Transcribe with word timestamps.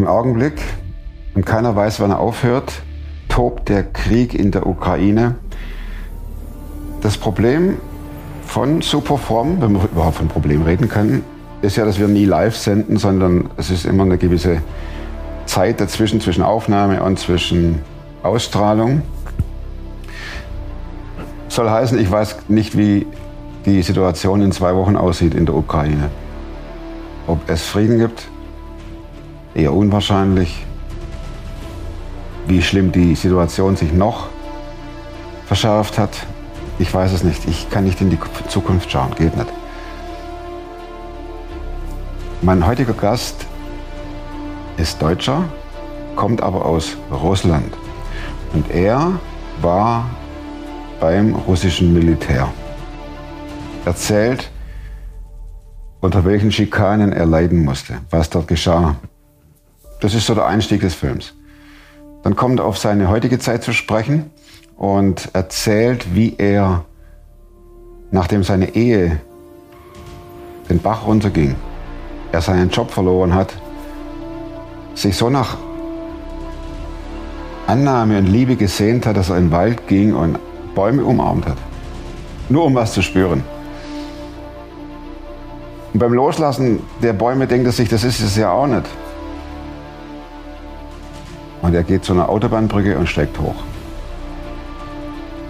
Im 0.00 0.06
Augenblick, 0.06 0.54
und 1.34 1.44
keiner 1.44 1.76
weiß, 1.76 2.00
wann 2.00 2.10
er 2.10 2.20
aufhört, 2.20 2.72
tobt 3.28 3.68
der 3.68 3.82
Krieg 3.82 4.32
in 4.32 4.50
der 4.50 4.66
Ukraine. 4.66 5.34
Das 7.02 7.18
Problem 7.18 7.76
von 8.46 8.80
Superform, 8.80 9.60
wenn 9.60 9.72
man 9.72 9.82
überhaupt 9.84 10.16
von 10.16 10.28
Problem 10.28 10.62
reden 10.62 10.88
kann, 10.88 11.22
ist 11.60 11.76
ja, 11.76 11.84
dass 11.84 11.98
wir 11.98 12.08
nie 12.08 12.24
live 12.24 12.56
senden, 12.56 12.96
sondern 12.96 13.50
es 13.58 13.70
ist 13.70 13.84
immer 13.84 14.04
eine 14.04 14.16
gewisse 14.16 14.62
Zeit 15.44 15.82
dazwischen, 15.82 16.22
zwischen 16.22 16.42
Aufnahme 16.42 17.02
und 17.02 17.18
zwischen 17.18 17.80
Ausstrahlung. 18.22 19.02
Soll 21.48 21.68
heißen, 21.68 21.98
ich 21.98 22.10
weiß 22.10 22.48
nicht, 22.48 22.74
wie 22.74 23.06
die 23.66 23.82
Situation 23.82 24.40
in 24.40 24.50
zwei 24.50 24.74
Wochen 24.74 24.96
aussieht 24.96 25.34
in 25.34 25.44
der 25.44 25.54
Ukraine. 25.56 26.08
Ob 27.26 27.38
es 27.50 27.66
Frieden 27.66 27.98
gibt, 27.98 28.30
eher 29.54 29.72
unwahrscheinlich. 29.72 30.64
Wie 32.46 32.62
schlimm 32.62 32.92
die 32.92 33.14
Situation 33.14 33.76
sich 33.76 33.92
noch 33.92 34.28
verschärft 35.46 35.98
hat, 35.98 36.26
ich 36.78 36.92
weiß 36.92 37.12
es 37.12 37.22
nicht. 37.22 37.46
Ich 37.46 37.68
kann 37.68 37.84
nicht 37.84 38.00
in 38.00 38.08
die 38.08 38.18
Zukunft 38.48 38.90
schauen, 38.90 39.14
geht 39.14 39.36
nicht. 39.36 39.48
Mein 42.42 42.66
heutiger 42.66 42.94
Gast 42.94 43.46
ist 44.78 45.02
Deutscher, 45.02 45.44
kommt 46.16 46.42
aber 46.42 46.64
aus 46.64 46.96
Russland. 47.10 47.74
Und 48.54 48.70
er 48.70 49.12
war 49.60 50.08
beim 51.00 51.34
russischen 51.34 51.92
Militär. 51.92 52.48
Erzählt, 53.84 54.50
unter 56.00 56.24
welchen 56.24 56.50
Schikanen 56.50 57.12
er 57.12 57.26
leiden 57.26 57.62
musste, 57.62 57.98
was 58.08 58.30
dort 58.30 58.48
geschah. 58.48 58.96
Das 60.00 60.14
ist 60.14 60.26
so 60.26 60.34
der 60.34 60.46
Einstieg 60.46 60.80
des 60.80 60.94
Films. 60.94 61.34
Dann 62.22 62.36
kommt 62.36 62.60
er 62.60 62.66
auf 62.66 62.78
seine 62.78 63.08
heutige 63.08 63.38
Zeit 63.38 63.62
zu 63.62 63.72
sprechen 63.72 64.30
und 64.76 65.30
erzählt, 65.34 66.14
wie 66.14 66.34
er, 66.38 66.84
nachdem 68.10 68.42
seine 68.42 68.74
Ehe 68.74 69.20
den 70.68 70.80
Bach 70.80 71.06
runterging, 71.06 71.54
er 72.32 72.40
seinen 72.40 72.70
Job 72.70 72.90
verloren 72.90 73.34
hat, 73.34 73.54
sich 74.94 75.16
so 75.16 75.28
nach 75.30 75.56
Annahme 77.66 78.18
und 78.18 78.26
Liebe 78.26 78.56
gesehnt 78.56 79.06
hat, 79.06 79.16
dass 79.16 79.30
er 79.30 79.36
in 79.36 79.46
den 79.46 79.52
Wald 79.52 79.86
ging 79.86 80.14
und 80.14 80.38
Bäume 80.74 81.04
umarmt 81.04 81.46
hat. 81.46 81.58
Nur 82.48 82.64
um 82.64 82.74
was 82.74 82.92
zu 82.92 83.02
spüren. 83.02 83.44
Und 85.92 86.00
beim 86.00 86.12
Loslassen 86.12 86.80
der 87.02 87.12
Bäume 87.12 87.46
denkt 87.46 87.66
er 87.66 87.72
sich, 87.72 87.88
das 87.88 88.04
ist 88.04 88.20
es 88.20 88.36
ja 88.36 88.50
auch 88.50 88.66
nicht. 88.66 88.86
Und 91.62 91.74
er 91.74 91.82
geht 91.82 92.04
zu 92.04 92.12
einer 92.12 92.28
Autobahnbrücke 92.28 92.98
und 92.98 93.08
steigt 93.08 93.38
hoch. 93.38 93.56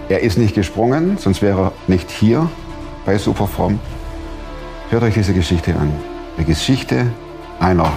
Er 0.09 0.21
ist 0.21 0.37
nicht 0.37 0.55
gesprungen, 0.55 1.17
sonst 1.17 1.41
wäre 1.41 1.67
er 1.67 1.71
nicht 1.87 2.11
hier 2.11 2.49
bei 3.05 3.17
Superform. 3.17 3.79
Hört 4.89 5.03
euch 5.03 5.13
diese 5.13 5.33
Geschichte 5.33 5.73
an. 5.73 5.91
Die 6.37 6.43
Geschichte 6.43 7.05
einer 7.59 7.91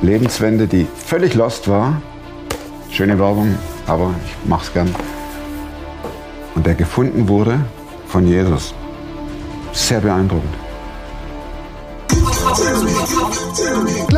Lebenswende, 0.00 0.66
die 0.66 0.86
völlig 0.94 1.34
lost 1.34 1.68
war. 1.68 2.00
Schöne 2.90 3.18
Werbung, 3.18 3.54
aber 3.86 4.14
ich 4.24 4.48
mach's 4.48 4.72
gern. 4.72 4.88
Und 6.54 6.66
der 6.66 6.74
gefunden 6.74 7.28
wurde 7.28 7.60
von 8.06 8.26
Jesus. 8.26 8.74
Sehr 9.72 10.00
beeindruckend. 10.00 10.67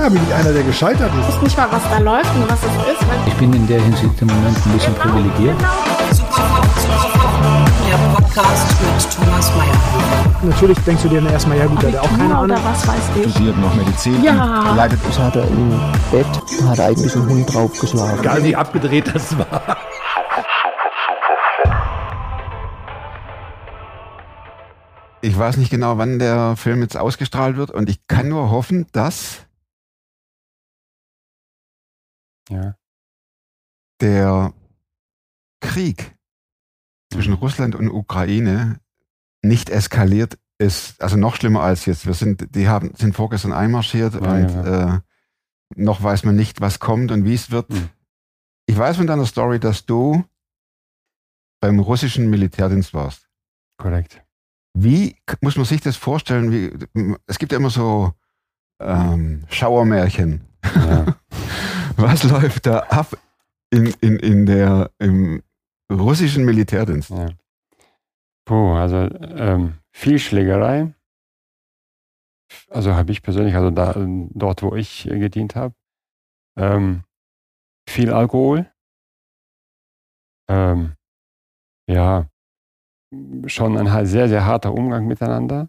Klar 0.01 0.13
bin 0.13 0.23
ich 0.27 0.35
einer, 0.35 0.53
der 0.55 0.63
gescheitert 0.63 1.13
ist. 1.13 1.29
Ich 1.29 1.35
weiß 1.35 1.43
nicht 1.43 1.59
mal, 1.59 1.69
was 1.71 1.83
da 1.91 1.99
läuft 1.99 2.35
und 2.35 2.51
was 2.51 2.59
es 2.61 2.73
ist. 2.91 3.07
Ich 3.27 3.35
bin 3.35 3.53
in 3.53 3.67
der 3.67 3.83
Hinsicht 3.83 4.23
im 4.23 4.29
Moment 4.29 4.57
ein 4.57 4.73
bisschen 4.73 4.95
genau, 4.95 5.05
privilegiert. 5.05 5.59
Genau. 5.59 5.69
Der 7.87 7.97
Podcast 8.15 8.67
mit 8.81 9.13
Thomas 9.13 9.53
Mayer. 9.55 10.43
Natürlich 10.43 10.79
denkst 10.79 11.03
du 11.03 11.09
dir 11.11 11.21
dann 11.21 11.31
erstmal, 11.31 11.59
ja 11.59 11.67
gut, 11.67 11.83
der 11.83 11.93
hat 11.93 11.99
auch 11.99 12.17
keine 12.17 12.35
Ahnung. 12.35 12.57
Was 12.65 12.89
weiß 12.89 12.97
ich. 13.15 13.31
Studiert 13.31 13.59
noch 13.59 13.75
Medizin. 13.75 14.25
Ja. 14.25 14.73
Leidet. 14.75 15.01
Das 15.07 15.19
hat 15.19 15.37
er 15.37 15.47
im 15.47 15.79
Bett, 16.11 16.27
hat 16.67 16.81
eigentlich 16.81 17.15
einen 17.15 17.29
Hund 17.29 17.55
draufgeschlagen. 17.55 18.21
Egal 18.21 18.43
wie 18.43 18.57
abgedreht 18.57 19.15
das 19.15 19.37
war. 19.37 19.77
Ich 25.21 25.39
weiß 25.39 25.59
nicht 25.59 25.69
genau, 25.69 25.99
wann 25.99 26.19
der 26.19 26.57
Film 26.57 26.81
jetzt 26.81 26.97
ausgestrahlt 26.97 27.59
wird 27.59 27.71
und 27.71 27.91
ich 27.91 28.07
kann 28.09 28.31
nur 28.31 28.51
hoffen, 28.51 28.87
dass 28.93 29.45
ja. 32.51 32.75
der 34.01 34.53
Krieg 35.61 36.17
zwischen 37.13 37.35
Russland 37.35 37.75
und 37.75 37.91
Ukraine 37.91 38.81
nicht 39.43 39.71
eskaliert 39.71 40.39
ist, 40.59 41.01
also 41.01 41.17
noch 41.17 41.37
schlimmer 41.37 41.63
als 41.63 41.87
jetzt. 41.87 42.07
Wir 42.07 42.15
sind, 42.15 42.55
die 42.55 42.69
haben, 42.69 42.95
sind 42.95 43.15
vorgestern 43.15 43.53
einmarschiert 43.53 44.15
ja, 44.15 44.21
und 44.21 44.51
ja. 44.51 44.97
Äh, 44.97 45.01
noch 45.77 46.03
weiß 46.03 46.25
man 46.25 46.37
nicht, 46.37 46.61
was 46.61 46.79
kommt 46.79 47.11
und 47.13 47.25
wie 47.25 47.35
es 47.35 47.51
wird. 47.51 47.71
Mhm. 47.71 47.89
Ich 48.67 48.77
weiß 48.77 48.97
von 48.99 49.07
deiner 49.07 49.27
Story, 49.27 49.59
dass 49.59 49.87
du 49.87 50.25
beim 51.61 51.79
russischen 51.79 52.29
Militärdienst 52.31 52.95
warst. 52.95 53.29
Korrekt. 53.79 54.23
Wie 54.75 55.17
muss 55.41 55.57
man 55.57 55.65
sich 55.65 55.81
das 55.81 55.97
vorstellen? 55.97 56.53
Wie, 56.53 57.19
es 57.27 57.39
gibt 57.39 57.53
ja 57.53 57.59
immer 57.59 57.71
so 57.71 58.13
ähm, 58.81 59.45
Schauermärchen. 59.49 60.43
Ja. 60.75 61.17
Was 62.01 62.25
läuft 62.25 62.67
da 62.67 62.81
ab 62.81 63.17
in, 63.71 63.95
in, 64.01 64.19
in 64.19 64.47
der, 64.47 64.91
im 64.99 65.43
russischen 65.91 66.45
Militärdienst? 66.45 67.11
Ja. 67.11 67.29
Puh, 68.47 68.75
also 68.75 68.97
ähm, 68.97 69.79
viel 69.93 70.19
Schlägerei. 70.19 70.95
Also 72.69 72.95
habe 72.95 73.13
ich 73.13 73.23
persönlich, 73.23 73.55
also 73.55 73.71
da, 73.71 73.95
dort, 73.97 74.63
wo 74.63 74.75
ich 74.75 75.05
gedient 75.05 75.55
habe. 75.55 75.75
Ähm, 76.57 77.05
viel 77.89 78.13
Alkohol. 78.13 78.71
Ähm, 80.49 80.95
ja, 81.89 82.27
schon 83.47 83.77
ein 83.77 84.07
sehr, 84.07 84.29
sehr 84.29 84.45
harter 84.45 84.73
Umgang 84.73 85.07
miteinander. 85.07 85.69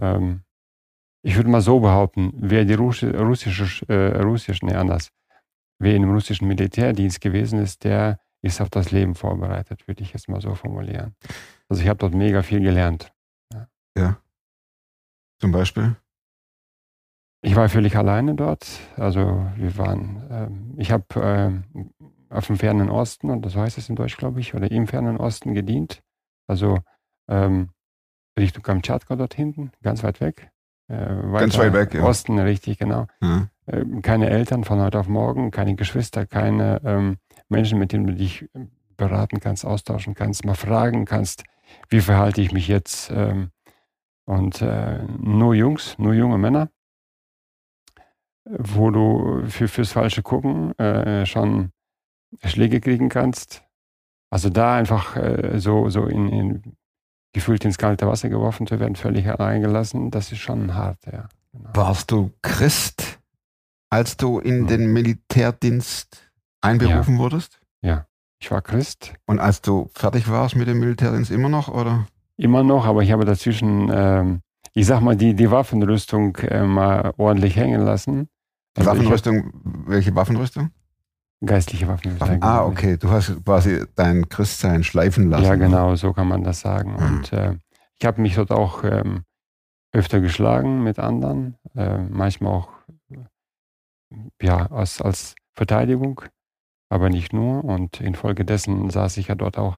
Ähm, 0.00 0.44
ich 1.24 1.36
würde 1.36 1.50
mal 1.50 1.60
so 1.60 1.80
behaupten, 1.80 2.32
wer 2.36 2.64
die 2.64 2.74
Russi 2.74 3.06
russische, 3.08 3.86
äh, 3.88 4.20
russischen, 4.22 4.68
nee, 4.68 4.74
anders, 4.74 5.10
wer 5.82 5.94
im 5.94 6.10
russischen 6.10 6.48
Militärdienst 6.48 7.20
gewesen 7.20 7.58
ist, 7.58 7.84
der 7.84 8.20
ist 8.42 8.60
auf 8.60 8.70
das 8.70 8.90
Leben 8.90 9.14
vorbereitet, 9.14 9.86
würde 9.86 10.02
ich 10.02 10.12
jetzt 10.12 10.28
mal 10.28 10.40
so 10.40 10.54
formulieren. 10.54 11.14
Also 11.68 11.82
ich 11.82 11.88
habe 11.88 11.98
dort 11.98 12.14
mega 12.14 12.42
viel 12.42 12.60
gelernt. 12.60 13.12
Ja. 13.52 13.68
ja. 13.96 14.16
Zum 15.40 15.52
Beispiel? 15.52 15.96
Ich 17.44 17.56
war 17.56 17.68
völlig 17.68 17.96
alleine 17.96 18.34
dort. 18.34 18.66
Also 18.96 19.46
wir 19.56 19.76
waren, 19.76 20.22
ähm, 20.30 20.74
ich 20.78 20.92
habe 20.92 21.04
ähm, 21.16 21.64
auf 22.30 22.46
dem 22.46 22.56
fernen 22.56 22.88
Osten, 22.88 23.30
und 23.30 23.44
das 23.44 23.56
heißt 23.56 23.78
es 23.78 23.88
in 23.88 23.96
Deutsch, 23.96 24.16
glaube 24.16 24.40
ich, 24.40 24.54
oder 24.54 24.70
im 24.70 24.86
fernen 24.86 25.16
Osten 25.16 25.54
gedient. 25.54 26.02
Also 26.46 26.78
ähm, 27.28 27.70
Richtung 28.38 28.62
Kamtschatka 28.62 29.16
dort 29.16 29.34
hinten, 29.34 29.72
ganz 29.82 30.02
weit 30.02 30.20
weg. 30.20 30.50
Äh, 30.88 31.16
ganz 31.32 31.58
weit 31.58 31.72
weg, 31.72 31.94
ja. 31.94 32.04
Osten, 32.04 32.38
richtig, 32.38 32.78
genau. 32.78 33.06
Ja. 33.20 33.48
Ähm, 33.66 34.02
keine 34.02 34.28
Eltern 34.30 34.64
von 34.64 34.80
heute 34.80 34.98
auf 34.98 35.08
morgen, 35.08 35.50
keine 35.50 35.76
Geschwister, 35.76 36.26
keine 36.26 36.80
ähm, 36.84 37.18
Menschen, 37.48 37.78
mit 37.78 37.92
denen 37.92 38.06
du 38.06 38.14
dich 38.14 38.48
ähm, 38.54 38.70
beraten 38.96 39.40
kannst, 39.40 39.64
austauschen 39.64 40.14
kannst, 40.14 40.44
mal 40.44 40.54
fragen 40.54 41.04
kannst, 41.04 41.44
wie 41.88 42.00
verhalte 42.00 42.40
ich 42.40 42.52
mich 42.52 42.68
jetzt. 42.68 43.10
Ähm, 43.10 43.50
und 44.24 44.62
äh, 44.62 45.02
nur 45.18 45.54
Jungs, 45.54 45.98
nur 45.98 46.14
junge 46.14 46.38
Männer, 46.38 46.70
wo 48.44 48.90
du 48.90 49.44
für, 49.46 49.68
fürs 49.68 49.92
falsche 49.92 50.22
Gucken 50.22 50.76
äh, 50.78 51.26
schon 51.26 51.72
Schläge 52.44 52.80
kriegen 52.80 53.08
kannst, 53.08 53.64
also 54.30 54.48
da 54.48 54.76
einfach 54.76 55.16
äh, 55.16 55.58
so, 55.58 55.88
so 55.90 56.06
in, 56.06 56.28
in, 56.28 56.76
gefühlt 57.32 57.64
ins 57.64 57.78
kalte 57.78 58.06
Wasser 58.06 58.28
geworfen 58.28 58.66
zu 58.66 58.80
werden, 58.80 58.96
völlig 58.96 59.28
alleingelassen, 59.28 60.10
das 60.10 60.32
ist 60.32 60.38
schon 60.38 60.74
hart, 60.74 60.98
ja. 61.06 61.28
Genau. 61.52 61.70
Warst 61.74 62.10
du 62.10 62.30
Christ, 62.40 63.20
als 63.92 64.16
du 64.16 64.38
in 64.38 64.66
den 64.66 64.90
Militärdienst 64.90 66.32
einberufen 66.62 67.16
ja. 67.16 67.20
wurdest? 67.20 67.60
Ja, 67.82 68.06
ich 68.40 68.50
war 68.50 68.62
Christ. 68.62 69.12
Und 69.26 69.38
als 69.38 69.60
du 69.60 69.90
fertig 69.92 70.30
warst 70.30 70.56
mit 70.56 70.66
dem 70.66 70.80
Militärdienst 70.80 71.30
immer 71.30 71.50
noch, 71.50 71.68
oder? 71.68 72.06
Immer 72.38 72.64
noch, 72.64 72.86
aber 72.86 73.02
ich 73.02 73.12
habe 73.12 73.26
dazwischen, 73.26 73.90
ähm, 73.92 74.40
ich 74.72 74.86
sag 74.86 75.02
mal, 75.02 75.14
die, 75.14 75.34
die 75.34 75.50
Waffenrüstung 75.50 76.36
äh, 76.36 76.62
mal 76.62 77.12
ordentlich 77.18 77.56
hängen 77.56 77.82
lassen. 77.82 78.28
Also 78.78 78.88
Waffenrüstung, 78.88 79.52
hab, 79.52 79.88
welche 79.88 80.14
Waffenrüstung? 80.14 80.70
Geistliche 81.44 81.86
Waffen. 81.86 82.18
Waffen 82.18 82.42
ah, 82.42 82.64
okay. 82.64 82.96
Du 82.96 83.10
hast 83.10 83.44
quasi 83.44 83.84
dein 83.94 84.26
Christsein 84.26 84.84
schleifen 84.84 85.28
lassen. 85.28 85.44
Ja, 85.44 85.56
genau, 85.56 85.96
so 85.96 86.14
kann 86.14 86.28
man 86.28 86.42
das 86.44 86.60
sagen. 86.60 86.92
Mhm. 86.92 87.06
Und 87.06 87.32
äh, 87.34 87.56
ich 87.98 88.06
habe 88.06 88.22
mich 88.22 88.36
dort 88.36 88.52
auch 88.52 88.84
ähm, 88.84 89.24
öfter 89.92 90.20
geschlagen 90.20 90.82
mit 90.82 90.98
anderen, 90.98 91.56
äh, 91.74 91.98
manchmal 91.98 92.54
auch 92.54 92.68
ja, 94.40 94.66
als, 94.66 95.00
als 95.00 95.34
Verteidigung, 95.54 96.22
aber 96.88 97.08
nicht 97.08 97.32
nur. 97.32 97.64
Und 97.64 98.00
infolgedessen 98.00 98.90
saß 98.90 99.16
ich 99.16 99.28
ja 99.28 99.34
dort 99.34 99.58
auch 99.58 99.76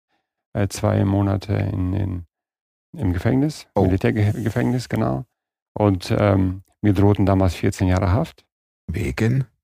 äh, 0.54 0.68
zwei 0.68 1.04
Monate 1.04 1.54
in, 1.54 1.92
in, 1.92 2.26
im 2.96 3.12
Gefängnis, 3.12 3.66
Oh. 3.74 3.84
Militärgefängnis, 3.84 4.88
genau. 4.88 5.24
Und 5.76 6.14
ähm, 6.16 6.62
mir 6.82 6.92
drohten 6.92 7.26
damals 7.26 7.54
14 7.54 7.88
Jahre 7.88 8.12
Haft. 8.12 8.44
Wegen? 8.86 9.44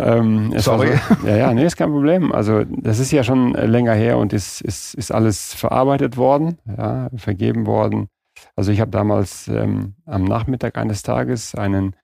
Ähm, 0.00 0.56
Sorry. 0.60 0.96
So, 1.20 1.26
ja, 1.26 1.36
ja, 1.36 1.52
nee, 1.52 1.64
ist 1.64 1.76
kein 1.76 1.90
Problem. 1.90 2.30
Also 2.30 2.62
das 2.64 3.00
ist 3.00 3.10
ja 3.10 3.24
schon 3.24 3.54
länger 3.54 3.94
her 3.94 4.18
und 4.18 4.32
ist, 4.32 4.60
ist, 4.60 4.94
ist 4.94 5.10
alles 5.10 5.52
verarbeitet 5.52 6.16
worden, 6.16 6.58
ja, 6.64 7.10
vergeben 7.16 7.66
worden. 7.66 8.06
Also 8.54 8.70
ich 8.70 8.80
habe 8.80 8.92
damals 8.92 9.48
ähm, 9.48 9.94
am 10.06 10.22
Nachmittag 10.24 10.78
eines 10.78 11.02
Tages 11.02 11.56
einen 11.56 11.96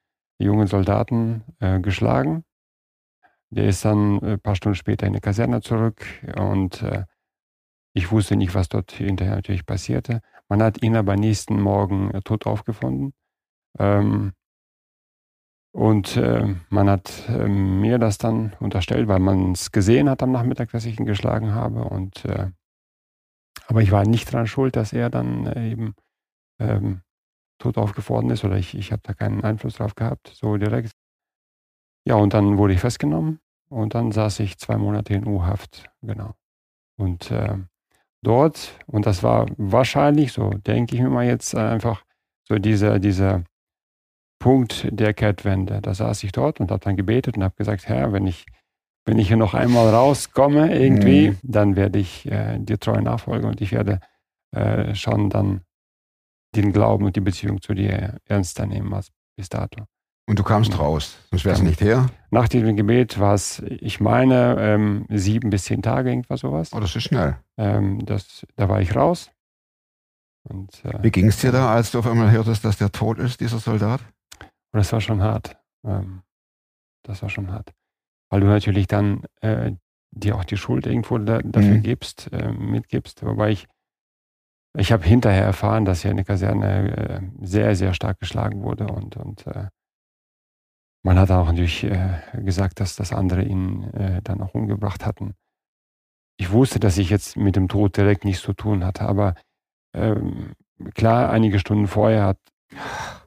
jungen 0.44 0.66
Soldaten 0.66 1.44
äh, 1.60 1.80
geschlagen. 1.80 2.44
Der 3.50 3.66
ist 3.66 3.84
dann 3.84 4.20
äh, 4.20 4.32
ein 4.32 4.40
paar 4.40 4.56
Stunden 4.56 4.76
später 4.76 5.06
in 5.06 5.12
die 5.12 5.20
Kaserne 5.20 5.60
zurück 5.60 6.04
und 6.36 6.82
äh, 6.82 7.04
ich 7.92 8.12
wusste 8.12 8.36
nicht, 8.36 8.54
was 8.54 8.68
dort 8.68 8.92
hinterher 8.92 9.34
natürlich 9.34 9.66
passierte. 9.66 10.20
Man 10.48 10.62
hat 10.62 10.82
ihn 10.82 10.96
aber 10.96 11.16
nächsten 11.16 11.60
Morgen 11.60 12.10
äh, 12.12 12.20
tot 12.22 12.46
aufgefunden. 12.46 13.12
Ähm, 13.78 14.32
und 15.72 16.16
äh, 16.16 16.56
man 16.68 16.90
hat 16.90 17.28
äh, 17.28 17.46
mir 17.46 17.98
das 17.98 18.18
dann 18.18 18.54
unterstellt, 18.58 19.06
weil 19.06 19.20
man 19.20 19.52
es 19.52 19.70
gesehen 19.70 20.10
hat 20.10 20.22
am 20.22 20.32
Nachmittag, 20.32 20.70
dass 20.72 20.84
ich 20.84 20.98
ihn 20.98 21.06
geschlagen 21.06 21.54
habe. 21.54 21.84
Und, 21.84 22.24
äh, 22.24 22.50
aber 23.66 23.82
ich 23.82 23.92
war 23.92 24.04
nicht 24.04 24.32
daran 24.32 24.48
schuld, 24.48 24.74
dass 24.74 24.92
er 24.92 25.10
dann 25.10 25.46
äh, 25.46 25.70
eben 25.70 25.94
ähm, 26.58 27.02
tot 27.60 27.78
aufgefordert 27.78 28.32
ist 28.32 28.44
oder 28.44 28.56
ich, 28.56 28.74
ich 28.76 28.92
habe 28.92 29.02
da 29.04 29.14
keinen 29.14 29.44
Einfluss 29.44 29.76
drauf 29.76 29.94
gehabt, 29.94 30.32
so 30.34 30.56
direkt. 30.56 30.92
Ja, 32.06 32.16
und 32.16 32.34
dann 32.34 32.58
wurde 32.58 32.74
ich 32.74 32.80
festgenommen 32.80 33.40
und 33.70 33.94
dann 33.94 34.10
saß 34.12 34.40
ich 34.40 34.58
zwei 34.58 34.76
Monate 34.78 35.14
in 35.14 35.26
U-Haft, 35.26 35.84
genau. 36.02 36.34
Und 36.98 37.30
äh, 37.30 37.56
dort, 38.22 38.78
und 38.86 39.06
das 39.06 39.22
war 39.22 39.46
wahrscheinlich, 39.56 40.32
so 40.32 40.50
denke 40.50 40.96
ich 40.96 41.02
mir 41.02 41.10
mal 41.10 41.26
jetzt 41.26 41.54
einfach, 41.54 42.04
so 42.48 42.56
dieser, 42.58 42.98
dieser 42.98 43.44
Punkt 44.40 44.88
der 44.90 45.14
Kehrtwende. 45.14 45.80
Da 45.82 45.94
saß 45.94 46.24
ich 46.24 46.32
dort 46.32 46.60
und 46.60 46.70
habe 46.70 46.84
dann 46.84 46.96
gebetet 46.96 47.36
und 47.36 47.44
habe 47.44 47.54
gesagt, 47.56 47.88
Herr, 47.88 48.12
wenn 48.12 48.26
ich, 48.26 48.46
wenn 49.06 49.18
ich 49.18 49.28
hier 49.28 49.36
noch 49.36 49.54
einmal 49.54 49.88
rauskomme 49.90 50.76
irgendwie, 50.76 51.30
Mhm. 51.30 51.38
dann 51.42 51.76
werde 51.76 51.98
ich 51.98 52.26
äh, 52.30 52.58
dir 52.58 52.78
treu 52.80 53.00
nachfolgen 53.00 53.48
und 53.48 53.60
ich 53.60 53.72
werde 53.72 54.00
äh, 54.56 54.94
schon 54.94 55.30
dann 55.30 55.62
den 56.54 56.72
Glauben 56.72 57.04
und 57.04 57.16
die 57.16 57.20
Beziehung 57.20 57.60
zu 57.62 57.74
dir 57.74 58.18
ernster 58.24 58.66
nehmen 58.66 58.92
als 58.92 59.10
bis 59.36 59.48
dato. 59.48 59.84
Und 60.28 60.38
du 60.38 60.44
kamst 60.44 60.78
raus, 60.78 61.16
sonst 61.30 61.44
wärst 61.44 61.60
du 61.60 61.64
nicht 61.64 61.80
her. 61.80 62.06
Nach 62.30 62.46
diesem 62.48 62.76
Gebet 62.76 63.18
war 63.18 63.34
es, 63.34 63.58
ich 63.66 63.98
meine, 64.00 64.56
ähm, 64.60 65.06
sieben 65.08 65.50
bis 65.50 65.64
zehn 65.64 65.82
Tage, 65.82 66.10
irgendwas 66.10 66.40
sowas. 66.40 66.72
Oh, 66.72 66.78
das 66.78 66.94
ist 66.94 67.02
schnell. 67.04 67.36
Ähm, 67.56 68.04
das, 68.06 68.46
da 68.54 68.68
war 68.68 68.80
ich 68.80 68.94
raus. 68.94 69.30
Und 70.48 70.84
äh, 70.84 71.02
Wie 71.02 71.10
ging 71.10 71.26
es 71.28 71.38
dir 71.38 71.52
da, 71.52 71.74
als 71.74 71.90
du 71.90 71.98
auf 71.98 72.06
einmal 72.06 72.30
hörtest, 72.30 72.64
dass 72.64 72.78
der 72.78 72.92
tot 72.92 73.18
ist, 73.18 73.40
dieser 73.40 73.58
Soldat? 73.58 74.00
Und 74.40 74.78
das 74.78 74.92
war 74.92 75.00
schon 75.00 75.20
hart. 75.22 75.56
Ähm, 75.84 76.22
das 77.02 77.22
war 77.22 77.28
schon 77.28 77.50
hart. 77.50 77.72
Weil 78.30 78.40
du 78.40 78.46
natürlich 78.46 78.86
dann 78.86 79.24
äh, 79.40 79.72
dir 80.12 80.36
auch 80.36 80.44
die 80.44 80.56
Schuld 80.56 80.86
irgendwo 80.86 81.18
da, 81.18 81.40
dafür 81.42 81.74
Mhm. 81.76 81.82
gibst, 81.82 82.32
äh, 82.32 82.52
mitgibst. 82.52 83.24
Wobei 83.24 83.50
ich, 83.50 83.66
ich 84.76 84.92
habe 84.92 85.04
hinterher 85.04 85.44
erfahren, 85.44 85.84
dass 85.84 86.02
ja 86.02 86.10
eine 86.10 86.24
Kaserne 86.24 86.96
äh, 86.96 87.20
sehr, 87.44 87.74
sehr 87.74 87.94
stark 87.94 88.20
geschlagen 88.20 88.62
wurde 88.62 88.86
und, 88.86 89.16
und 89.16 89.46
äh, 89.46 89.68
man 91.02 91.18
hat 91.18 91.30
auch 91.30 91.46
natürlich 91.46 91.84
äh, 91.84 92.20
gesagt, 92.34 92.80
dass 92.80 92.94
das 92.94 93.12
andere 93.12 93.42
ihn 93.42 93.84
äh, 93.94 94.20
dann 94.22 94.40
auch 94.42 94.54
umgebracht 94.54 95.06
hatten. 95.06 95.34
Ich 96.38 96.52
wusste, 96.52 96.78
dass 96.78 96.98
ich 96.98 97.10
jetzt 97.10 97.36
mit 97.36 97.56
dem 97.56 97.68
Tod 97.68 97.96
direkt 97.96 98.24
nichts 98.24 98.42
zu 98.42 98.52
tun 98.52 98.84
hatte, 98.84 99.02
aber 99.02 99.34
ähm, 99.94 100.52
klar, 100.94 101.30
einige 101.30 101.58
Stunden 101.58 101.86
vorher 101.86 102.36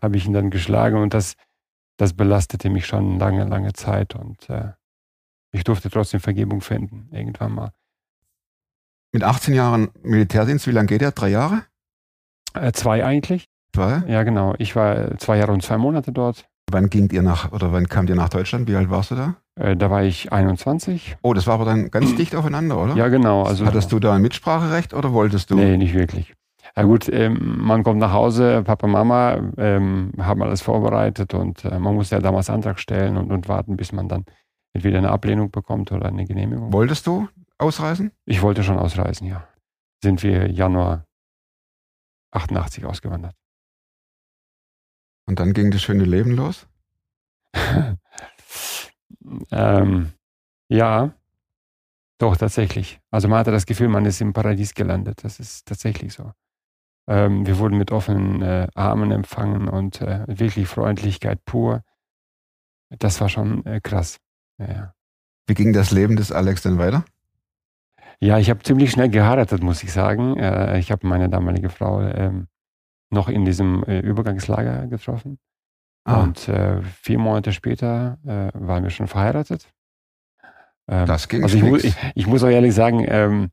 habe 0.01 0.18
ich 0.18 0.25
ihn 0.25 0.34
dann 0.34 0.50
geschlagen 0.50 0.98
und 0.98 1.13
das, 1.13 1.36
das 1.98 2.13
belastete 2.13 2.69
mich 2.69 2.86
schon 2.86 3.19
lange, 3.19 3.44
lange 3.45 3.74
Zeit 3.74 4.16
und 4.16 4.50
äh, 4.50 4.74
ich 5.51 5.63
durfte 5.63 5.90
trotzdem 5.90 6.19
Vergebung 6.19 6.62
finden, 6.62 7.10
irgendwann 7.12 7.54
mal. 7.54 7.72
Mit 9.13 9.24
18 9.24 9.54
Jahren 9.54 9.89
Militärdienst, 10.01 10.65
wie 10.65 10.71
lange 10.71 10.88
geht 10.88 11.01
der? 11.01 11.12
Drei 11.12 11.30
Jahre? 11.30 11.62
Äh, 12.56 12.71
zwei 12.71 13.06
eigentlich? 13.06 13.45
Zwei? 13.75 14.01
Ja, 14.07 14.24
genau. 14.24 14.56
Ich 14.57 14.75
war 14.75 14.98
äh, 14.98 15.18
zwei 15.18 15.38
Jahre 15.38 15.51
und 15.51 15.62
zwei 15.62 15.77
Monate 15.77 16.12
dort. 16.12 16.45
Wann 16.71 16.89
ging 16.89 17.12
ihr 17.12 17.21
nach, 17.21 17.51
oder 17.51 17.71
wann 17.71 17.88
kamt 17.88 18.10
ihr 18.10 18.15
nach 18.15 18.30
Deutschland? 18.30 18.68
Wie 18.68 18.75
alt 18.75 18.89
warst 18.89 19.12
du 19.12 19.15
da? 19.15 19.36
Äh, 19.56 19.75
da 19.77 19.92
war 19.92 20.04
ich 20.04 20.33
21. 20.33 21.18
Oh, 21.21 21.36
das 21.36 21.45
war 21.45 21.54
aber 21.56 21.65
dann 21.65 21.92
ganz 21.92 22.15
dicht 22.15 22.36
aufeinander, 22.36 22.81
oder? 22.81 22.95
Ja, 22.95 23.07
genau. 23.10 23.44
Also, 23.44 23.68
Hattest 23.68 23.92
du 23.92 24.00
da 24.00 24.15
ein 24.15 24.21
Mitspracherecht 24.24 24.95
oder 24.95 25.13
wolltest 25.13 25.51
du? 25.51 25.56
Nee, 25.56 25.77
nicht 25.77 25.94
wirklich. 25.94 26.33
Ja 26.75 26.81
gut, 26.81 27.07
ähm, 27.07 27.57
man 27.59 27.83
kommt 27.83 28.00
nach 28.00 28.13
Hause, 28.13 28.63
Papa, 28.63 28.88
Mama 28.88 29.38
ähm, 29.57 30.12
haben 30.19 30.42
alles 30.42 30.63
vorbereitet 30.63 31.36
und 31.36 31.66
äh, 31.66 31.77
man 31.77 31.94
muss 31.94 32.09
ja 32.09 32.19
damals 32.19 32.50
Antrag 32.50 32.80
stellen 32.80 33.18
und, 33.18 33.31
und 33.31 33.48
warten, 33.48 33.77
bis 33.77 33.92
man 33.92 34.07
dann 34.07 34.25
entweder 34.74 34.98
eine 34.98 35.12
Ablehnung 35.12 35.51
bekommt 35.51 35.92
oder 35.92 36.07
eine 36.07 36.25
Genehmigung. 36.25 36.74
Wolltest 36.74 37.06
du 37.06 37.27
ausreisen? 37.63 38.12
Ich 38.25 38.42
wollte 38.42 38.63
schon 38.63 38.77
ausreisen, 38.77 39.27
ja. 39.27 39.48
Sind 40.04 40.21
wir 40.21 40.51
Januar 40.51 41.06
88 42.31 42.86
ausgewandert. 42.86 43.36
Und 45.25 45.39
dann 45.39 45.54
ging 45.54 45.71
das 45.71 45.81
schöne 45.81 46.04
Leben 46.04 46.31
los? 46.31 46.68
ähm, 49.51 50.12
ja, 50.68 51.13
doch, 52.19 52.38
tatsächlich. 52.38 53.00
Also 53.12 53.27
man 53.27 53.39
hatte 53.39 53.51
das 53.51 53.66
Gefühl, 53.66 53.89
man 53.89 54.06
ist 54.06 54.21
im 54.21 54.33
Paradies 54.33 54.74
gelandet. 54.74 55.24
Das 55.24 55.39
ist 55.39 55.66
tatsächlich 55.66 56.13
so. 56.13 56.31
Ähm, 57.07 57.45
wir 57.45 57.57
wurden 57.57 57.77
mit 57.77 57.92
offenen 57.92 58.42
äh, 58.42 58.68
Armen 58.75 59.12
empfangen 59.12 59.68
und 59.68 60.01
äh, 60.01 60.25
wirklich 60.27 60.68
Freundlichkeit 60.68 61.44
pur. 61.45 61.83
Das 62.89 63.19
war 63.19 63.30
schon 63.30 63.66
äh, 63.66 63.81
krass. 63.81 64.19
Ja, 64.57 64.68
ja. 64.68 64.94
Wie 65.48 65.54
ging 65.54 65.74
das 65.74 65.92
Leben 65.92 66.16
des 66.16 66.31
Alex 66.31 66.62
denn 66.62 66.77
weiter? 66.77 67.04
Ja, 68.24 68.38
ich 68.38 68.50
habe 68.50 68.64
ziemlich 68.64 68.90
schnell 68.92 69.10
geheiratet, 69.10 69.62
muss 69.62 69.84
ich 69.84 69.92
sagen. 69.92 70.38
Äh, 70.38 70.80
ich 70.80 70.94
habe 70.94 71.06
meine 71.06 71.28
damalige 71.28 71.70
Frau 71.70 72.00
ähm, 72.02 72.48
noch 73.10 73.28
in 73.28 73.44
diesem 73.44 73.83
äh, 73.83 74.00
Übergangslager 74.00 74.88
getroffen. 74.88 75.40
Ah, 76.06 76.24
Und 76.24 76.47
äh, 76.47 76.81
vier 76.81 77.19
Monate 77.19 77.52
später 77.52 78.18
äh, 78.26 78.50
waren 78.54 78.83
wir 78.83 78.92
schon 78.92 79.07
verheiratet. 79.07 79.68
Ähm, 80.88 81.06
das 81.06 81.28
ging 81.28 81.44
also 81.44 81.57
ich, 81.57 81.64
mu 81.64 81.76
ich, 81.76 81.95
ich 82.16 82.26
muss 82.26 82.44
auch 82.44 82.50
ehrlich 82.50 82.74
sagen, 82.74 83.06
ähm, 83.06 83.52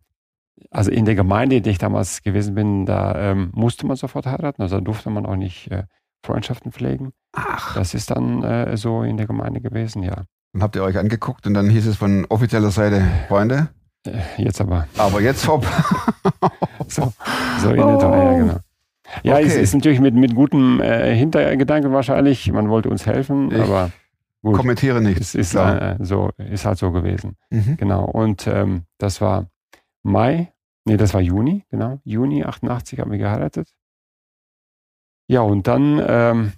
also 0.70 0.92
in 0.92 1.04
der 1.04 1.16
Gemeinde, 1.16 1.56
in 1.56 1.64
der 1.64 1.72
ich 1.72 1.78
damals 1.78 2.22
gewesen 2.22 2.54
bin, 2.54 2.86
da 2.86 3.32
ähm, 3.32 3.50
musste 3.52 3.86
man 3.88 3.96
sofort 3.96 4.26
heiraten. 4.26 4.62
Also 4.62 4.76
da 4.76 4.84
durfte 4.84 5.10
man 5.10 5.26
auch 5.26 5.36
nicht 5.36 5.68
äh, 5.72 5.82
Freundschaften 6.24 6.70
pflegen. 6.70 7.10
Ach, 7.32 7.74
Das 7.74 7.92
ist 7.94 8.12
dann 8.12 8.44
äh, 8.44 8.76
so 8.76 9.02
in 9.02 9.16
der 9.16 9.26
Gemeinde 9.26 9.60
gewesen, 9.60 10.04
ja. 10.04 10.26
dann 10.52 10.62
habt 10.62 10.76
ihr 10.76 10.84
euch 10.84 10.96
angeguckt 10.96 11.44
und 11.48 11.54
dann 11.54 11.68
hieß 11.68 11.88
es 11.88 11.96
von 11.96 12.24
offizieller 12.26 12.70
Seite, 12.70 13.02
Freunde, 13.26 13.70
Jetzt 14.38 14.60
aber 14.60 14.86
aber 14.96 15.20
jetzt 15.20 15.46
hopp. 15.46 15.66
so, 16.88 17.12
so 17.60 17.70
in 17.70 17.80
etwa, 17.80 18.16
ja, 18.16 18.38
genau. 18.38 18.56
Ja, 19.22 19.38
es 19.40 19.52
Okay. 19.52 19.62
ist 19.62 19.74
natürlich 19.74 20.00
mit, 20.00 20.14
mit 20.14 20.34
gutem 20.34 20.80
äh, 20.80 21.14
Hintergedanken 21.14 21.92
wahrscheinlich. 21.92 22.50
Man 22.52 22.68
wollte 22.70 22.88
uns 22.88 23.06
helfen, 23.06 23.50
Ich 23.50 23.60
aber 23.60 23.90
gut, 24.42 24.56
Kommentiere 24.56 25.00
nicht. 25.02 25.20
es 25.20 25.34
ist, 25.34 25.54
äh, 25.54 25.96
so, 26.00 26.30
ist 26.38 26.64
halt 26.64 26.78
so 26.78 26.92
gewesen. 26.92 27.36
Mhm. 27.50 27.76
Genau. 27.76 28.04
Und 28.04 28.46
ähm, 28.46 28.84
das 28.98 29.20
war 29.20 29.46
Mai, 30.02 30.52
nee, 30.86 30.96
das 30.96 31.12
war 31.12 31.20
Juni, 31.20 31.64
genau. 31.70 32.00
Juni 32.04 32.44
88 32.44 33.00
haben 33.00 33.10
wir 33.10 33.18
geheiratet. 33.18 33.68
Ja, 35.28 35.42
und 35.42 35.66
dann 35.66 36.02
ähm, 36.06 36.52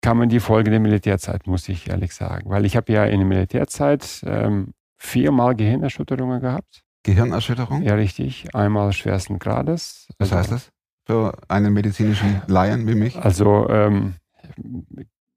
kam 0.00 0.22
in 0.22 0.28
die 0.28 0.40
Folge 0.40 0.70
der 0.70 0.80
Militärzeit, 0.80 1.46
muss 1.46 1.68
ich 1.68 1.88
ehrlich 1.90 2.14
sagen. 2.14 2.48
Weil 2.50 2.64
ich 2.66 2.76
habe 2.76 2.92
ja 2.92 3.04
in 3.04 3.18
der 3.18 3.26
Militärzeit 3.28 4.22
ähm, 4.26 4.74
viermal 5.02 5.54
Gehirnerschütterungen 5.56 6.40
gehabt. 6.40 6.82
Gehirnerschütterung? 7.02 7.82
Ja, 7.82 7.94
richtig. 7.94 8.54
Einmal 8.54 8.92
schwersten 8.92 9.38
Grades. 9.38 10.06
Was 10.18 10.32
Also- 10.32 10.36
heißt 10.38 10.52
das? 10.52 10.72
Für 11.04 11.36
einen 11.48 11.72
medizinischen 11.72 12.42
Laien 12.46 12.86
wie 12.86 12.94
mich? 12.94 13.16
Also, 13.16 13.68
ähm, 13.68 14.14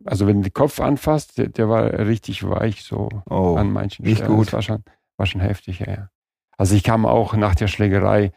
also 0.06 0.28
wenn 0.28 0.38
du 0.44 0.50
den 0.50 0.54
Kopf 0.54 0.80
anfasst, 0.80 1.40
der, 1.40 1.48
der 1.50 1.68
war 1.70 1.86
richtig 1.92 2.48
weich 2.48 2.84
so 2.84 3.10
Oh, 3.28 3.56
an 3.58 3.72
manchen 3.72 4.06
nicht 4.06 4.18
Stellen. 4.20 4.36
gut. 4.36 4.48
Das 4.48 4.54
war 4.54 4.62
schon, 4.62 4.84
war 5.18 5.26
schon 5.26 5.42
heftig, 5.42 5.80
ja, 5.80 5.90
ja. 5.92 6.10
Also 6.58 6.76
ich 6.76 6.84
kam 6.84 7.08
auch 7.08 7.34
nach 7.36 7.56
der 7.56 7.68
Schlägerei 7.68 8.32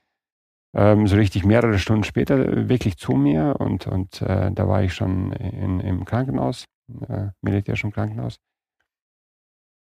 ähm, 0.74 1.06
so 1.06 1.16
richtig 1.16 1.44
mehrere 1.44 1.78
Stunden 1.78 2.04
später 2.04 2.68
wirklich 2.70 2.96
zu 2.96 3.12
mir 3.12 3.56
und, 3.58 3.86
und 3.86 4.22
äh, 4.22 4.50
da 4.50 4.66
war 4.66 4.82
ich 4.82 4.94
schon 4.94 5.32
in, 5.32 5.80
im 5.80 6.04
Krankenhaus, 6.06 6.64
äh, 7.08 7.28
militärischen 7.42 7.92
Krankenhaus. 7.92 8.38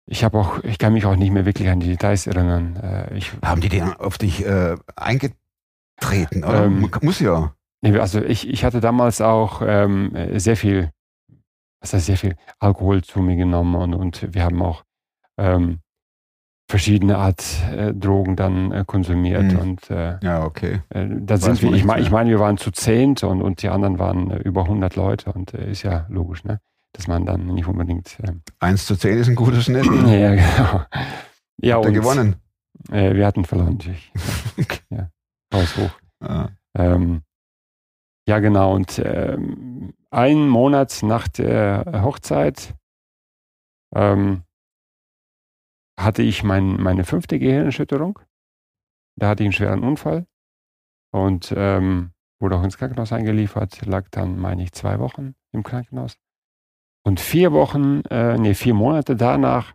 Ich 0.10 0.24
habe 0.24 0.40
auch, 0.40 0.64
ich 0.64 0.78
kann 0.78 0.94
mich 0.94 1.06
auch 1.06 1.16
nicht 1.18 1.32
mehr 1.32 1.46
wirklich 1.46 1.70
an 1.70 1.80
die 1.82 1.88
Details 1.88 2.28
erinnern. 2.28 2.78
Äh, 2.78 3.18
ich, 3.18 3.32
haben 3.44 3.60
die 3.62 3.70
denn 3.70 3.94
auf 3.94 4.18
dich 4.18 4.46
äh, 4.46 4.76
eingetreten, 4.96 6.44
oder? 6.44 6.66
Ähm, 6.66 6.90
Muss 7.02 7.20
ja. 7.20 7.54
Nee, 7.82 7.98
Also 8.00 8.22
ich, 8.22 8.48
ich 8.48 8.64
hatte 8.64 8.80
damals 8.80 9.22
auch 9.22 9.62
ähm, 9.66 10.12
sehr 10.40 10.56
viel, 10.58 10.92
was 11.82 11.94
heißt 11.94 12.06
sehr 12.08 12.18
viel 12.18 12.36
Alkohol 12.60 13.04
zu 13.04 13.20
mir 13.20 13.36
genommen 13.36 13.76
und, 13.76 13.94
und 13.94 14.34
wir 14.34 14.44
haben 14.44 14.62
auch 14.62 14.84
ähm, 15.38 15.80
verschiedene 16.70 17.18
Art 17.18 17.44
äh, 17.72 17.94
Drogen 17.94 18.36
dann 18.36 18.72
äh, 18.72 18.84
konsumiert 18.86 19.54
Mhm. 19.54 19.60
und 19.60 19.90
äh, 19.92 20.18
Ja, 20.22 20.44
okay. 20.46 20.82
äh, 20.90 21.06
da 21.10 21.38
sind 21.38 21.62
wir, 21.62 21.72
ich 21.74 21.86
meine, 21.86 22.02
ich 22.02 22.10
mehr. 22.10 22.20
mein, 22.20 22.30
wir 22.30 22.40
waren 22.40 22.58
zu 22.58 22.72
zehnt 22.72 23.24
und, 23.24 23.42
und 23.42 23.62
die 23.62 23.70
anderen 23.70 24.00
waren 24.00 24.32
äh, 24.32 24.38
über 24.40 24.64
100 24.64 24.96
Leute 24.96 25.32
und 25.32 25.54
ist 25.54 25.84
ja 25.84 26.06
logisch, 26.10 26.44
ne? 26.44 26.60
Dass 26.98 27.08
man 27.08 27.26
dann 27.26 27.46
nicht 27.46 27.68
unbedingt 27.68 28.18
ähm, 28.28 28.42
1 28.60 28.88
zu 28.88 28.96
10 28.96 29.20
ist 29.20 29.28
ein 29.28 29.36
guter 29.36 29.62
Schnitt. 29.62 29.86
ja, 29.86 30.36
genau. 30.36 30.86
Ja, 31.62 31.76
Habt 31.76 31.86
und, 31.86 31.94
gewonnen? 31.94 32.36
Äh, 32.92 33.14
wir 33.14 33.26
hatten 33.26 33.46
verloren 33.46 33.74
natürlich. 33.74 34.12
Ja, 34.90 35.12
Haus 35.54 35.78
hoch. 35.78 35.92
Ah. 36.22 36.50
Ähm, 36.76 37.22
ja, 38.28 38.40
genau. 38.40 38.74
Und 38.74 39.00
ähm, 39.04 39.94
einen 40.10 40.50
Monat 40.50 41.04
nach 41.04 41.28
der 41.28 42.02
Hochzeit 42.04 42.74
ähm, 43.94 44.44
hatte 46.00 46.24
ich 46.24 46.44
mein, 46.44 46.82
meine 46.82 47.04
fünfte 47.04 47.38
Gehirnerschütterung. 47.38 48.20
Da 49.20 49.30
hatte 49.30 49.44
ich 49.44 49.48
einen 49.48 49.54
schweren 49.54 49.84
Unfall 49.84 50.26
und 51.12 51.54
ähm, 51.56 52.12
wurde 52.40 52.56
auch 52.58 52.64
ins 52.64 52.78
Krankenhaus 52.78 53.14
eingeliefert, 53.14 53.86
lag 53.86 54.08
dann, 54.10 54.40
meine 54.40 54.64
ich, 54.64 54.72
zwei 54.72 55.00
Wochen 55.00 55.36
im 55.52 55.64
Krankenhaus. 55.64 56.18
Und 57.08 57.22
vier 57.22 57.54
Wochen, 57.54 58.02
äh, 58.10 58.38
nee, 58.38 58.54
vier 58.54 58.74
Monate 58.74 59.16
danach 59.16 59.74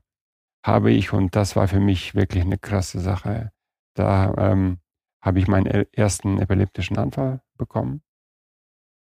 habe 0.62 0.91
ich, 0.91 1.15
und 1.15 1.35
das 1.35 1.57
war 1.57 1.67
für 1.67 1.81
mich 1.81 2.15
wirklich 2.15 2.45
eine 2.45 2.59
krasse 2.59 3.01
Sache, 3.01 3.53
da 3.95 4.35
ähm, 4.37 4.81
habe 5.25 5.39
ich 5.39 5.49
meinen 5.49 5.87
ersten 5.95 6.39
epileptischen 6.39 6.99
Anfall 6.99 7.41
bekommen. 7.57 8.03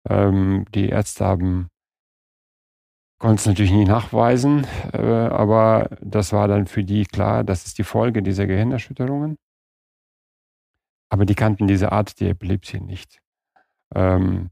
Ähm, 0.07 0.67
die 0.75 0.91
Ärzte 0.91 1.25
haben 1.25 1.69
konnten 3.19 3.37
es 3.37 3.47
natürlich 3.47 3.73
nie 3.73 3.87
nachweisen, 3.87 4.67
äh, 4.93 4.99
aber 4.99 5.97
das 6.03 6.35
war 6.35 6.49
dann 6.49 6.67
für 6.67 6.85
die 6.85 7.07
klar, 7.07 7.45
das 7.45 7.65
ist 7.65 7.79
die 7.79 7.83
Folge 7.83 8.23
dieser 8.23 8.47
Gehirnerschütterungen. 8.47 9.39
Aber 11.11 11.25
die 11.25 11.35
kannten 11.35 11.67
diese 11.67 11.93
Art 11.93 12.21
der 12.21 12.33
Epilepsie 12.33 12.81
nicht. 12.81 13.21
Ähm, 13.95 14.51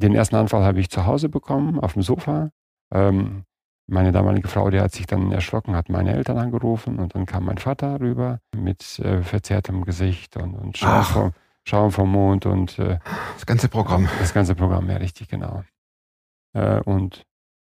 den 0.00 0.14
ersten 0.14 0.36
Anfall 0.36 0.62
habe 0.62 0.78
ich 0.78 0.90
zu 0.90 1.06
Hause 1.06 1.28
bekommen, 1.28 1.80
auf 1.80 1.94
dem 1.94 2.02
Sofa. 2.02 2.52
Ähm, 2.92 3.44
meine 3.88 4.10
damalige 4.10 4.48
Frau, 4.48 4.68
die 4.70 4.80
hat 4.80 4.92
sich 4.92 5.06
dann 5.06 5.30
erschrocken, 5.30 5.76
hat 5.76 5.88
meine 5.88 6.12
Eltern 6.12 6.38
angerufen 6.38 6.98
und 6.98 7.14
dann 7.14 7.24
kam 7.24 7.44
mein 7.44 7.58
Vater 7.58 8.00
rüber 8.00 8.40
mit 8.54 8.98
äh, 8.98 9.22
verzerrtem 9.22 9.84
Gesicht 9.84 10.36
und, 10.36 10.54
und 10.54 10.76
Schaum, 10.76 11.04
vom, 11.04 11.32
Schaum 11.64 11.92
vom 11.92 12.10
Mond 12.10 12.46
und 12.46 12.78
äh, 12.78 12.98
Das 13.34 13.46
ganze 13.46 13.68
Programm. 13.68 14.08
das 14.18 14.34
ganze 14.34 14.54
Programm, 14.56 14.90
ja, 14.90 14.96
richtig, 14.96 15.28
genau. 15.28 15.62
Äh, 16.52 16.80
und 16.80 17.22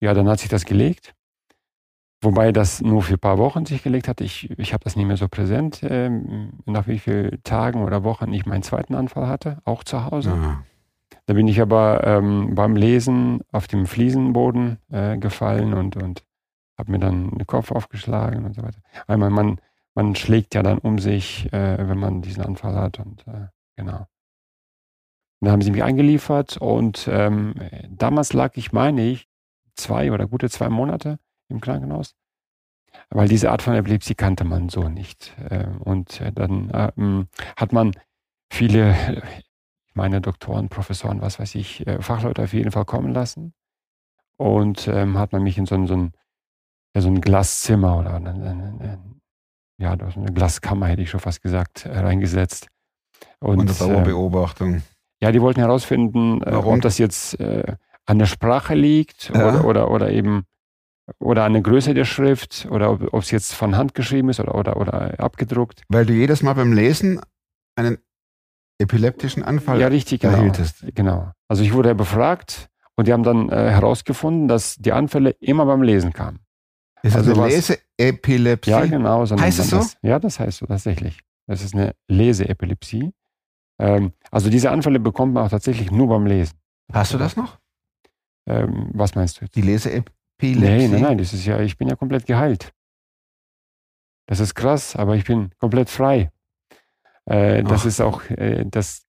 ja, 0.00 0.14
dann 0.14 0.28
hat 0.28 0.40
sich 0.40 0.48
das 0.48 0.64
gelegt. 0.64 1.14
Wobei 2.22 2.52
das 2.52 2.82
nur 2.82 3.02
für 3.02 3.14
ein 3.14 3.18
paar 3.18 3.38
Wochen 3.38 3.64
sich 3.64 3.82
gelegt 3.82 4.06
hat. 4.06 4.20
Ich, 4.20 4.50
ich 4.58 4.74
habe 4.74 4.84
das 4.84 4.94
nicht 4.94 5.06
mehr 5.06 5.16
so 5.16 5.26
präsent, 5.28 5.80
ähm, 5.82 6.50
nach 6.66 6.86
wie 6.86 6.98
vielen 6.98 7.42
Tagen 7.44 7.82
oder 7.82 8.04
Wochen 8.04 8.32
ich 8.34 8.44
meinen 8.44 8.62
zweiten 8.62 8.94
Anfall 8.94 9.26
hatte, 9.26 9.58
auch 9.64 9.84
zu 9.84 10.04
Hause. 10.04 10.32
Ah. 10.32 10.62
Da 11.30 11.34
bin 11.34 11.46
ich 11.46 11.60
aber 11.60 12.02
ähm, 12.04 12.56
beim 12.56 12.74
Lesen 12.74 13.44
auf 13.52 13.68
dem 13.68 13.86
Fliesenboden 13.86 14.78
äh, 14.90 15.16
gefallen 15.16 15.74
und, 15.74 15.94
und 15.94 16.24
habe 16.76 16.90
mir 16.90 16.98
dann 16.98 17.30
den 17.30 17.46
Kopf 17.46 17.70
aufgeschlagen 17.70 18.44
und 18.44 18.54
so 18.56 18.64
weiter. 18.64 18.80
Einmal, 19.06 19.30
man, 19.30 19.60
man 19.94 20.16
schlägt 20.16 20.56
ja 20.56 20.64
dann 20.64 20.78
um 20.78 20.98
sich, 20.98 21.46
äh, 21.52 21.88
wenn 21.88 21.98
man 21.98 22.20
diesen 22.20 22.42
Anfall 22.42 22.74
hat 22.74 22.98
und 22.98 23.24
äh, 23.28 23.46
genau. 23.76 23.98
Und 23.98 24.08
dann 25.42 25.52
haben 25.52 25.62
sie 25.62 25.70
mich 25.70 25.84
eingeliefert 25.84 26.56
und 26.56 27.08
ähm, 27.08 27.54
damals 27.88 28.32
lag 28.32 28.56
ich, 28.56 28.72
meine 28.72 29.06
ich, 29.06 29.28
zwei 29.76 30.10
oder 30.10 30.26
gute 30.26 30.50
zwei 30.50 30.68
Monate 30.68 31.20
im 31.48 31.60
Krankenhaus, 31.60 32.16
weil 33.08 33.28
diese 33.28 33.52
Art 33.52 33.62
von 33.62 33.76
Epilepsie 33.76 34.16
kannte 34.16 34.42
man 34.42 34.68
so 34.68 34.88
nicht. 34.88 35.32
Äh, 35.48 35.68
und 35.78 36.20
äh, 36.22 36.32
dann 36.32 36.72
ähm, 36.96 37.28
hat 37.56 37.72
man 37.72 37.92
viele, 38.52 39.22
meine 40.00 40.20
Doktoren, 40.22 40.68
Professoren, 40.70 41.20
was 41.20 41.38
weiß 41.38 41.54
ich, 41.56 41.86
äh, 41.86 42.00
Fachleute 42.00 42.42
auf 42.42 42.52
jeden 42.54 42.70
Fall 42.72 42.86
kommen 42.86 43.12
lassen. 43.12 43.52
Und 44.38 44.88
ähm, 44.88 45.18
hat 45.18 45.32
man 45.32 45.42
mich 45.42 45.58
in 45.58 45.66
so 45.66 45.74
ein, 45.74 45.86
so 45.86 45.94
ein, 45.94 46.12
ja, 46.94 47.02
so 47.02 47.08
ein 47.08 47.20
Glaszimmer 47.20 47.98
oder 47.98 48.14
ein, 48.14 48.26
ein, 48.26 48.42
ein, 48.42 49.20
ja, 49.78 49.96
so 50.10 50.18
eine 50.20 50.32
Glaskammer, 50.32 50.86
hätte 50.86 51.02
ich 51.02 51.10
schon 51.10 51.20
fast 51.20 51.42
gesagt, 51.42 51.84
äh, 51.84 51.98
reingesetzt. 51.98 52.68
Und, 53.40 53.58
Unter 53.60 53.84
ähm, 53.84 53.92
Dauerbeobachtung. 53.92 54.82
ja, 55.22 55.30
die 55.32 55.42
wollten 55.42 55.60
herausfinden, 55.60 56.42
äh, 56.42 56.52
Warum? 56.52 56.76
ob 56.76 56.80
das 56.80 56.96
jetzt 56.96 57.38
äh, 57.38 57.76
an 58.06 58.18
der 58.18 58.26
Sprache 58.26 58.74
liegt 58.74 59.30
Ja. 59.34 59.48
oder, 59.48 59.64
oder, 59.66 59.90
oder 59.90 60.10
eben 60.10 60.44
oder 61.18 61.44
an 61.44 61.52
der 61.54 61.62
Größe 61.62 61.92
der 61.92 62.04
Schrift 62.06 62.66
oder 62.70 62.90
ob 62.92 63.12
ob 63.12 63.22
es 63.22 63.30
jetzt 63.30 63.52
von 63.52 63.76
Hand 63.76 63.94
geschrieben 63.94 64.28
ist 64.30 64.40
oder, 64.40 64.54
oder, 64.54 64.76
oder 64.76 65.18
abgedruckt. 65.20 65.82
Weil 65.88 66.06
du 66.06 66.12
jedes 66.14 66.42
Mal 66.42 66.54
beim 66.54 66.72
Lesen 66.72 67.20
einen 67.76 67.98
epileptischen 68.80 69.42
Anfall 69.42 69.80
ja, 69.80 69.88
richtig, 69.88 70.20
genau. 70.20 70.38
erhieltest. 70.38 70.84
genau. 70.94 71.30
Also 71.48 71.62
ich 71.62 71.72
wurde 71.72 71.94
befragt 71.94 72.68
und 72.96 73.06
die 73.06 73.12
haben 73.12 73.22
dann 73.22 73.48
äh, 73.48 73.70
herausgefunden, 73.70 74.48
dass 74.48 74.76
die 74.76 74.92
Anfälle 74.92 75.30
immer 75.40 75.66
beim 75.66 75.82
Lesen 75.82 76.12
kamen. 76.12 76.40
Ist 77.02 77.14
das 77.14 77.28
Also 77.28 77.40
eine 77.40 77.52
Leseepilepsie? 77.52 78.70
Ja, 78.70 78.84
genau. 78.86 79.24
So 79.24 79.38
Heißt 79.38 79.58
es 79.58 79.70
so? 79.70 79.76
Das. 79.76 79.96
Ja, 80.02 80.18
das 80.18 80.38
heißt 80.40 80.58
so 80.58 80.66
tatsächlich. 80.66 81.20
Das 81.46 81.62
ist 81.62 81.74
eine 81.74 81.94
Leseepilepsie. 82.08 83.12
Ähm, 83.78 84.12
also 84.30 84.50
diese 84.50 84.70
Anfälle 84.70 85.00
bekommt 85.00 85.34
man 85.34 85.46
auch 85.46 85.50
tatsächlich 85.50 85.90
nur 85.90 86.08
beim 86.08 86.26
Lesen. 86.26 86.58
Hast 86.92 87.14
du 87.14 87.18
das 87.18 87.36
noch? 87.36 87.58
Ähm, 88.46 88.90
was 88.92 89.14
meinst 89.14 89.40
du 89.40 89.44
jetzt? 89.44 89.54
Die 89.56 89.62
Leseepilepsie? 89.62 90.60
Nee, 90.60 90.88
nein, 90.88 91.02
nein, 91.02 91.18
das 91.18 91.32
ist 91.32 91.46
ja, 91.46 91.60
ich 91.60 91.76
bin 91.78 91.88
ja 91.88 91.96
komplett 91.96 92.26
geheilt. 92.26 92.72
Das 94.26 94.40
ist 94.40 94.54
krass, 94.54 94.94
aber 94.94 95.16
ich 95.16 95.24
bin 95.24 95.50
komplett 95.58 95.90
frei. 95.90 96.30
Äh, 97.30 97.62
das 97.62 97.82
Ach. 97.82 97.86
ist 97.86 98.00
auch 98.00 98.28
äh, 98.30 98.64
das, 98.66 99.06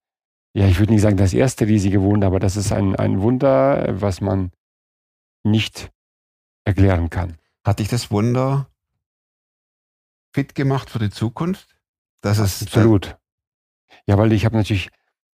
ja, 0.54 0.68
ich 0.68 0.80
würde 0.80 0.94
nicht 0.94 1.01
sagen 1.01 1.18
das 1.18 1.34
erste 1.34 1.66
riesige 1.66 2.01
Wunder, 2.04 2.28
aber 2.28 2.40
das 2.40 2.56
ist 2.56 2.72
ein, 2.72 2.96
ein 2.96 3.22
Wunder, 3.22 3.90
äh, 3.90 4.01
was 4.01 4.22
man 4.22 4.51
nicht 5.44 5.92
erklären 6.63 7.10
kann. 7.10 7.38
Hat 7.66 7.80
dich 7.80 7.88
das 7.88 8.12
Wunder 8.12 8.68
fit 10.36 10.54
gemacht 10.54 10.92
für 10.92 11.00
die 11.00 11.10
Zukunft? 11.10 11.80
Das 12.22 12.38
ist 12.38 12.62
Absolut. 12.62 13.18
Ja, 14.06 14.20
weil 14.20 14.32
ich 14.34 14.46
habe 14.46 14.56
natürlich, 14.56 14.90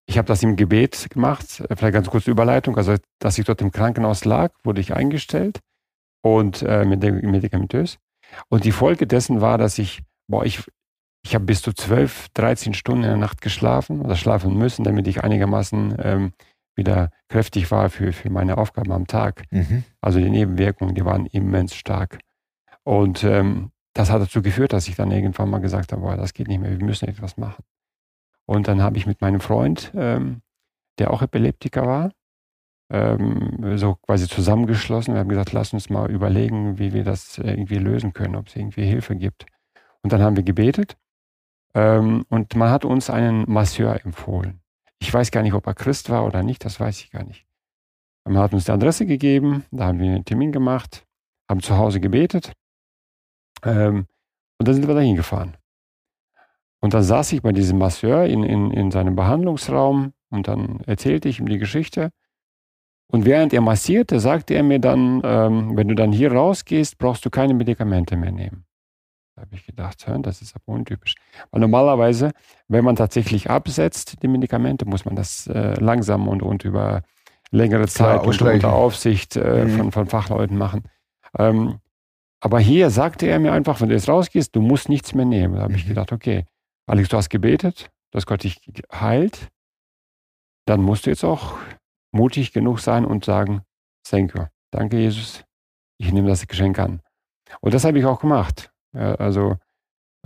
ich 0.06 0.16
habe 0.16 0.26
das 0.26 0.42
im 0.42 0.56
Gebet 0.56 1.10
gemacht, 1.10 1.60
äh, 1.60 1.76
vielleicht 1.76 1.92
ganz 1.92 2.08
kurze 2.08 2.30
Überleitung, 2.30 2.78
also 2.78 2.96
dass 3.18 3.36
ich 3.36 3.44
dort 3.44 3.60
im 3.60 3.70
Krankenhaus 3.70 4.24
lag, 4.24 4.54
wurde 4.64 4.80
ich 4.80 4.94
eingestellt 4.94 5.60
und 6.22 6.62
äh, 6.62 6.86
medikamentös. 6.86 7.98
Und 8.48 8.64
die 8.64 8.72
Folge 8.72 9.06
dessen 9.06 9.42
war, 9.42 9.58
dass 9.58 9.78
ich, 9.78 10.00
boah, 10.26 10.46
ich, 10.46 10.64
ich 11.28 11.34
habe 11.34 11.44
bis 11.44 11.60
zu 11.60 11.74
12, 11.74 12.28
13 12.32 12.72
Stunden 12.72 13.04
in 13.04 13.10
der 13.10 13.18
Nacht 13.18 13.42
geschlafen 13.42 14.00
oder 14.00 14.16
schlafen 14.16 14.56
müssen, 14.56 14.82
damit 14.82 15.06
ich 15.06 15.22
einigermaßen 15.22 15.96
ähm, 16.02 16.32
wieder 16.74 17.10
kräftig 17.28 17.70
war 17.70 17.90
für, 17.90 18.14
für 18.14 18.30
meine 18.30 18.56
Aufgaben 18.56 18.92
am 18.92 19.06
Tag. 19.06 19.44
Mhm. 19.50 19.84
Also 20.00 20.20
die 20.20 20.30
Nebenwirkungen, 20.30 20.94
die 20.94 21.04
waren 21.04 21.26
immens 21.26 21.74
stark. 21.74 22.18
Und 22.82 23.24
ähm, 23.24 23.72
das 23.92 24.10
hat 24.10 24.22
dazu 24.22 24.40
geführt, 24.40 24.72
dass 24.72 24.88
ich 24.88 24.96
dann 24.96 25.10
irgendwann 25.10 25.50
mal 25.50 25.58
gesagt 25.58 25.92
habe, 25.92 26.00
boah, 26.00 26.16
das 26.16 26.32
geht 26.32 26.48
nicht 26.48 26.60
mehr, 26.60 26.70
wir 26.70 26.82
müssen 26.82 27.06
etwas 27.06 27.36
machen. 27.36 27.62
Und 28.46 28.66
dann 28.66 28.80
habe 28.80 28.96
ich 28.96 29.06
mit 29.06 29.20
meinem 29.20 29.40
Freund, 29.40 29.92
ähm, 29.94 30.40
der 30.98 31.10
auch 31.10 31.20
Epileptiker 31.20 31.86
war, 31.86 32.12
ähm, 32.90 33.76
so 33.76 33.96
quasi 33.96 34.28
zusammengeschlossen. 34.28 35.12
Wir 35.12 35.20
haben 35.20 35.28
gesagt, 35.28 35.52
lass 35.52 35.74
uns 35.74 35.90
mal 35.90 36.10
überlegen, 36.10 36.78
wie 36.78 36.94
wir 36.94 37.04
das 37.04 37.36
äh, 37.36 37.50
irgendwie 37.50 37.76
lösen 37.76 38.14
können, 38.14 38.34
ob 38.34 38.46
es 38.46 38.56
irgendwie 38.56 38.86
Hilfe 38.86 39.14
gibt. 39.14 39.44
Und 40.00 40.14
dann 40.14 40.22
haben 40.22 40.36
wir 40.36 40.42
gebetet 40.42 40.96
ähm, 41.78 42.24
und 42.28 42.56
man 42.56 42.70
hat 42.70 42.84
uns 42.84 43.08
einen 43.08 43.44
Masseur 43.46 44.04
empfohlen. 44.04 44.60
Ich 44.98 45.14
weiß 45.14 45.30
gar 45.30 45.42
nicht, 45.42 45.54
ob 45.54 45.64
er 45.68 45.74
Christ 45.74 46.10
war 46.10 46.26
oder 46.26 46.42
nicht, 46.42 46.64
das 46.64 46.80
weiß 46.80 47.00
ich 47.02 47.12
gar 47.12 47.22
nicht. 47.22 47.46
Man 48.24 48.38
hat 48.38 48.52
uns 48.52 48.64
die 48.64 48.72
Adresse 48.72 49.06
gegeben, 49.06 49.64
da 49.70 49.86
haben 49.86 50.00
wir 50.00 50.10
einen 50.10 50.24
Termin 50.24 50.50
gemacht, 50.50 51.06
haben 51.48 51.62
zu 51.62 51.78
Hause 51.78 52.00
gebetet 52.00 52.52
ähm, 53.64 54.06
und 54.58 54.66
dann 54.66 54.74
sind 54.74 54.88
wir 54.88 54.94
dahin 54.94 55.14
gefahren. 55.14 55.56
Und 56.80 56.94
dann 56.94 57.04
saß 57.04 57.32
ich 57.32 57.42
bei 57.42 57.52
diesem 57.52 57.78
Masseur 57.78 58.24
in, 58.24 58.42
in, 58.42 58.72
in 58.72 58.90
seinem 58.90 59.14
Behandlungsraum 59.14 60.12
und 60.30 60.48
dann 60.48 60.80
erzählte 60.80 61.28
ich 61.28 61.38
ihm 61.38 61.48
die 61.48 61.58
Geschichte. 61.58 62.10
Und 63.10 63.24
während 63.24 63.52
er 63.52 63.60
massierte, 63.60 64.18
sagte 64.18 64.54
er 64.54 64.64
mir 64.64 64.80
dann, 64.80 65.22
ähm, 65.24 65.76
wenn 65.76 65.88
du 65.88 65.94
dann 65.94 66.12
hier 66.12 66.32
rausgehst, 66.32 66.98
brauchst 66.98 67.24
du 67.24 67.30
keine 67.30 67.54
Medikamente 67.54 68.16
mehr 68.16 68.32
nehmen. 68.32 68.67
Da 69.38 69.42
habe 69.42 69.54
ich 69.54 69.64
gedacht, 69.64 70.04
das 70.22 70.42
ist 70.42 70.56
aber 70.56 70.74
untypisch. 70.74 71.14
Weil 71.52 71.60
normalerweise, 71.60 72.32
wenn 72.66 72.84
man 72.84 72.96
tatsächlich 72.96 73.48
absetzt, 73.48 74.20
die 74.20 74.26
Medikamente, 74.26 74.84
muss 74.84 75.04
man 75.04 75.14
das 75.14 75.46
äh, 75.46 75.74
langsam 75.78 76.26
und, 76.26 76.42
und 76.42 76.64
über 76.64 77.02
längere 77.52 77.84
Klar, 77.84 78.14
Zeit 78.14 78.22
und 78.22 78.28
ausgleichen. 78.30 78.56
unter 78.56 78.72
Aufsicht 78.72 79.36
äh, 79.36 79.64
Mhm. 79.66 79.70
von, 79.70 79.92
von 79.92 80.06
Fachleuten 80.08 80.58
machen. 80.58 80.82
Ähm, 81.38 81.78
aber 82.40 82.58
hier 82.58 82.90
sagte 82.90 83.26
er 83.26 83.38
mir 83.38 83.52
einfach, 83.52 83.80
wenn 83.80 83.90
du 83.90 83.94
jetzt 83.94 84.08
rausgehst, 84.08 84.56
du 84.56 84.60
musst 84.60 84.88
nichts 84.88 85.14
mehr 85.14 85.24
nehmen. 85.24 85.54
Da 85.54 85.62
habe 85.62 85.74
ich 85.76 85.84
Mhm. 85.84 85.90
gedacht, 85.90 86.10
okay, 86.10 86.44
Alex, 86.88 87.08
du 87.10 87.16
hast 87.16 87.28
gebetet, 87.28 87.90
dass 88.10 88.26
Gott 88.26 88.42
dich 88.42 88.60
heilt, 88.92 89.46
dann 90.66 90.82
musst 90.82 91.06
du 91.06 91.10
jetzt 91.10 91.22
auch 91.24 91.58
mutig 92.10 92.52
genug 92.52 92.80
sein 92.80 93.04
und 93.04 93.24
sagen, 93.24 93.62
thank 94.02 94.34
you, 94.34 94.46
danke 94.72 94.98
Jesus, 94.98 95.44
ich 95.96 96.12
nehme 96.12 96.26
das 96.26 96.44
Geschenk 96.48 96.80
an. 96.80 97.02
Und 97.60 97.72
das 97.72 97.84
habe 97.84 98.00
ich 98.00 98.04
auch 98.04 98.18
gemacht. 98.18 98.72
Ja, 98.94 99.14
also 99.16 99.56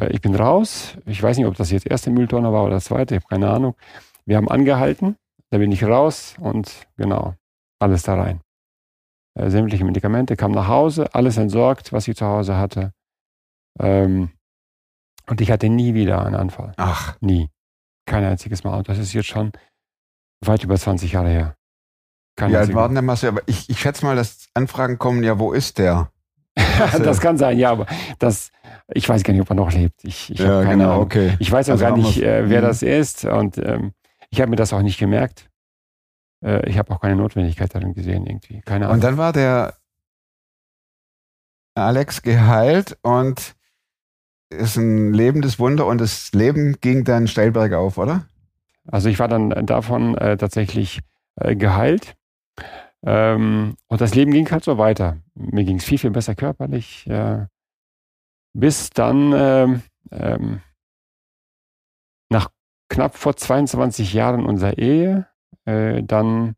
äh, 0.01 0.09
ich 0.13 0.21
bin 0.21 0.35
raus, 0.35 0.97
ich 1.07 1.23
weiß 1.23 1.37
nicht, 1.37 1.47
ob 1.47 1.57
das 1.57 1.71
jetzt 1.71 1.87
erste 1.87 2.11
Mülltonne 2.11 2.53
war 2.53 2.65
oder 2.65 2.75
das 2.75 2.85
zweite, 2.85 3.15
ich 3.15 3.23
habe 3.23 3.29
keine 3.29 3.51
Ahnung. 3.51 3.75
Wir 4.25 4.37
haben 4.37 4.49
angehalten, 4.49 5.17
da 5.51 5.59
bin 5.59 5.73
ich 5.73 5.85
raus 5.85 6.37
und 6.39 6.87
genau, 6.97 7.35
alles 7.81 8.03
da 8.03 8.15
rein. 8.15 8.41
Äh, 9.35 9.51
sämtliche 9.51 9.85
Medikamente, 9.85 10.37
kam 10.37 10.53
nach 10.53 10.69
Hause, 10.69 11.15
alles 11.15 11.37
entsorgt, 11.37 11.93
was 11.93 12.07
ich 12.07 12.17
zu 12.17 12.27
Hause 12.27 12.57
hatte. 12.57 12.93
Ähm, 13.81 14.31
und 15.29 15.41
ich 15.41 15.51
hatte 15.51 15.69
nie 15.69 15.95
wieder 15.95 16.25
einen 16.25 16.35
Anfall. 16.35 16.73
Ach. 16.77 17.17
Nie. 17.21 17.49
Kein 18.07 18.25
einziges 18.25 18.65
Mal. 18.65 18.77
Und 18.77 18.89
das 18.89 18.99
ist 18.99 19.13
jetzt 19.13 19.29
schon 19.29 19.53
weit 20.45 20.65
über 20.65 20.77
20 20.77 21.13
Jahre 21.13 21.31
her. 21.31 21.57
Kein 22.37 22.51
Wie 22.51 22.57
alt 22.57 22.75
war 22.75 22.89
denn 22.89 22.95
der 22.95 23.03
Marcel? 23.03 23.29
Aber 23.29 23.43
ich, 23.47 23.69
ich 23.71 23.79
schätze 23.79 24.05
mal, 24.05 24.17
dass 24.17 24.49
Anfragen 24.55 24.99
kommen, 24.99 25.23
ja, 25.23 25.39
wo 25.39 25.53
ist 25.53 25.79
der? 25.79 26.12
das 27.05 27.21
kann 27.21 27.37
sein, 27.39 27.59
ja, 27.59 27.71
aber 27.71 27.87
das, 28.19 28.51
ich 28.95 29.09
weiß 29.09 29.23
gar 29.23 29.33
nicht, 29.33 29.43
ob 29.43 29.51
er 29.51 29.55
noch 29.57 29.73
lebt. 29.73 30.05
Ich, 30.05 30.31
ich 30.31 30.39
ja, 30.39 30.49
habe 30.49 30.65
keine 30.65 30.79
genau, 30.79 30.91
Ahnung. 30.93 31.05
okay. 31.05 31.37
Ich 31.39 31.51
weiß 31.51 31.69
auch 31.69 31.73
Also 31.73 31.85
gar 31.85 31.97
nicht, 31.97 32.23
äh, 32.23 32.49
wer 32.49 32.61
Mhm. 32.61 32.65
das 32.67 32.83
ist 32.83 33.25
und 33.25 33.59
ähm, 33.59 33.93
ich 34.31 34.41
habe 34.41 34.51
mir 34.51 34.57
das 34.57 34.73
auch 34.73 34.83
nicht 34.83 34.99
gemerkt. 34.99 35.49
Äh, 36.45 36.69
ich 36.69 36.79
habe 36.79 36.93
auch 36.93 37.01
keine 37.01 37.17
Notwendigkeit 37.17 37.75
darin 37.75 37.95
gesehen 37.95 38.27
irgendwie. 38.27 38.61
Keine 38.63 38.87
Ahnung. 38.87 38.97
Und 38.97 39.05
dann 39.05 39.17
war 39.17 39.33
der 39.33 39.75
Alex 41.75 42.23
geheilt 42.23 42.99
und 43.03 43.55
ist 44.51 44.77
ein 44.77 45.15
lebendes 45.15 45.59
Wunder 45.59 45.87
und 45.87 45.99
das 46.01 46.33
Leben 46.33 46.77
ging 46.81 47.05
dann 47.05 47.27
steil 47.27 47.53
bergauf, 47.53 47.97
oder? 47.97 48.27
Also 48.87 49.09
ich 49.09 49.19
war 49.19 49.29
dann 49.29 49.51
davon 49.67 50.17
äh, 50.19 50.37
tatsächlich 50.37 51.01
äh, 51.37 51.57
geheilt. 51.57 52.15
Ähm, 53.05 53.77
und 53.89 54.01
das 54.01 54.15
Leben 54.15 54.33
ging 54.33 54.51
halt 54.51 54.65
so 54.65 54.79
weiter. 54.79 55.19
Mir 55.35 55.65
ging 55.65 55.77
es 55.77 55.85
viel, 55.85 55.99
viel 55.99 56.11
besser 56.11 56.35
körperlich. 56.35 57.07
Äh, 57.09 57.47
bis 58.55 58.91
dann 58.91 59.33
ähm, 59.35 59.83
ähm, 60.11 60.61
nach 62.31 62.49
knapp 62.89 63.17
vor 63.17 63.37
22 63.37 64.13
Jahren 64.13 64.45
unserer 64.47 64.79
Ehe 64.79 65.27
äh, 65.65 66.03
dann 66.03 66.55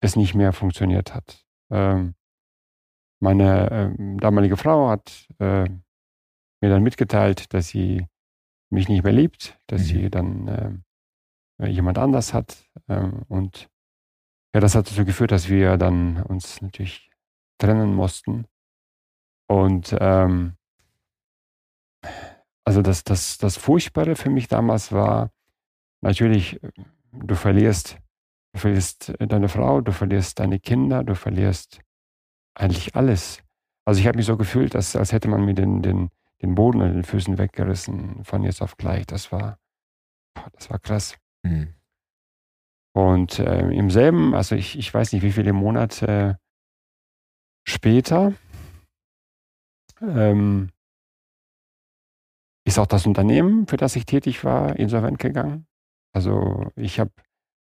es 0.00 0.16
nicht 0.16 0.34
mehr 0.34 0.52
funktioniert 0.52 1.14
hat. 1.14 1.44
Ähm, 1.70 2.14
meine 3.20 3.70
ähm, 3.70 4.18
damalige 4.18 4.56
Frau 4.56 4.88
hat 4.90 5.28
äh, 5.38 5.64
mir 5.64 6.70
dann 6.70 6.82
mitgeteilt, 6.82 7.52
dass 7.54 7.68
sie 7.68 8.06
mich 8.70 8.88
nicht 8.88 9.04
mehr 9.04 9.12
liebt, 9.12 9.58
dass 9.66 9.82
Mhm. 9.82 9.86
sie 9.86 10.10
dann 10.10 10.48
ähm, 10.48 10.84
äh, 11.60 11.68
jemand 11.70 11.98
anders 11.98 12.34
hat. 12.34 12.68
Und 13.28 13.70
ja, 14.54 14.60
das 14.60 14.76
hat 14.76 14.88
dazu 14.88 15.04
geführt, 15.04 15.32
dass 15.32 15.48
wir 15.48 15.76
dann 15.76 16.22
uns 16.22 16.62
natürlich 16.62 17.10
trennen 17.58 17.92
mussten. 17.92 18.46
Und 19.48 19.94
ähm, 20.00 20.56
also 22.64 22.80
das, 22.80 23.02
das, 23.02 23.36
das 23.38 23.56
Furchtbare 23.56 24.14
für 24.14 24.30
mich 24.30 24.46
damals 24.46 24.92
war 24.92 25.32
natürlich, 26.02 26.62
äh, 26.62 26.70
du 27.12 27.34
verlierst, 27.34 27.98
du 28.52 28.60
verlierst 28.60 29.08
äh, 29.20 29.26
deine 29.26 29.48
Frau, 29.48 29.80
du 29.80 29.92
verlierst 29.92 30.38
deine 30.38 30.60
Kinder, 30.60 31.02
du 31.02 31.16
verlierst 31.16 31.80
eigentlich 32.54 32.94
alles. 32.94 33.42
Also 33.84 34.00
ich 34.00 34.06
habe 34.06 34.16
mich 34.16 34.26
so 34.26 34.36
gefühlt, 34.36 34.74
dass, 34.74 34.94
als 34.94 35.12
hätte 35.12 35.28
man 35.28 35.44
mir 35.44 35.54
den, 35.54 35.82
den, 35.82 36.10
den 36.40 36.54
Boden 36.54 36.80
an 36.80 36.92
den 36.92 37.04
Füßen 37.04 37.38
weggerissen 37.38 38.24
von 38.24 38.44
jetzt 38.44 38.62
auf 38.62 38.76
gleich. 38.76 39.04
Das 39.06 39.32
war, 39.32 39.58
das 40.52 40.70
war 40.70 40.78
krass. 40.78 41.16
Mhm. 41.42 41.74
Und 42.94 43.40
äh, 43.40 43.70
im 43.70 43.90
selben, 43.90 44.34
also 44.34 44.54
ich, 44.54 44.78
ich 44.78 44.94
weiß 44.94 45.12
nicht, 45.12 45.22
wie 45.22 45.32
viele 45.32 45.52
Monate 45.52 46.38
später, 47.66 48.34
ähm, 50.00 50.70
ist 52.64 52.78
auch 52.78 52.86
das 52.86 53.06
Unternehmen, 53.06 53.66
für 53.66 53.76
das 53.76 53.96
ich 53.96 54.06
tätig 54.06 54.44
war, 54.44 54.76
insolvent 54.76 55.18
gegangen. 55.18 55.66
Also 56.12 56.70
ich 56.76 57.00
habe 57.00 57.10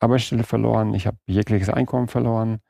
Arbeitsstelle 0.01 0.45
verloren, 0.45 0.95
ich 0.95 1.07
habe 1.07 1.19
jegliches 1.27 1.69
Einkommen 1.69 2.07
verloren, 2.07 2.61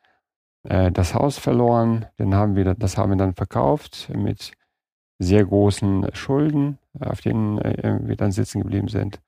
äh, 0.65 0.91
das 0.91 1.15
Haus 1.15 1.39
verloren, 1.39 2.07
dann 2.17 2.35
haben 2.35 2.57
wir, 2.57 2.75
das 2.75 2.97
haben 2.97 3.11
wir 3.11 3.19
dann 3.19 3.35
verkauft 3.35 4.11
mit 4.15 4.53
sehr 5.19 5.45
großen 5.45 6.09
Schulden, 6.15 6.79
auf 6.99 7.21
denen 7.21 7.59
äh, 7.59 7.99
wir 8.03 8.17
dann 8.17 8.33
sitzen 8.33 8.63
geblieben 8.63 8.89
sind. 8.89 9.21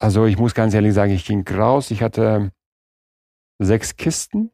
Also 0.00 0.24
ich 0.26 0.38
muss 0.38 0.54
ganz 0.54 0.74
ehrlich 0.74 0.94
sagen, 0.94 1.12
ich 1.12 1.24
ging 1.24 1.46
raus. 1.46 1.90
Ich 1.90 2.02
hatte 2.02 2.52
sechs 3.58 3.96
Kisten, 3.96 4.50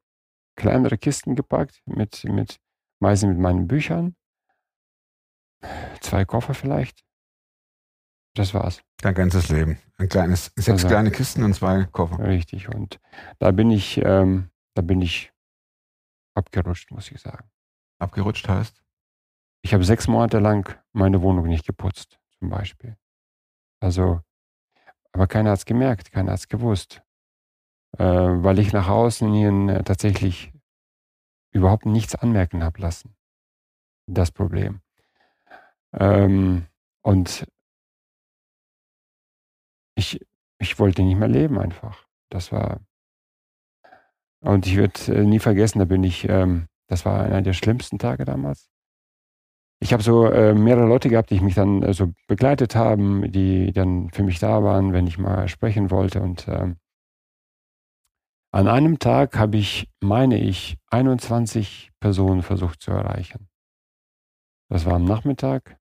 kleinere 0.57 0.99
Kisten 0.99 1.37
gepackt, 1.37 1.83
mit, 1.87 2.25
mit 2.25 2.59
meistens 3.01 3.29
mit 3.31 3.39
meinen 3.39 3.69
Büchern. 3.69 4.17
Zwei 6.01 6.25
Koffer 6.25 6.55
vielleicht. 6.55 7.05
Das 8.35 8.53
war's. 8.53 8.83
Dein 8.99 9.15
ganzes 9.15 9.49
Leben. 9.49 9.79
Ein 9.97 10.09
kleines, 10.09 10.47
sechs 10.57 10.69
Also- 10.69 10.89
kleine 10.89 11.11
Kisten 11.11 11.43
und 11.43 11.55
zwei 11.55 11.85
Koffer. 11.85 12.19
Richtig. 12.27 12.69
Und 12.69 13.01
da 13.39 13.51
bin 13.51 13.71
ich, 13.71 13.99
ähm, 13.99 14.51
da 14.75 14.83
bin 14.83 15.01
ich 15.01 15.33
abgerutscht, 16.35 16.91
muss 16.91 17.11
ich 17.11 17.21
sagen. 17.21 17.49
Abgerutscht 17.99 18.47
heißt? 18.49 18.83
Ich 19.63 19.73
habe 19.73 19.85
sechs 19.85 20.07
Monate 20.07 20.39
lang 20.39 20.79
meine 20.93 21.23
Wohnung 21.23 21.47
nicht 21.47 21.67
geputzt, 21.67 22.19
zum 22.39 22.51
Beispiel. 22.51 22.97
Also, 23.81 24.21
aber 25.17 25.27
keiner 25.27 25.53
hat 25.53 25.61
es 25.61 25.65
gemerkt, 25.65 26.13
keiner 26.13 26.33
hat 26.33 26.41
es 26.41 26.49
gewusst. 26.49 27.03
Äh, 27.97 28.05
weil 28.05 28.59
ich 28.59 28.75
nach 28.75 28.89
außen 28.89 29.33
hin 29.33 29.71
äh, 29.71 29.83
tatsächlich 29.83 30.53
überhaupt 31.53 31.87
nichts 31.87 32.15
anmerken 32.15 32.63
habe 32.63 32.83
lassen. 32.83 33.17
Das 34.07 34.31
Problem. 34.31 34.83
Ähm, 35.95 36.67
und 37.03 37.47
ich, 39.95 40.21
ich 40.59 40.79
wollte 40.79 41.03
nicht 41.03 41.19
mehr 41.19 41.29
leben 41.29 41.59
einfach. 41.59 42.07
Das 42.29 42.53
war. 42.53 42.81
Und 44.41 44.67
ich 44.67 44.77
werde 44.77 45.15
äh, 45.15 45.25
nie 45.25 45.39
vergessen, 45.39 45.79
da 45.79 45.87
bin 45.87 46.05
ich, 46.05 46.29
ähm, 46.29 46.67
das 46.89 47.07
war 47.07 47.23
einer 47.23 47.41
der 47.41 47.55
schlimmsten 47.55 47.99
Tage 47.99 48.27
damals. 48.27 48.69
Ich 49.79 49.93
habe 49.93 50.03
so 50.03 50.27
äh, 50.27 50.55
mehrere 50.55 50.87
Leute 50.87 51.11
gehabt, 51.11 51.31
die 51.31 51.41
mich 51.41 51.55
dann 51.55 51.83
äh, 51.83 51.93
so 51.93 52.13
begleitet 52.29 52.75
haben, 52.75 53.31
die 53.31 53.73
dann 53.73 54.11
für 54.11 54.23
mich 54.23 54.39
da 54.39 54.63
waren, 54.63 54.93
wenn 54.93 55.07
ich 55.07 55.19
mal 55.19 55.49
sprechen 55.49 55.91
wollte. 55.91 56.23
Und 56.23 56.49
ähm, 56.49 56.77
an 58.53 58.69
einem 58.69 58.99
Tag 58.99 59.37
habe 59.37 59.59
ich, 59.59 59.91
meine 60.01 60.39
ich, 60.41 60.79
21 60.91 61.91
Personen 62.01 62.43
versucht 62.43 62.81
zu 62.81 62.91
erreichen. 62.91 63.49
Das 64.71 64.87
war 64.87 64.95
am 64.95 65.05
Nachmittag. 65.05 65.79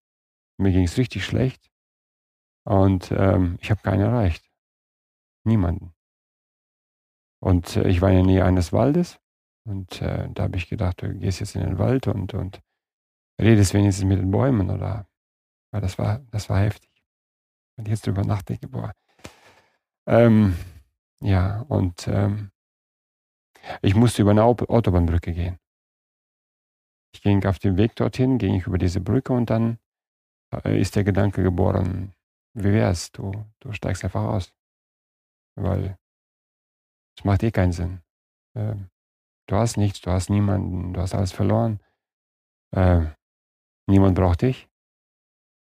Mir 0.58 0.72
ging 0.72 0.84
es 0.84 0.98
richtig 0.98 1.24
schlecht. 1.24 1.70
Und 2.64 3.12
ähm, 3.12 3.56
ich 3.60 3.70
habe 3.70 3.80
keinen 3.80 4.02
erreicht. 4.02 4.44
Niemanden. 5.44 5.94
Und 7.40 7.76
äh, 7.76 7.88
ich 7.88 8.02
war 8.02 8.10
in 8.10 8.16
der 8.16 8.26
Nähe 8.26 8.44
eines 8.44 8.72
Waldes. 8.72 9.18
Und 9.64 10.02
äh, 10.02 10.28
da 10.32 10.44
habe 10.44 10.56
ich 10.56 10.68
gedacht, 10.68 11.02
du 11.02 11.14
gehst 11.14 11.40
jetzt 11.40 11.56
in 11.56 11.62
den 11.62 11.78
Wald 11.78 12.06
und, 12.08 12.34
und 12.34 12.60
redest 13.40 13.74
wenigstens 13.74 14.04
mit 14.06 14.18
den 14.18 14.30
Bäumen 14.30 14.70
oder 14.70 15.06
weil 15.72 15.80
das 15.80 15.98
war, 15.98 16.20
das 16.30 16.48
war 16.48 16.60
heftig. 16.60 16.90
Wenn 17.76 17.86
ich 17.86 17.90
jetzt 17.92 18.06
drüber 18.06 18.24
nachdenke, 18.24 18.68
boah. 18.68 18.92
Ähm, 20.08 20.56
ja, 21.20 21.62
und 21.68 22.08
ähm, 22.08 22.50
ich 23.82 23.94
musste 23.94 24.22
über 24.22 24.30
eine 24.32 24.44
Au- 24.44 24.56
Autobahnbrücke 24.68 25.32
gehen. 25.32 25.58
Ich 27.14 27.22
ging 27.22 27.44
auf 27.46 27.58
dem 27.58 27.76
Weg 27.76 27.96
dorthin, 27.96 28.38
ging 28.38 28.54
ich 28.54 28.66
über 28.66 28.78
diese 28.78 29.00
Brücke 29.00 29.32
und 29.32 29.50
dann 29.50 29.78
äh, 30.64 30.80
ist 30.80 30.96
der 30.96 31.04
Gedanke 31.04 31.42
geboren, 31.42 32.12
wie 32.54 32.72
wär's, 32.72 33.12
du, 33.12 33.32
du 33.60 33.72
steigst 33.72 34.04
einfach 34.04 34.24
aus. 34.24 34.52
Weil 35.56 35.96
es 37.18 37.24
macht 37.24 37.42
eh 37.42 37.50
keinen 37.50 37.72
Sinn. 37.72 38.02
Ähm, 38.54 38.90
du 39.48 39.56
hast 39.56 39.76
nichts, 39.76 40.00
du 40.02 40.10
hast 40.10 40.30
niemanden, 40.30 40.92
du 40.94 41.00
hast 41.00 41.14
alles 41.14 41.32
verloren. 41.32 41.80
Äh, 42.74 43.06
niemand 43.86 44.14
braucht 44.14 44.42
dich, 44.42 44.68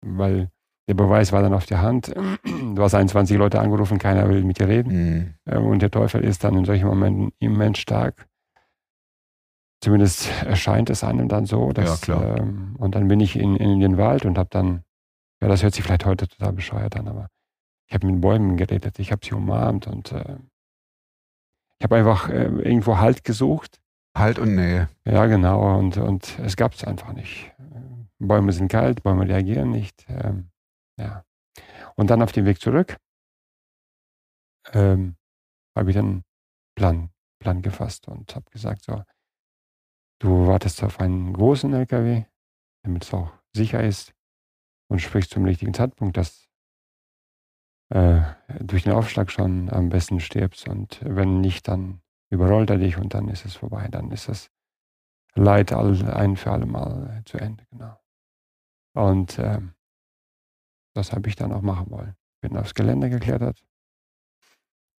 weil 0.05 0.51
der 0.89 0.95
Beweis 0.95 1.33
war 1.33 1.43
dann 1.43 1.53
auf 1.53 1.67
der 1.67 1.83
Hand. 1.83 2.15
Du 2.15 2.83
hast 2.83 2.95
21 2.95 3.37
Leute 3.37 3.61
angerufen, 3.61 3.99
keiner 3.99 4.29
will 4.29 4.43
mit 4.43 4.59
dir 4.59 4.69
reden. 4.69 4.93
Mhm. 4.93 5.35
Äh, 5.45 5.59
Und 5.59 5.83
der 5.83 5.91
Teufel 5.91 6.25
ist 6.25 6.45
dann 6.45 6.57
in 6.57 6.65
solchen 6.65 6.87
Momenten 6.87 7.33
immens 7.39 7.79
stark. 7.79 8.27
Zumindest 9.83 10.31
erscheint 10.45 10.91
es 10.91 11.05
einem 11.05 11.29
dann 11.29 11.45
so. 11.47 11.73
Dass, 11.73 12.07
Ja. 12.07 12.37
Ähm, 12.37 12.75
und 12.79 12.95
dann 12.95 13.07
bin 13.09 13.21
ich 13.21 13.37
in, 13.37 13.55
in 13.57 13.81
den 13.81 13.99
Wald 13.99 14.25
und 14.25 14.39
habe 14.39 14.49
dann, 14.51 14.83
ja, 15.43 15.49
das 15.49 15.63
hört 15.63 15.75
sich 15.75 15.85
vielleicht 15.85 16.07
heute 16.07 16.27
total 16.27 16.53
bescheuert 16.55 16.97
an, 16.97 17.07
aber 17.07 17.29
ich 17.87 17.95
habe 17.95 18.07
mit 18.07 18.21
Bäumen 18.21 18.57
geredet, 18.57 18.99
ich 18.99 19.13
habe 19.13 19.25
sie 19.25 19.35
umarmt 19.35 19.87
und 19.87 20.13
äh, 20.13 20.37
ich 21.79 21.85
habe 21.85 21.97
einfach 21.97 22.29
äh, 22.29 22.45
irgendwo 22.47 22.99
Halt 22.99 23.25
gesucht. 23.25 23.79
Halt 24.17 24.39
und 24.39 24.55
Nähe. 24.55 24.89
Ja, 25.05 25.27
genau. 25.27 25.79
Und, 25.79 25.97
und 25.97 26.39
es 26.41 26.57
gab 26.57 26.75
es 26.75 26.83
einfach 26.83 27.13
nicht. 27.13 27.53
Bäume 28.19 28.53
sind 28.53 28.69
kalt, 28.69 29.03
Bäume 29.03 29.29
reagieren 29.29 29.71
nicht. 29.71 30.07
Ähm, 30.09 30.51
ja. 30.99 31.25
Und 31.97 32.11
dann 32.11 32.23
auf 32.23 32.33
dem 32.33 32.47
Weg 32.47 32.61
zurück 32.61 32.97
ähm, 34.73 35.17
habe 35.77 35.91
ich 35.91 35.97
dann 35.97 36.25
Plan, 36.77 37.11
Plan 37.41 37.63
gefasst 37.63 38.09
und 38.09 38.35
habe 38.35 38.51
gesagt, 38.51 38.85
so, 38.85 39.03
du 40.21 40.47
wartest 40.47 40.83
auf 40.83 41.01
einen 41.01 41.33
großen 41.33 41.73
LKW, 41.73 42.25
damit 42.85 43.05
es 43.05 43.15
auch 43.15 43.33
sicher 43.53 43.83
ist 43.83 44.13
und 44.89 45.01
sprichst 45.01 45.31
zum 45.31 45.45
richtigen 45.45 45.75
Zeitpunkt, 45.75 46.17
dass 46.17 46.49
äh, 47.91 48.23
durch 48.61 48.85
den 48.85 48.93
Aufschlag 48.93 49.31
schon 49.31 49.71
am 49.71 49.89
besten 49.89 50.21
stirbst 50.21 50.69
und 50.69 51.01
wenn 51.03 51.41
nicht, 51.41 51.69
dann 51.69 52.03
überrollt 52.31 52.71
er 52.71 52.79
dich 52.79 52.99
und 52.99 53.15
dann 53.15 53.29
ist 53.29 53.45
es 53.45 53.57
vorbei, 53.57 53.89
dann 53.89 54.11
ist 54.11 54.29
das 54.29 54.51
Leid 55.35 55.73
all, 55.73 56.03
ein 56.11 56.37
für 56.37 56.51
alle 56.51 56.67
Mal 56.67 57.23
zu 57.25 57.39
Ende, 57.39 57.65
genau. 57.71 57.97
Und 58.95 59.39
ähm, 59.39 59.75
das 60.95 61.13
habe 61.13 61.29
ich 61.29 61.37
dann 61.37 61.53
auch 61.53 61.63
machen 61.63 61.91
wollen. 61.91 62.15
Bin 62.41 62.57
aufs 62.57 62.75
Gelände 62.75 63.11
geklettert 63.11 63.63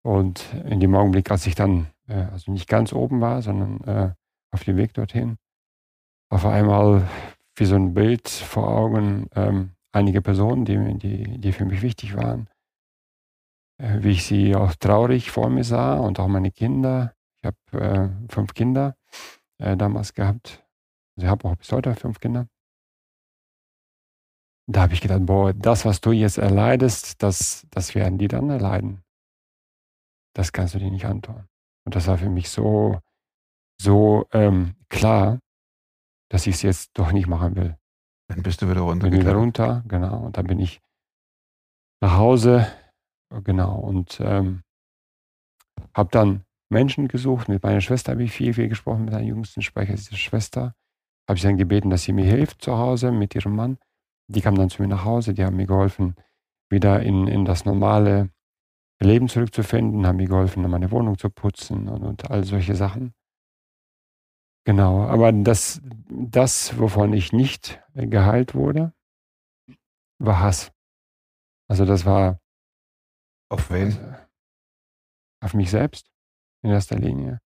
und 0.04 0.54
in 0.66 0.80
dem 0.80 0.96
Augenblick, 0.96 1.30
als 1.32 1.46
ich 1.46 1.56
dann 1.56 1.88
äh, 2.08 2.26
also 2.32 2.52
nicht 2.52 2.68
ganz 2.68 2.94
oben 2.94 3.22
war, 3.22 3.42
sondern 3.42 3.82
äh, 3.82 4.14
auf 4.52 4.64
dem 4.64 4.78
Weg 4.78 4.94
dorthin, 4.94 5.38
auf 6.30 6.46
einmal 6.46 7.08
wie 7.56 7.66
so 7.66 7.76
ein 7.76 7.94
Bild 7.94 8.30
vor 8.30 8.70
Augen, 8.70 9.28
ähm, 9.36 9.72
einige 9.92 10.22
Personen, 10.22 10.66
die, 10.66 10.98
die, 10.98 11.40
die 11.40 11.52
für 11.52 11.66
mich 11.66 11.82
wichtig 11.82 12.16
waren, 12.16 12.50
äh, 13.78 14.02
wie 14.02 14.12
ich 14.12 14.26
sie 14.26 14.56
auch 14.56 14.74
traurig 14.76 15.32
vor 15.32 15.50
mir 15.50 15.64
sah 15.64 15.98
und 15.98 16.20
auch 16.20 16.28
meine 16.28 16.52
Kinder. 16.52 17.14
Ich 17.42 17.46
habe 17.46 17.86
äh, 17.86 18.34
fünf 18.34 18.54
Kinder 18.54 18.96
äh, 19.58 19.76
damals 19.76 20.14
gehabt. 20.14 20.64
Also 21.16 21.26
ich 21.26 21.32
habe 21.32 21.48
auch 21.48 21.56
bis 21.56 21.72
heute 21.72 21.94
fünf 21.96 22.20
Kinder. 22.20 22.48
Da 24.72 24.82
habe 24.82 24.94
ich 24.94 25.02
gedacht, 25.02 25.26
boah, 25.26 25.52
das, 25.52 25.84
was 25.84 26.00
du 26.00 26.12
jetzt 26.12 26.38
erleidest, 26.38 27.24
das, 27.24 27.66
das 27.72 27.96
werden 27.96 28.20
die 28.20 28.28
dann 28.28 28.52
erleiden. 28.52 29.02
Das 30.36 30.54
kannst 30.54 30.76
du 30.76 30.80
dir 30.80 30.92
nicht 30.92 31.06
antun. 31.06 31.48
Und 31.86 31.96
das 31.96 32.06
war 32.06 32.20
für 32.20 32.30
mich 32.30 32.50
so, 32.52 33.00
so 33.82 34.28
ähm, 34.32 34.76
klar, 34.88 35.40
dass 36.30 36.46
ich 36.46 36.56
es 36.56 36.62
jetzt 36.62 36.92
doch 36.94 37.12
nicht 37.12 37.28
machen 37.28 37.56
will. 37.56 37.78
Dann 38.28 38.44
bist 38.44 38.62
du 38.62 38.70
wieder 38.70 38.82
runter. 38.82 39.10
Bin 39.10 39.20
wieder 39.20 39.34
runter, 39.34 39.84
genau. 39.88 40.26
Und 40.26 40.38
dann 40.38 40.46
bin 40.46 40.60
ich 40.60 40.80
nach 42.00 42.18
Hause, 42.18 42.68
genau. 43.44 43.80
Und 43.80 44.20
ähm, 44.22 44.62
habe 45.96 46.12
dann 46.12 46.44
Menschen 46.70 47.08
gesucht. 47.08 47.50
Mit 47.50 47.64
meiner 47.64 47.82
Schwester 47.82 48.12
habe 48.12 48.24
ich 48.24 48.32
viel, 48.32 48.54
viel 48.54 48.70
gesprochen, 48.70 49.06
mit 49.06 49.16
einer 49.16 49.26
jüngsten 49.26 49.64
Schwester. 49.64 50.76
Habe 51.28 51.38
ich 51.38 51.42
dann 51.42 51.58
gebeten, 51.58 51.90
dass 51.90 52.04
sie 52.04 52.14
mir 52.14 52.26
hilft 52.26 52.62
zu 52.62 52.78
Hause 52.78 53.12
mit 53.12 53.34
ihrem 53.34 53.56
Mann. 53.56 53.80
Die 54.30 54.42
kam 54.42 54.56
dann 54.56 54.70
zu 54.70 54.82
mir 54.82 54.88
nach 54.88 55.06
Hause, 55.06 55.34
die 55.34 55.44
haben 55.44 55.56
mir 55.56 55.66
geholfen, 55.66 56.16
wieder 56.70 57.02
in, 57.02 57.28
in 57.28 57.46
das 57.46 57.66
normale 57.66 58.30
Leben 59.02 59.28
zurückzufinden, 59.28 60.06
haben 60.06 60.18
mir 60.18 60.28
geholfen, 60.28 60.70
meine 60.70 60.92
Wohnung 60.92 61.18
zu 61.18 61.30
putzen 61.30 61.88
und, 61.88 62.04
und 62.04 62.30
all 62.30 62.44
solche 62.44 62.76
Sachen. 62.76 63.14
Genau, 64.66 65.04
aber 65.04 65.32
das, 65.32 65.82
das, 66.10 66.78
wovon 66.78 67.14
ich 67.14 67.34
nicht 67.34 67.82
geheilt 67.94 68.54
wurde, 68.54 68.94
war 70.20 70.42
Hass. 70.42 70.72
Also 71.68 71.86
das 71.86 72.06
war. 72.06 72.40
Auf 73.50 73.72
wen? 73.72 73.88
Also, 73.88 74.16
auf 75.42 75.54
mich 75.56 75.72
selbst 75.72 76.12
in 76.62 76.70
erster 76.70 76.98
Linie. 76.98 77.42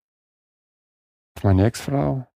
Auf 1.38 1.44
meine 1.44 1.66
Ex-Frau. 1.66 2.28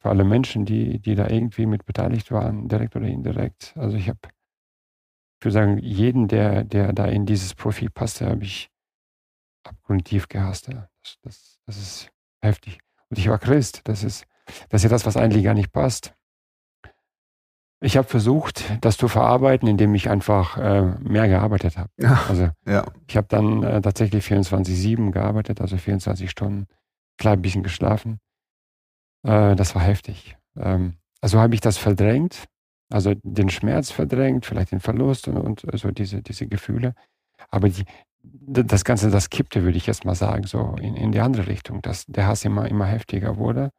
Für 0.00 0.10
alle 0.10 0.24
Menschen, 0.24 0.64
die, 0.64 1.00
die 1.00 1.14
da 1.14 1.28
irgendwie 1.28 1.66
mit 1.66 1.84
beteiligt 1.84 2.30
waren, 2.30 2.68
direkt 2.68 2.94
oder 2.94 3.06
indirekt. 3.06 3.74
Also 3.76 3.96
ich 3.96 4.08
habe, 4.08 4.20
ich 4.24 5.44
würde 5.44 5.52
sagen, 5.52 5.78
jeden, 5.78 6.28
der, 6.28 6.64
der 6.64 6.92
da 6.92 7.06
in 7.06 7.26
dieses 7.26 7.54
Profil 7.54 7.90
passte, 7.90 8.26
habe 8.26 8.44
ich 8.44 8.70
abgrundtief 9.64 10.28
gehasst. 10.28 10.68
Das, 10.68 11.18
das, 11.22 11.58
das 11.66 11.76
ist 11.76 12.10
heftig. 12.40 12.78
Und 13.10 13.18
ich 13.18 13.28
war 13.28 13.38
Christ. 13.38 13.82
Das 13.84 14.04
ist, 14.04 14.24
das 14.68 14.80
ist 14.80 14.84
ja 14.84 14.90
das, 14.90 15.06
was 15.06 15.16
eigentlich 15.16 15.44
gar 15.44 15.54
nicht 15.54 15.72
passt. 15.72 16.14
Ich 17.80 17.96
habe 17.96 18.08
versucht, 18.08 18.64
das 18.80 18.96
zu 18.96 19.06
verarbeiten, 19.06 19.68
indem 19.68 19.94
ich 19.94 20.10
einfach 20.10 20.58
äh, 20.58 20.82
mehr 21.00 21.28
gearbeitet 21.28 21.76
habe. 21.78 21.90
Ja, 21.96 22.24
Also 22.28 22.50
ja. 22.66 22.84
ich 23.06 23.16
habe 23.16 23.28
dann 23.28 23.62
äh, 23.62 23.80
tatsächlich 23.80 24.24
24-7 24.26 25.12
gearbeitet, 25.12 25.60
also 25.60 25.76
24 25.76 26.28
Stunden, 26.28 26.66
klar 27.18 27.34
ein 27.34 27.42
bisschen 27.42 27.62
geschlafen. 27.62 28.18
Äh, 29.24 29.56
das 29.56 29.74
war 29.74 29.82
heftig. 29.82 30.36
Ähm, 30.56 30.94
also 31.20 31.40
habe 31.40 31.54
ich 31.54 31.60
das 31.60 31.78
verdrängt, 31.78 32.44
also 32.90 33.14
den 33.22 33.50
Schmerz 33.50 33.90
verdrängt, 33.90 34.46
vielleicht 34.46 34.72
den 34.72 34.80
Verlust 34.80 35.28
und, 35.28 35.36
und 35.36 35.78
so 35.78 35.90
diese, 35.90 36.22
diese 36.22 36.46
Gefühle. 36.46 36.94
Aber 37.50 37.68
die, 37.68 37.84
das 38.22 38.84
Ganze, 38.84 39.10
das 39.10 39.30
kippte, 39.30 39.62
würde 39.62 39.76
ich 39.78 39.86
jetzt 39.86 40.04
mal 40.04 40.14
sagen, 40.14 40.44
so 40.46 40.76
in, 40.80 40.96
in 40.96 41.12
die 41.12 41.20
andere 41.20 41.46
Richtung, 41.46 41.82
dass 41.82 42.06
der 42.06 42.26
Hass 42.26 42.44
immer, 42.44 42.68
immer 42.68 42.86
heftiger 42.86 43.36
wurde, 43.36 43.70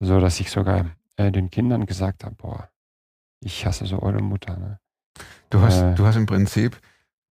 so 0.00 0.20
dass 0.20 0.40
ich 0.40 0.50
sogar 0.50 0.86
äh, 1.16 1.30
den 1.30 1.50
Kindern 1.50 1.86
gesagt 1.86 2.24
habe, 2.24 2.34
boah, 2.34 2.68
ich 3.40 3.66
hasse 3.66 3.86
so 3.86 4.00
eure 4.02 4.22
Mutter. 4.22 4.56
Ne? 4.56 4.78
Du 5.50 5.60
hast, 5.60 5.80
Äh. 5.80 5.94
du 5.94 6.06
hast 6.06 6.16
im 6.16 6.26
Prinzip, 6.26 6.80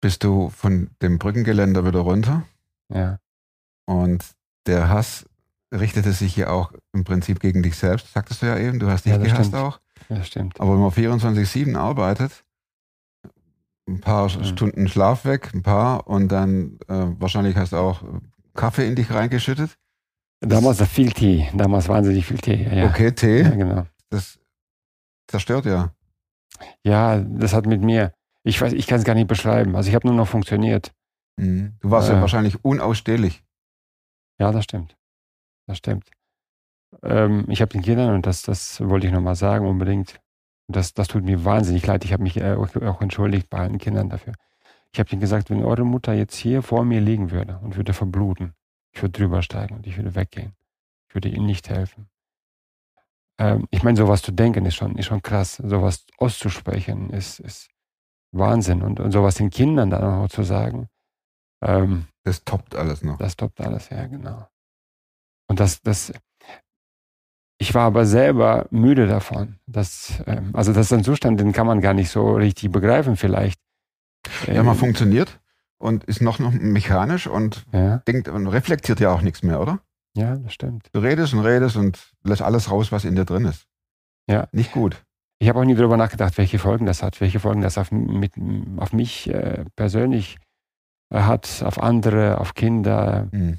bist 0.01 0.25
du 0.25 0.51
von 0.51 0.91
dem 1.03 1.19
Brückengeländer 1.19 1.87
wieder 1.87 2.01
runter 2.01 2.43
Ja, 2.93 3.19
und 3.87 4.25
der 4.67 4.89
Hass 4.89 5.27
richtete 5.73 6.13
sich 6.13 6.37
ja 6.37 6.49
auch 6.51 6.73
im 6.93 7.05
Prinzip 7.05 7.41
gegen 7.41 7.63
dich 7.63 7.77
selbst, 7.77 8.13
sagtest 8.13 8.43
du 8.43 8.47
ja 8.47 8.59
eben, 8.59 8.79
du 8.79 8.89
hast 8.91 9.05
dich 9.05 9.13
Ja, 9.13 9.19
das 9.19 9.27
gehasst 9.29 9.49
stimmt. 9.51 9.63
auch. 9.63 9.81
das 10.09 10.27
stimmt. 10.27 10.61
Aber 10.61 10.73
wenn 10.73 10.81
man 10.81 10.91
24-7 10.91 11.77
arbeitet, 11.77 12.45
ein 13.89 14.01
paar 14.01 14.25
Mhm. 14.29 14.45
Stunden 14.45 14.89
Schlaf 14.89 15.25
weg, 15.25 15.53
ein 15.55 15.63
paar 15.63 16.07
und 16.07 16.29
dann 16.29 16.79
äh, 16.89 17.07
wahrscheinlich 17.19 17.57
hast 17.57 17.73
du 17.73 17.77
auch 17.77 18.03
Kaffee 18.55 18.87
in 18.87 18.95
dich 18.97 19.11
reingeschüttet. 19.13 19.77
Damals 20.41 20.79
war 20.81 20.87
viel 20.87 21.13
Tee, 21.13 21.49
damals 21.55 21.89
wahnsinnig 21.89 22.25
viel 22.27 22.39
Tee. 22.39 22.69
Ja, 22.73 22.87
Okay, 22.87 23.13
Tee, 23.13 23.43
ja 23.43 23.51
genau. 23.51 23.87
das 24.11 24.39
zerstört 25.29 25.67
ja. 25.67 25.93
Ja, 26.85 27.19
das 27.21 27.53
hat 27.53 27.67
mit 27.67 27.83
mir, 27.83 28.13
ich 28.43 28.61
weiß, 28.61 28.73
ich 28.73 28.87
kann 28.87 28.99
es 28.99 29.05
gar 29.05 29.15
nicht 29.15 29.29
beschreiben. 29.29 29.77
Also 29.77 29.89
ich 29.89 29.95
habe 29.95 30.07
nur 30.07 30.17
noch 30.17 30.29
funktioniert. 30.29 30.93
Mhm. 31.37 31.75
Du 31.81 31.91
warst 31.91 32.09
ja 32.09 32.19
Äh. 32.19 32.21
wahrscheinlich 32.21 32.65
unausstehlich. 32.65 33.43
Ja, 34.39 34.53
das 34.53 34.65
stimmt. 34.65 34.97
Das 35.67 35.79
stimmt. 35.79 36.11
Ähm, 37.03 37.45
ich 37.49 37.61
habe 37.63 37.71
den 37.73 37.83
Kindern, 37.83 38.15
und 38.15 38.27
das, 38.27 38.43
das 38.43 38.81
wollte 38.81 39.07
ich 39.07 39.13
nochmal 39.13 39.37
sagen, 39.37 39.67
unbedingt, 39.67 40.21
das, 40.69 40.95
das 40.95 41.09
tut 41.09 41.25
mir 41.25 41.45
wahnsinnig 41.45 41.87
leid. 41.87 42.05
Ich 42.05 42.13
habe 42.13 42.23
mich 42.23 42.37
äh, 42.39 42.55
auch 42.55 42.75
auch 42.77 43.01
entschuldigt 43.03 43.51
bei 43.51 43.59
allen 43.59 43.79
Kindern 43.79 44.09
dafür. 44.09 44.35
Ich 44.93 45.01
habe 45.01 45.11
ihnen 45.11 45.21
gesagt, 45.21 45.51
wenn 45.51 45.65
eure 45.65 45.85
Mutter 45.85 46.13
jetzt 46.15 46.37
hier 46.37 46.63
vor 46.63 46.85
mir 46.85 47.01
liegen 47.01 47.31
würde 47.31 47.59
und 47.63 47.77
würde 47.77 47.93
verbluten, 47.93 48.55
ich 48.93 49.03
würde 49.03 49.13
drüber 49.19 49.43
steigen 49.43 49.77
und 49.77 49.87
ich 49.87 49.97
würde 49.97 50.15
weggehen. 50.15 50.55
Ich 51.09 51.15
würde 51.15 51.29
ihnen 51.29 51.47
nicht 51.47 51.71
helfen. 51.71 52.09
Ähm, 53.39 53.67
ich 53.71 53.83
meine, 53.83 53.97
sowas 53.97 54.23
zu 54.23 54.33
denken 54.33 54.67
ist 54.67 54.77
schon, 54.77 54.97
ist 54.97 55.07
schon 55.07 55.23
krass. 55.23 55.57
Sowas 55.57 56.07
auszusprechen 56.19 57.11
ist, 57.11 57.41
ist 57.41 57.71
Wahnsinn. 58.33 58.83
Und, 58.83 59.01
und 59.01 59.13
sowas 59.13 59.37
den 59.37 59.51
Kindern 59.51 59.91
dann 59.91 60.05
auch 60.05 60.29
zu 60.29 60.43
sagen, 60.43 60.89
ähm, 61.63 62.07
Das 62.25 62.45
toppt 62.45 62.77
alles 62.77 63.03
noch. 63.03 63.19
das 63.19 63.37
toppt 63.37 63.61
alles, 63.63 63.91
ja, 63.91 64.07
genau. 64.07 64.50
Und 65.51 65.59
das, 65.59 65.83
das, 65.83 66.13
ich 67.59 67.75
war 67.75 67.83
aber 67.83 68.07
selber 68.07 68.67
müde 68.71 69.09
davon. 69.09 69.57
Das, 69.67 70.23
ähm, 70.29 70.51
also 70.53 70.73
das 70.73 70.87
ist 70.87 70.93
ein 70.93 71.03
Zustand, 71.03 71.41
den 71.41 71.53
kann 71.53 71.67
man 71.67 71.81
gar 71.81 71.93
nicht 71.93 72.09
so 72.11 72.37
richtig 72.37 72.71
begreifen 72.71 73.17
vielleicht. 73.17 73.61
Ja, 74.47 74.63
man 74.63 74.75
Ähm, 74.75 74.79
funktioniert 74.79 75.41
und 75.79 76.05
ist 76.05 76.23
noch, 76.23 76.39
noch 76.39 76.53
mechanisch 76.53 77.27
und 77.27 77.65
ja, 77.73 77.97
denkt 78.07 78.29
und 78.29 78.47
reflektiert 78.47 79.01
ja 79.01 79.11
auch 79.13 79.23
nichts 79.23 79.43
mehr, 79.43 79.61
oder? 79.61 79.81
ja, 80.17 80.37
das 80.37 80.53
stimmt. 80.55 80.89
Du 80.93 81.01
redest 81.01 81.35
und 81.35 81.41
redest 81.41 81.77
und 81.77 82.13
lässt 82.23 82.43
alles 82.43 82.71
raus, 82.71 82.93
was 82.93 83.05
in 83.05 83.17
dir 83.17 83.25
drin 83.25 83.45
ist. 83.45 83.67
Ja. 84.29 84.47
Nicht 84.53 84.71
gut. 84.73 85.03
Ich 85.41 85.49
habe 85.49 85.59
auch 85.59 85.65
nie 85.65 85.75
darüber 85.75 85.97
nachgedacht, 85.97 86.39
welche 86.39 86.61
Folgen 86.61 86.87
das 86.87 87.03
hat, 87.03 87.21
welche 87.21 87.41
Folgen 87.41 87.61
das 87.63 87.77
auf, 87.77 87.91
mit, 87.91 88.35
auf 88.77 88.93
mich 88.93 89.29
äh, 89.31 89.65
persönlich 89.75 90.39
äh, 91.13 91.21
hat, 91.23 91.65
auf 91.65 91.83
andere, 91.83 92.39
auf 92.39 92.55
Kinder. 92.55 93.29
Mhm. 93.33 93.59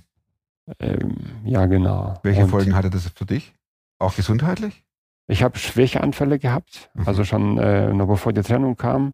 Ähm, 0.80 1.18
ja, 1.44 1.66
genau. 1.66 2.20
Welche 2.24 2.44
Und 2.44 2.50
Folgen 2.50 2.76
hatte 2.76 2.90
das 2.90 3.08
für 3.10 3.26
dich? 3.26 3.54
Auch 4.00 4.16
gesundheitlich? 4.16 4.84
Ich 5.28 5.44
habe 5.44 5.58
Schwächeanfälle 5.58 6.40
gehabt, 6.40 6.90
Mhm. 6.94 7.08
also 7.08 7.24
schon 7.24 7.58
äh, 7.58 7.94
noch 7.94 8.08
bevor 8.08 8.34
die 8.34 8.42
Trennung 8.42 8.76
kam. 8.76 9.12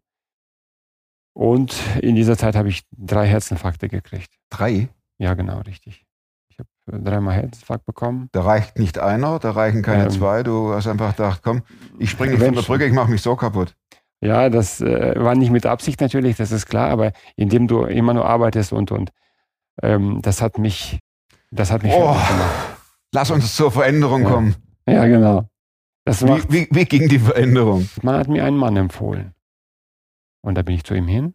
Und 1.34 1.76
in 2.00 2.16
dieser 2.16 2.36
Zeit 2.36 2.56
habe 2.56 2.68
ich 2.68 2.82
drei 2.96 3.26
Herzinfarkte 3.26 3.88
gekriegt. 3.88 4.30
Drei. 4.50 4.88
Ja, 5.18 5.34
genau, 5.34 5.60
richtig. 5.60 6.04
Ich 6.48 6.58
habe 6.58 6.68
äh, 6.98 7.02
dreimal 7.02 7.34
Herzinfarkt 7.34 7.84
bekommen. 7.86 8.28
Da 8.32 8.42
reicht 8.42 8.78
nicht 8.78 8.98
einer, 8.98 9.38
da 9.38 9.52
reichen 9.52 9.82
keine 9.82 10.04
Ähm. 10.04 10.10
zwei. 10.10 10.42
Du 10.42 10.72
hast 10.72 10.86
einfach 10.88 11.16
gedacht, 11.16 11.42
komm, 11.42 11.62
ich 11.98 12.10
springe 12.10 12.32
nicht 12.34 12.44
von 12.44 12.54
der. 12.54 12.62
Brücke, 12.62 12.86
ich 12.86 12.92
mache 12.92 13.10
mich 13.10 13.22
so 13.22 13.36
kaputt. 13.36 13.74
Ja, 14.20 14.48
das 14.50 14.80
äh, 14.80 15.14
war 15.16 15.36
nicht 15.36 15.50
mit 15.50 15.64
Absicht 15.64 16.00
natürlich, 16.00 16.36
das 16.36 16.50
ist 16.50 16.66
klar, 16.66 16.90
aber 16.90 17.12
indem 17.36 17.68
du 17.68 17.84
immer 17.84 18.14
nur 18.14 18.24
arbeitest 18.24 18.72
und 18.72 18.90
und 18.90 19.12
ähm, 19.80 20.20
das 20.22 20.42
hat 20.42 20.58
mich, 20.58 20.98
das 21.50 21.70
hat 21.70 21.82
mich 21.82 21.92
Oh. 21.94 22.16
Lass 23.14 23.30
uns 23.30 23.54
zur 23.56 23.70
Veränderung 23.72 24.22
Ja. 24.22 24.28
kommen. 24.30 24.56
Ja, 24.86 25.06
genau. 25.06 25.48
Das 26.04 26.22
Wie, 26.22 26.26
macht, 26.30 26.52
wie, 26.52 26.68
wie 26.70 26.84
ging 26.84 27.08
die 27.08 27.18
Veränderung? 27.18 27.88
man 28.02 28.16
hat 28.16 28.28
mir 28.28 28.44
einen 28.44 28.56
Mann 28.56 28.76
empfohlen. 28.76 29.34
Und 30.42 30.54
da 30.56 30.62
bin 30.62 30.74
ich 30.74 30.84
zu 30.84 30.94
ihm 30.94 31.06
hin. 31.08 31.34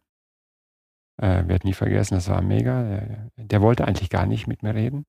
Äh, 1.22 1.48
werde 1.48 1.68
nie 1.68 1.74
vergessen, 1.74 2.16
das 2.16 2.28
war 2.30 2.42
mega. 2.42 2.82
Der, 2.84 3.30
der 3.38 3.62
wollte 3.62 3.86
eigentlich 3.88 4.10
gar 4.10 4.26
nicht 4.26 4.48
mit 4.48 4.64
mir 4.64 4.74
reden. 4.74 5.06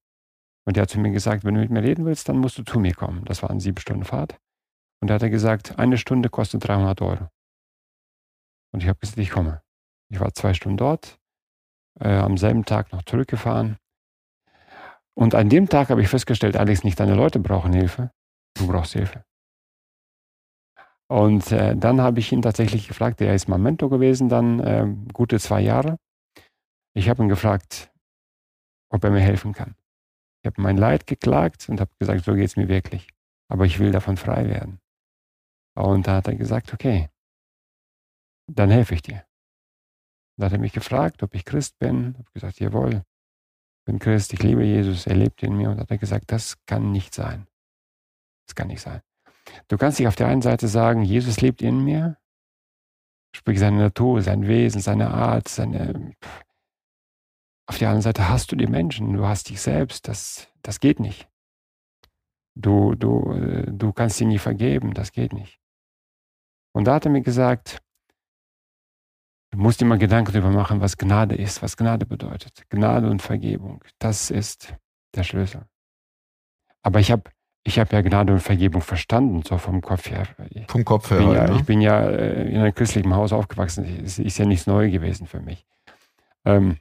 Und 0.66 0.76
der 0.76 0.82
hat 0.82 0.90
zu 0.90 0.98
mir 1.00 1.10
gesagt, 1.10 1.44
wenn 1.44 1.54
du 1.54 1.60
mit 1.60 1.70
mir 1.70 1.82
reden 1.82 2.04
willst, 2.04 2.28
dann 2.28 2.38
musst 2.38 2.58
du 2.58 2.62
zu 2.62 2.78
mir 2.78 2.94
kommen. 2.94 3.24
Das 3.24 3.42
war 3.42 3.50
eine 3.50 3.60
sieben 3.60 3.78
Stunden 3.78 4.04
Fahrt. 4.04 4.38
Und 5.00 5.08
da 5.08 5.14
hat 5.14 5.22
er 5.22 5.30
gesagt, 5.30 5.78
eine 5.78 5.96
Stunde 5.98 6.28
kostet 6.30 6.66
300 6.66 7.00
Euro. 7.02 7.28
Und 8.72 8.82
ich 8.82 8.88
habe 8.88 8.98
gesagt, 8.98 9.18
ich 9.18 9.30
komme. 9.30 9.62
Ich 10.10 10.20
war 10.20 10.32
zwei 10.34 10.52
Stunden 10.54 10.76
dort, 10.78 11.18
äh, 12.00 12.08
am 12.16 12.36
selben 12.36 12.64
Tag 12.64 12.92
noch 12.92 13.02
zurückgefahren. 13.02 13.76
Und 15.16 15.34
an 15.34 15.48
dem 15.48 15.68
Tag 15.68 15.90
habe 15.90 16.02
ich 16.02 16.08
festgestellt, 16.08 16.56
Alex, 16.56 16.82
nicht 16.82 16.98
deine 16.98 17.14
Leute 17.14 17.38
brauchen 17.38 17.72
Hilfe, 17.72 18.10
du 18.56 18.66
brauchst 18.66 18.94
Hilfe. 18.94 19.24
Und 21.08 21.52
äh, 21.52 21.76
dann 21.76 22.00
habe 22.00 22.18
ich 22.18 22.32
ihn 22.32 22.42
tatsächlich 22.42 22.88
gefragt, 22.88 23.20
er 23.20 23.34
ist 23.34 23.48
mein 23.48 23.62
Mentor 23.62 23.90
gewesen, 23.90 24.28
dann 24.28 24.60
äh, 24.60 24.86
gute 25.12 25.38
zwei 25.38 25.60
Jahre. 25.60 25.98
Ich 26.96 27.08
habe 27.08 27.22
ihn 27.22 27.28
gefragt, 27.28 27.92
ob 28.90 29.04
er 29.04 29.10
mir 29.10 29.20
helfen 29.20 29.52
kann. 29.52 29.76
Ich 30.42 30.46
habe 30.46 30.60
mein 30.60 30.76
Leid 30.76 31.06
geklagt 31.06 31.68
und 31.68 31.80
habe 31.80 31.90
gesagt, 31.98 32.24
so 32.24 32.34
geht 32.34 32.46
es 32.46 32.56
mir 32.56 32.68
wirklich. 32.68 33.08
Aber 33.48 33.64
ich 33.64 33.78
will 33.78 33.92
davon 33.92 34.16
frei 34.16 34.48
werden. 34.48 34.80
Und 35.76 36.06
da 36.06 36.16
hat 36.16 36.28
er 36.28 36.36
gesagt, 36.36 36.72
okay, 36.72 37.08
dann 38.50 38.70
helfe 38.70 38.94
ich 38.94 39.02
dir. 39.02 39.24
Da 40.38 40.46
hat 40.46 40.52
er 40.52 40.58
mich 40.58 40.72
gefragt, 40.72 41.22
ob 41.22 41.34
ich 41.34 41.44
Christ 41.44 41.78
bin. 41.78 42.10
Ich 42.12 42.18
habe 42.18 42.30
gesagt, 42.32 42.60
jawohl, 42.60 43.04
bin 43.84 43.98
Christ, 43.98 44.32
ich 44.32 44.42
liebe 44.42 44.64
Jesus, 44.64 45.06
er 45.06 45.16
lebt 45.16 45.42
in 45.42 45.56
mir. 45.56 45.70
Und 45.70 45.78
hat 45.78 45.90
er 45.90 45.98
gesagt, 45.98 46.32
das 46.32 46.56
kann 46.66 46.92
nicht 46.92 47.14
sein. 47.14 47.46
Das 48.46 48.54
kann 48.54 48.68
nicht 48.68 48.80
sein. 48.80 49.02
Du 49.68 49.76
kannst 49.76 49.98
dich 49.98 50.08
auf 50.08 50.16
der 50.16 50.28
einen 50.28 50.42
Seite 50.42 50.68
sagen, 50.68 51.02
Jesus 51.02 51.40
lebt 51.40 51.62
in 51.62 51.84
mir, 51.84 52.16
sprich 53.34 53.58
seine 53.58 53.78
Natur, 53.78 54.22
sein 54.22 54.46
Wesen, 54.46 54.80
seine 54.80 55.10
Art, 55.10 55.48
seine. 55.48 56.14
Auf 57.66 57.78
der 57.78 57.88
anderen 57.88 58.02
Seite 58.02 58.28
hast 58.28 58.52
du 58.52 58.56
die 58.56 58.66
Menschen, 58.66 59.12
du 59.14 59.26
hast 59.26 59.48
dich 59.48 59.60
selbst, 59.60 60.06
das, 60.08 60.48
das 60.62 60.80
geht 60.80 61.00
nicht. 61.00 61.28
Du, 62.54 62.94
du, 62.94 63.32
äh, 63.32 63.70
du 63.70 63.92
kannst 63.92 64.18
sie 64.18 64.26
nie 64.26 64.38
vergeben, 64.38 64.94
das 64.94 65.12
geht 65.12 65.32
nicht. 65.32 65.58
Und 66.72 66.84
da 66.84 66.94
hat 66.94 67.06
er 67.06 67.10
mir 67.10 67.22
gesagt, 67.22 67.83
du 69.54 69.60
musst 69.60 69.80
dir 69.80 69.84
mal 69.84 69.98
Gedanken 69.98 70.32
darüber 70.32 70.50
machen, 70.50 70.80
was 70.80 70.98
Gnade 70.98 71.36
ist, 71.36 71.62
was 71.62 71.76
Gnade 71.76 72.06
bedeutet. 72.06 72.64
Gnade 72.70 73.08
und 73.08 73.22
Vergebung, 73.22 73.84
das 73.98 74.30
ist 74.30 74.74
der 75.14 75.22
Schlüssel. 75.22 75.62
Aber 76.82 76.98
ich 76.98 77.10
habe 77.10 77.30
ich 77.66 77.78
hab 77.78 77.92
ja 77.92 78.02
Gnade 78.02 78.32
und 78.32 78.40
Vergebung 78.40 78.82
verstanden, 78.82 79.42
so 79.42 79.56
vom 79.56 79.80
Kopf 79.80 80.10
her. 80.10 80.26
Vom 80.68 80.84
Kopf 80.84 81.10
her. 81.10 81.20
Ich 81.20 81.24
bin 81.24 81.32
ja, 81.32 81.40
halt, 81.40 81.50
ne? 81.50 81.56
ich 81.56 81.64
bin 81.64 81.80
ja 81.80 82.00
äh, 82.02 82.50
in 82.50 82.60
einem 82.60 82.74
christlichen 82.74 83.14
Haus 83.14 83.32
aufgewachsen. 83.32 83.84
Es 84.04 84.18
ist 84.18 84.36
ja 84.36 84.44
nichts 84.44 84.66
Neues 84.66 84.92
gewesen 84.92 85.26
für 85.26 85.40
mich. 85.40 85.64
Ähm, 86.44 86.78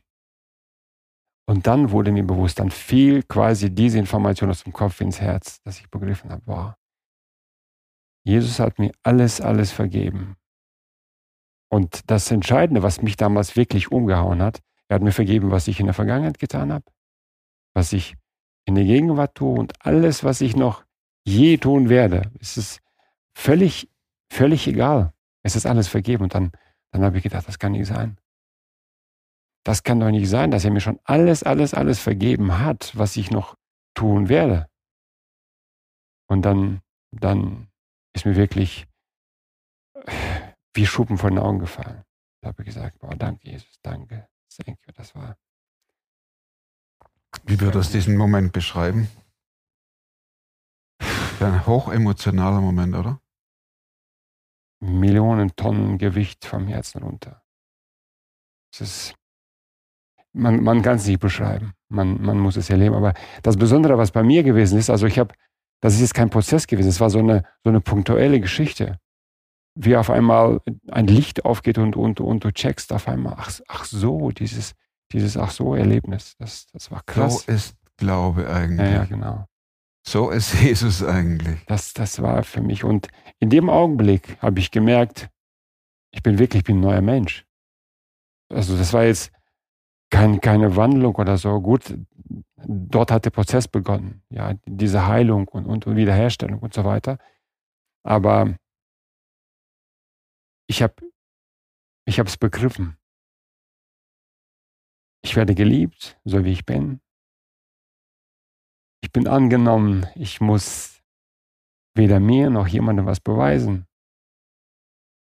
und 1.45 1.67
dann 1.67 1.91
wurde 1.91 2.11
mir 2.11 2.25
bewusst, 2.25 2.59
dann 2.59 2.71
fiel 2.71 3.23
quasi 3.23 3.69
diese 3.69 3.99
Information 3.99 4.49
aus 4.49 4.63
dem 4.63 4.73
Kopf 4.73 4.99
ins 4.99 5.21
Herz, 5.21 5.61
dass 5.61 5.79
ich 5.79 5.89
begriffen 5.89 6.31
habe, 6.31 6.41
wow, 6.45 6.73
Jesus 8.25 8.59
hat 8.59 8.79
mir 8.79 8.91
alles, 9.03 9.41
alles 9.41 9.71
vergeben. 9.71 10.37
Und 11.73 12.11
das 12.11 12.29
Entscheidende, 12.29 12.83
was 12.83 13.01
mich 13.01 13.17
damals 13.17 13.55
wirklich 13.55 13.91
umgehauen 13.91 14.43
hat, 14.43 14.61
er 14.89 14.95
hat 14.97 15.01
mir 15.01 15.11
vergeben, 15.11 15.49
was 15.49 15.67
ich 15.67 15.79
in 15.79 15.87
der 15.87 15.95
Vergangenheit 15.95 16.37
getan 16.37 16.71
habe, 16.71 16.85
was 17.73 17.93
ich 17.93 18.13
in 18.65 18.75
der 18.75 18.83
Gegenwart 18.83 19.33
tue 19.33 19.57
und 19.57 19.83
alles, 19.83 20.23
was 20.23 20.41
ich 20.41 20.55
noch 20.55 20.85
je 21.25 21.57
tun 21.57 21.89
werde. 21.89 22.31
Es 22.39 22.57
ist 22.57 22.79
völlig, 23.35 23.89
völlig 24.31 24.67
egal. 24.67 25.13
Es 25.41 25.55
ist 25.55 25.65
alles 25.65 25.87
vergeben. 25.87 26.25
Und 26.25 26.35
dann, 26.35 26.51
dann 26.91 27.03
habe 27.03 27.17
ich 27.17 27.23
gedacht, 27.23 27.47
das 27.47 27.57
kann 27.57 27.71
nicht 27.71 27.87
sein. 27.87 28.19
Das 29.65 29.81
kann 29.81 29.99
doch 29.99 30.11
nicht 30.11 30.29
sein, 30.29 30.51
dass 30.51 30.65
er 30.65 30.69
mir 30.69 30.79
schon 30.79 30.99
alles, 31.05 31.41
alles, 31.41 31.73
alles 31.73 31.99
vergeben 31.99 32.59
hat, 32.59 32.95
was 32.95 33.17
ich 33.17 33.31
noch 33.31 33.55
tun 33.95 34.29
werde. 34.29 34.67
Und 36.27 36.43
dann, 36.43 36.81
dann 37.09 37.67
ist 38.13 38.27
mir 38.27 38.35
wirklich 38.35 38.85
wie 40.73 40.85
Schuppen 40.85 41.17
von 41.17 41.35
den 41.35 41.39
Augen 41.39 41.59
gefallen. 41.59 42.03
Da 42.41 42.49
habe 42.49 42.61
ich 42.63 42.67
gesagt, 42.67 42.99
boah, 42.99 43.15
danke 43.15 43.49
Jesus, 43.49 43.79
danke, 43.81 44.27
thank 44.49 44.77
you, 44.85 44.93
das 44.93 45.15
war. 45.15 45.37
Wie 47.45 47.59
würdest 47.59 47.93
du 47.93 47.97
diesen 47.97 48.17
Moment 48.17 48.53
beschreiben? 48.53 49.09
Ein 51.39 51.65
hochemotionaler 51.65 52.61
Moment, 52.61 52.95
oder? 52.95 53.19
Millionen 54.79 55.55
Tonnen 55.55 55.97
Gewicht 55.97 56.45
vom 56.45 56.67
Herzen 56.67 57.03
runter. 57.03 57.41
Es 58.73 58.81
ist, 58.81 59.15
man, 60.33 60.63
man 60.63 60.81
kann 60.81 60.97
es 60.97 61.07
nicht 61.07 61.19
beschreiben. 61.19 61.73
Man, 61.89 62.21
man 62.21 62.39
muss 62.39 62.55
es 62.55 62.69
erleben. 62.69 62.95
Aber 62.95 63.13
das 63.41 63.57
Besondere, 63.57 63.97
was 63.97 64.11
bei 64.11 64.23
mir 64.23 64.43
gewesen 64.43 64.77
ist, 64.77 64.89
also 64.89 65.05
ich 65.05 65.19
habe, 65.19 65.33
das 65.81 65.95
ist 65.95 66.01
jetzt 66.01 66.13
kein 66.13 66.29
Prozess 66.29 66.65
gewesen, 66.65 66.89
es 66.89 66.99
war 66.99 67.09
so 67.09 67.19
eine, 67.19 67.43
so 67.63 67.69
eine 67.69 67.81
punktuelle 67.81 68.39
Geschichte. 68.39 68.99
Wie 69.75 69.95
auf 69.95 70.09
einmal 70.09 70.61
ein 70.91 71.07
Licht 71.07 71.45
aufgeht 71.45 71.77
und, 71.77 71.95
und, 71.95 72.19
und 72.19 72.43
du 72.43 72.51
checkst 72.51 72.93
auf 72.93 73.07
einmal, 73.07 73.35
ach, 73.37 73.51
ach 73.67 73.85
so, 73.85 74.29
dieses, 74.31 74.75
dieses 75.11 75.37
Ach 75.37 75.51
so 75.51 75.75
Erlebnis, 75.75 76.35
das, 76.37 76.67
das 76.67 76.91
war 76.91 77.03
krass. 77.03 77.43
So 77.45 77.51
ist 77.51 77.75
Glaube 77.97 78.49
eigentlich. 78.49 78.89
ja, 78.89 78.95
ja, 78.97 79.05
genau. 79.05 79.45
So 80.05 80.29
ist 80.29 80.53
Jesus 80.61 81.03
eigentlich. 81.03 81.63
Das, 81.65 81.93
das 81.93 82.21
war 82.21 82.43
für 82.43 82.61
mich. 82.61 82.83
Und 82.83 83.07
in 83.39 83.49
dem 83.49 83.69
Augenblick 83.69 84.37
habe 84.41 84.59
ich 84.59 84.71
gemerkt, 84.71 85.29
ich 86.11 86.21
bin 86.21 86.37
wirklich 86.39 86.61
ich 86.61 86.65
bin 86.65 86.77
ein 86.77 86.81
neuer 86.81 87.01
Mensch. 87.01 87.45
Also 88.49 88.77
das 88.77 88.93
war 88.93 89.05
jetzt 89.05 89.31
kein, 90.09 90.41
keine 90.41 90.75
Wandlung 90.75 91.15
oder 91.15 91.37
so. 91.37 91.59
Gut, 91.61 91.97
dort 92.67 93.11
hat 93.11 93.25
der 93.25 93.31
Prozess 93.31 93.67
begonnen. 93.67 94.21
Ja, 94.29 94.53
diese 94.65 95.07
Heilung 95.07 95.47
und, 95.47 95.65
und 95.65 95.95
Wiederherstellung 95.95 96.59
und 96.59 96.73
so 96.73 96.83
weiter. 96.83 97.17
Aber 98.03 98.55
ich 100.73 100.81
habe 100.81 100.95
ich 102.05 102.17
es 102.17 102.37
begriffen. 102.37 102.97
Ich 105.21 105.35
werde 105.35 105.53
geliebt, 105.53 106.19
so 106.25 106.43
wie 106.43 106.51
ich 106.51 106.65
bin. 106.65 106.99
Ich 109.01 109.11
bin 109.11 109.27
angenommen. 109.27 110.07
Ich 110.15 110.41
muss 110.41 111.03
weder 111.93 112.19
mir 112.19 112.49
noch 112.49 112.67
jemandem 112.67 113.05
was 113.05 113.19
beweisen. 113.19 113.85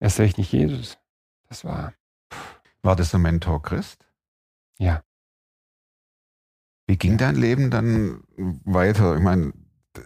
Erst 0.01 0.21
recht 0.21 0.39
nicht 0.39 0.53
Jesus. 0.53 0.99
Das 1.49 1.65
war, 1.65 1.95
War 2.83 2.95
das 2.95 3.11
der 3.11 3.19
Mentor 3.21 3.61
Christ? 3.61 4.07
ja. 4.79 5.03
Wie 6.87 6.99
ging 6.99 7.17
dein 7.17 7.35
Leben 7.37 7.71
dann 7.71 8.23
weiter? 8.67 9.17
Ich 9.17 9.23
meine, 9.23 9.55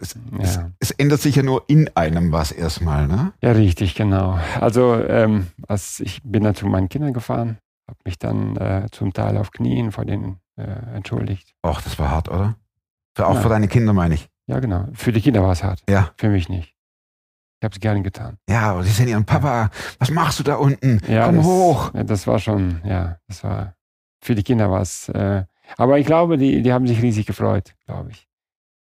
es, 0.00 0.16
es, 0.40 0.56
Ja. 0.56 0.70
es 0.78 0.90
ändert 0.92 1.20
sich 1.20 1.36
ja 1.36 1.42
nur 1.42 1.64
in 1.68 1.90
einem 1.96 2.32
was 2.32 2.52
erstmal, 2.52 3.06
ne? 3.06 3.32
Ja, 3.42 3.52
richtig, 3.52 3.94
genau. 3.94 4.38
Also 4.60 4.94
ähm, 4.94 5.48
als 5.66 6.00
ich 6.00 6.20
bin 6.22 6.44
dann 6.44 6.54
zu 6.54 6.66
meinen 6.66 6.88
Kindern 6.88 7.12
gefahren, 7.12 7.58
habe 7.88 7.98
mich 8.04 8.18
dann 8.18 8.56
äh, 8.56 8.86
zum 8.92 9.12
Teil 9.12 9.36
auf 9.38 9.50
Knien 9.50 9.92
vor 9.92 10.04
denen 10.04 10.38
äh, 10.56 10.62
entschuldigt. 10.94 11.54
Och, 11.66 11.80
das 11.82 11.98
war 11.98 12.10
hart, 12.10 12.28
oder? 12.28 12.56
Für, 13.16 13.26
auch 13.26 13.34
Ja. 13.36 13.40
für 13.40 13.48
deine 13.48 13.68
Kinder, 13.68 13.92
meine 13.92 14.14
ich. 14.14 14.28
Ja, 14.46 14.60
genau. 14.60 14.86
Für 14.94 15.12
die 15.12 15.20
Kinder 15.20 15.42
war 15.42 15.52
es 15.52 15.62
hart. 15.64 15.82
Ja. 15.88 16.10
Für 16.16 16.28
mich 16.28 16.48
nicht. 16.48 16.74
Ich 17.60 17.64
habe 17.64 17.74
es 17.74 17.80
gerne 17.80 18.02
getan. 18.02 18.36
Ja, 18.48 18.70
aber 18.72 18.84
sie 18.84 18.90
sehen 18.90 19.08
ihren 19.08 19.24
Papa, 19.24 19.70
was 19.98 20.10
machst 20.10 20.38
du 20.38 20.44
da 20.44 20.54
unten? 20.56 21.00
Ja, 21.08 21.26
Komm 21.26 21.36
das, 21.38 21.46
hoch. 21.46 21.92
ja, 21.94 22.04
Das 22.04 22.26
war 22.26 22.38
schon, 22.38 22.80
ja, 22.84 23.16
das 23.26 23.42
war 23.42 23.74
für 24.22 24.34
die 24.34 24.42
Kinder 24.44 24.70
war 24.70 24.80
es. 24.82 25.08
Äh, 25.08 25.44
aber 25.76 25.98
ich 25.98 26.06
glaube, 26.06 26.38
die, 26.38 26.62
die 26.62 26.72
haben 26.72 26.86
sich 26.86 27.02
riesig 27.02 27.26
gefreut, 27.26 27.74
glaube 27.86 28.10
ich. 28.12 28.27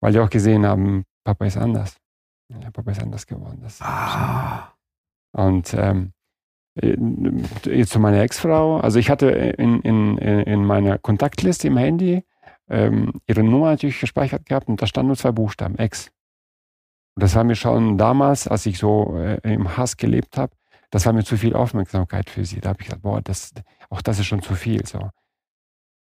Weil 0.07 0.13
die 0.13 0.21
auch 0.21 0.31
gesehen 0.31 0.65
haben, 0.65 1.05
Papa 1.25 1.47
ist 1.47 1.57
anders. 1.57 1.97
Ja, 2.49 2.71
Papa 2.71 2.93
ist 2.93 3.03
anders 3.03 3.27
geworden. 3.27 3.59
Das, 3.61 3.83
Ah, 3.83 4.73
Und 5.33 5.75
ähm, 5.75 6.13
äh, 6.81 6.97
jetzt 7.65 7.91
zu 7.91 7.99
meiner 7.99 8.21
Ex-Frau. 8.21 8.79
Also 8.79 9.01
ich 9.01 9.11
hatte 9.11 9.31
in, 9.31 9.81
in, 9.81 10.17
in 10.19 10.65
meiner 10.65 10.99
Kontaktliste 10.99 11.67
im 11.67 11.77
Handy 11.77 12.23
ähm, 12.71 13.21
ihre 13.27 13.43
Nummer 13.43 13.71
natürlich 13.71 13.99
gespeichert 13.99 14.47
gehabt 14.47 14.69
und 14.69 14.81
da 14.81 14.87
standen 14.87 15.09
nur 15.09 15.17
zwei 15.17 15.33
Buchstaben, 15.33 15.77
Ex. 15.77 16.13
Und 17.17 17.25
das 17.25 17.35
war 17.35 17.43
mir 17.43 17.57
schon 17.57 17.99
damals, 17.99 18.47
als 18.47 18.65
ich 18.67 18.79
so 18.79 19.19
äh, 19.19 19.41
im 19.43 19.77
Hass 19.77 19.97
gelebt 19.97 20.39
habe, 20.39 20.55
das 20.93 21.05
war 21.05 21.15
mir 21.15 21.25
zu 21.25 21.37
viel 21.37 21.57
Aufmerksamkeit 21.57 22.31
für 22.31 22.45
sie. 22.45 22.61
Da 22.61 22.69
habe 22.69 22.81
ich 22.81 22.87
gedacht, 22.87 23.03
boah, 23.03 23.21
das, 23.23 23.55
auch 23.91 24.03
das 24.03 24.21
ist 24.21 24.27
schon 24.27 24.43
zu 24.43 24.55
viel. 24.55 24.87
So. 24.87 25.11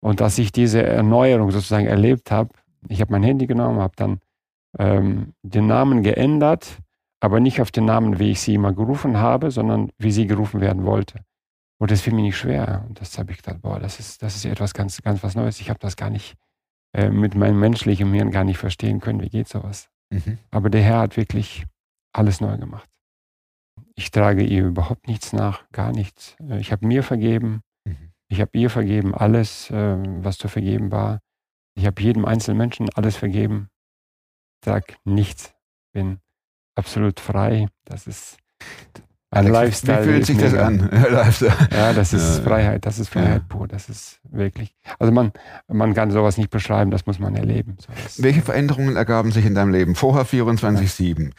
Und 0.01 0.23
als 0.23 0.39
ich 0.39 0.53
diese 0.53 0.85
Erneuerung 0.85 1.51
sozusagen 1.51 1.89
erlebt 1.89 2.31
habe, 2.31 2.51
ich 2.89 3.01
habe 3.01 3.13
mein 3.13 3.23
Handy 3.23 3.47
genommen, 3.47 3.81
habe 3.81 3.95
dann 3.97 4.21
ähm, 4.79 5.35
den 5.43 5.67
Namen 5.67 6.03
geändert, 6.03 6.79
aber 7.21 7.41
nicht 7.41 7.61
auf 7.61 7.71
den 7.71 7.85
Namen, 7.87 8.19
wie 8.19 8.31
ich 8.31 8.41
sie 8.41 8.55
immer 8.55 8.73
gerufen 8.73 9.17
habe, 9.19 9.51
sondern 9.51 9.91
wie 9.99 10.13
sie 10.13 10.27
gerufen 10.27 10.61
werden 10.61 10.85
wollte. 10.85 11.21
Und 11.79 11.91
das 11.91 12.01
fiel 12.01 12.15
mir 12.15 12.23
nicht 12.23 12.39
schwer. 12.39 12.85
Und 12.89 13.01
das 13.01 13.19
habe 13.19 13.33
ich 13.33 13.39
gedacht, 13.39 13.61
boah, 13.63 13.79
das 13.79 13.99
ist, 14.01 14.23
das 14.23 14.37
ist 14.37 14.45
etwas 14.45 14.73
ganz, 14.75 15.01
ganz 15.03 15.23
was 15.23 15.35
Neues. 15.35 15.61
Ich 15.61 15.69
habe 15.71 15.79
das 15.79 15.97
gar 15.97 16.11
nicht 16.11 16.35
äh, 16.95 17.11
mit 17.11 17.35
meinem 17.35 17.59
menschlichen 17.61 18.13
Hirn 18.13 18.31
gar 18.31 18.45
nicht 18.45 18.59
verstehen 18.59 19.01
können, 19.01 19.21
wie 19.21 19.29
geht 19.29 19.49
sowas. 19.49 19.89
mhm. 20.11 20.39
Aber 20.51 20.71
der 20.71 20.83
Herr 20.83 21.01
hat 21.01 21.17
wirklich 21.17 21.65
alles 22.15 22.41
neu 22.41 22.57
gemacht. 22.57 22.89
Ich 23.95 24.11
trage 24.11 24.43
ihr 24.43 24.67
überhaupt 24.67 25.07
nichts 25.07 25.33
nach, 25.33 25.69
gar 25.73 25.93
nichts. 25.93 26.37
Äh, 26.49 26.61
Ich 26.61 26.73
habe 26.73 26.87
mir 26.87 27.03
vergeben. 27.03 27.61
Mhm. 27.85 28.13
Ich 28.29 28.41
habe 28.41 28.51
ihr 28.55 28.71
vergeben, 28.71 29.15
alles, 29.15 29.71
äh, 29.71 29.97
was 30.23 30.39
zu 30.39 30.49
vergeben 30.49 30.91
war. 30.91 31.21
Ich 31.77 31.87
habe 31.87 32.01
jedem 32.03 32.25
einzelnen 32.25 32.59
Menschen 32.59 32.89
alles 32.95 33.17
vergeben. 33.17 33.69
Sag 34.65 34.97
nichts. 35.05 35.55
Bin 35.93 36.19
absolut 36.75 37.21
frei. 37.21 37.69
Das 37.85 38.07
ist 38.07 38.39
ein 39.31 39.39
Alex, 39.47 39.53
Lifestyle. 39.53 40.01
Wie 40.01 40.09
fühlt 40.13 40.27
sich 40.27 40.39
das 40.39 40.55
an? 40.55 40.89
Ja, 41.71 41.93
das 41.93 42.13
ist 42.13 42.39
Ja. 42.39 42.43
Freiheit, 42.45 42.87
das 42.87 42.99
ist 42.99 43.09
Freiheit 43.11 43.43
Ja. 43.43 43.47
pur, 43.49 43.69
das 43.69 43.89
ist 43.89 44.21
wirklich. 44.31 44.75
Also 44.99 45.13
man, 45.13 45.33
man 45.69 45.95
kann 45.95 46.11
sowas 46.11 46.39
nicht 46.39 46.51
beschreiben, 46.51 46.91
das 46.91 47.07
muss 47.07 47.19
man 47.19 47.35
erleben. 47.37 47.77
So, 47.81 47.93
das, 48.03 48.23
Welche 48.23 48.41
Veränderungen 48.43 48.97
ergaben 48.97 49.33
sich 49.33 49.45
in 49.45 49.55
deinem 49.55 49.73
Leben? 49.73 49.95
Vorher 49.95 50.25
24-7 50.25 51.33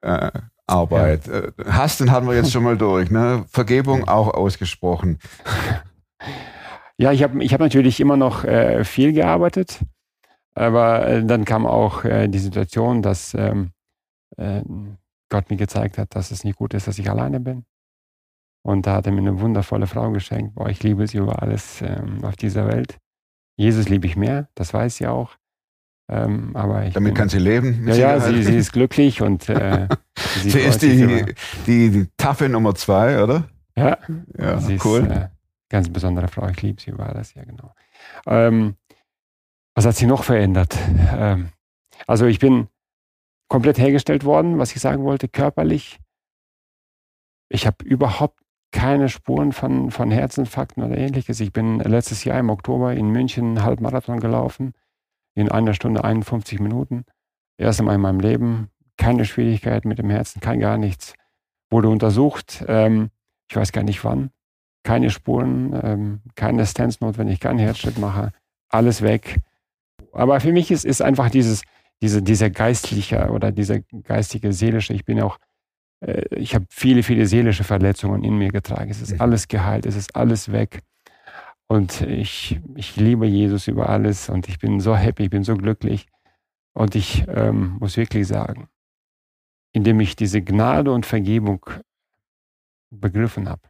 äh, 0.00 0.30
Arbeit. 0.66 1.28
Äh, 1.28 1.52
Hasten 1.68 2.10
hatten 2.10 2.26
wir 2.26 2.34
jetzt 2.34 2.50
schon 2.50 2.64
mal 2.64 2.76
durch. 2.76 3.10
Ne? 3.10 3.44
Vergebung 3.48 4.08
auch 4.08 4.28
ausgesprochen. 4.34 5.18
Ja, 6.98 7.12
ich 7.12 7.22
habe 7.22 7.42
ich 7.42 7.52
hab 7.52 7.60
natürlich 7.60 8.00
immer 8.00 8.16
noch 8.16 8.44
äh, 8.44 8.84
viel 8.84 9.12
gearbeitet, 9.12 9.80
aber 10.54 11.06
äh, 11.06 11.24
dann 11.24 11.44
kam 11.44 11.66
auch 11.66 12.04
äh, 12.04 12.28
die 12.28 12.38
Situation, 12.38 13.02
dass 13.02 13.34
ähm, 13.34 13.70
äh, 14.36 14.62
Gott 15.30 15.50
mir 15.50 15.56
gezeigt 15.56 15.98
hat, 15.98 16.14
dass 16.14 16.30
es 16.30 16.44
nicht 16.44 16.56
gut 16.56 16.74
ist, 16.74 16.86
dass 16.86 16.98
ich 16.98 17.10
alleine 17.10 17.40
bin. 17.40 17.64
Und 18.62 18.86
da 18.86 18.94
hat 18.94 19.06
er 19.06 19.12
mir 19.12 19.18
eine 19.20 19.40
wundervolle 19.40 19.86
Frau 19.86 20.10
geschenkt. 20.12 20.54
Boah, 20.54 20.68
ich 20.70 20.82
liebe 20.82 21.06
sie 21.06 21.18
über 21.18 21.42
alles 21.42 21.82
ähm, 21.82 22.24
auf 22.24 22.36
dieser 22.36 22.66
Welt. 22.68 22.96
Jesus 23.56 23.88
liebe 23.88 24.06
ich 24.06 24.16
mehr, 24.16 24.48
das 24.54 24.72
weiß 24.72 24.96
sie 24.96 25.06
auch. 25.06 25.32
Ähm, 26.10 26.54
aber 26.54 26.80
Damit 26.90 26.94
bin, 26.94 27.14
kann 27.14 27.28
sie 27.28 27.38
leben. 27.38 27.86
ja, 27.88 27.94
ja, 27.94 28.20
sie, 28.20 28.42
sie 28.42 28.56
ist 28.56 28.72
glücklich 28.72 29.20
und 29.22 29.48
äh, 29.48 29.88
Sie 30.42 30.50
freut 30.50 30.62
ist 30.66 30.82
die, 30.82 31.24
die, 31.66 31.90
die 31.90 32.06
taffe 32.16 32.48
Nummer 32.48 32.74
zwei, 32.74 33.22
oder? 33.22 33.48
ja, 33.76 33.98
Ja, 34.38 34.58
Sie 34.60 34.74
ist 34.74 34.84
cool. 34.84 35.10
äh, 35.10 35.28
ganz 35.74 35.90
besondere 35.90 36.28
Frau. 36.28 36.48
Ich 36.48 36.62
liebe 36.62 36.80
sie 36.80 36.92
über 36.92 37.08
alles, 37.08 37.34
ja 37.34 37.42
genau. 37.42 37.74
Ähm, 38.26 38.76
was 39.74 39.84
hat 39.84 39.96
sie 39.96 40.06
noch 40.06 40.22
verändert? 40.22 40.78
Ähm, 41.16 41.48
also 42.06 42.26
ich 42.26 42.38
bin 42.38 42.68
komplett 43.48 43.78
hergestellt 43.78 44.24
worden, 44.24 44.58
was 44.58 44.74
ich 44.74 44.80
sagen 44.80 45.02
wollte, 45.02 45.26
körperlich. 45.28 45.98
Ich 47.48 47.66
habe 47.66 47.84
überhaupt 47.84 48.40
keine 48.70 49.08
Spuren 49.08 49.52
von, 49.52 49.90
von 49.90 50.12
Herzinfarkten 50.12 50.82
oder 50.84 50.96
ähnliches. 50.96 51.40
Ich 51.40 51.52
bin 51.52 51.80
letztes 51.80 52.22
Jahr 52.22 52.38
im 52.38 52.50
Oktober 52.50 52.94
in 52.94 53.10
München 53.10 53.44
einen 53.44 53.62
Halbmarathon 53.64 54.20
gelaufen, 54.20 54.74
in 55.34 55.50
einer 55.50 55.74
Stunde 55.74 56.04
51 56.04 56.60
Minuten. 56.60 57.04
Erst 57.58 57.80
einmal 57.80 57.96
in 57.96 58.00
meinem 58.00 58.20
Leben, 58.20 58.70
keine 58.96 59.24
Schwierigkeit 59.24 59.84
mit 59.84 59.98
dem 59.98 60.10
Herzen, 60.10 60.40
kein 60.40 60.60
gar 60.60 60.78
nichts. 60.78 61.14
Wurde 61.68 61.88
untersucht, 61.88 62.64
ähm, 62.68 63.10
ich 63.50 63.56
weiß 63.56 63.72
gar 63.72 63.82
nicht 63.82 64.04
wann, 64.04 64.30
keine 64.84 65.10
Spuren, 65.10 65.78
ähm, 65.82 66.20
keine 66.36 66.64
Stents 66.66 67.00
notwendig, 67.00 67.40
kein 67.40 67.58
Herzschritt 67.58 67.98
mache, 67.98 68.32
alles 68.68 69.02
weg. 69.02 69.40
Aber 70.12 70.38
für 70.38 70.52
mich 70.52 70.70
ist, 70.70 70.84
ist 70.84 71.02
einfach 71.02 71.30
dieses, 71.30 71.62
diese, 72.00 72.22
dieser 72.22 72.50
geistliche 72.50 73.30
oder 73.30 73.50
dieser 73.50 73.80
geistige, 73.80 74.52
seelische, 74.52 74.92
ich 74.92 75.04
bin 75.04 75.20
auch, 75.20 75.38
äh, 76.00 76.22
ich 76.36 76.54
habe 76.54 76.66
viele, 76.70 77.02
viele 77.02 77.26
seelische 77.26 77.64
Verletzungen 77.64 78.22
in 78.22 78.36
mir 78.36 78.50
getragen. 78.50 78.90
Es 78.90 79.00
ist 79.00 79.20
alles 79.20 79.48
geheilt, 79.48 79.86
es 79.86 79.96
ist 79.96 80.14
alles 80.14 80.52
weg. 80.52 80.82
Und 81.66 82.02
ich, 82.02 82.60
ich 82.74 82.96
liebe 82.96 83.26
Jesus 83.26 83.68
über 83.68 83.88
alles 83.88 84.28
und 84.28 84.48
ich 84.48 84.58
bin 84.58 84.80
so 84.80 84.94
happy, 84.94 85.24
ich 85.24 85.30
bin 85.30 85.44
so 85.44 85.56
glücklich. 85.56 86.06
Und 86.74 86.94
ich 86.94 87.24
ähm, 87.28 87.78
muss 87.80 87.96
wirklich 87.96 88.26
sagen, 88.26 88.68
indem 89.72 90.00
ich 90.00 90.14
diese 90.16 90.42
Gnade 90.42 90.92
und 90.92 91.06
Vergebung 91.06 91.64
begriffen 92.90 93.48
habe, 93.48 93.62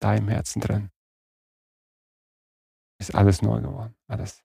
da 0.00 0.14
im 0.14 0.28
Herzen 0.28 0.60
drin, 0.60 0.90
ist 2.98 3.14
alles 3.14 3.42
neu 3.42 3.60
geworden. 3.60 3.94
Alles 4.08 4.42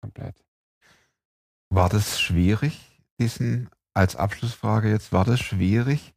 komplett. 0.00 0.44
War 1.70 1.88
das 1.88 2.20
schwierig, 2.20 3.02
diesen, 3.20 3.68
als 3.94 4.16
Abschlussfrage 4.16 4.88
jetzt, 4.88 5.12
war 5.12 5.24
das 5.24 5.40
schwierig, 5.40 6.14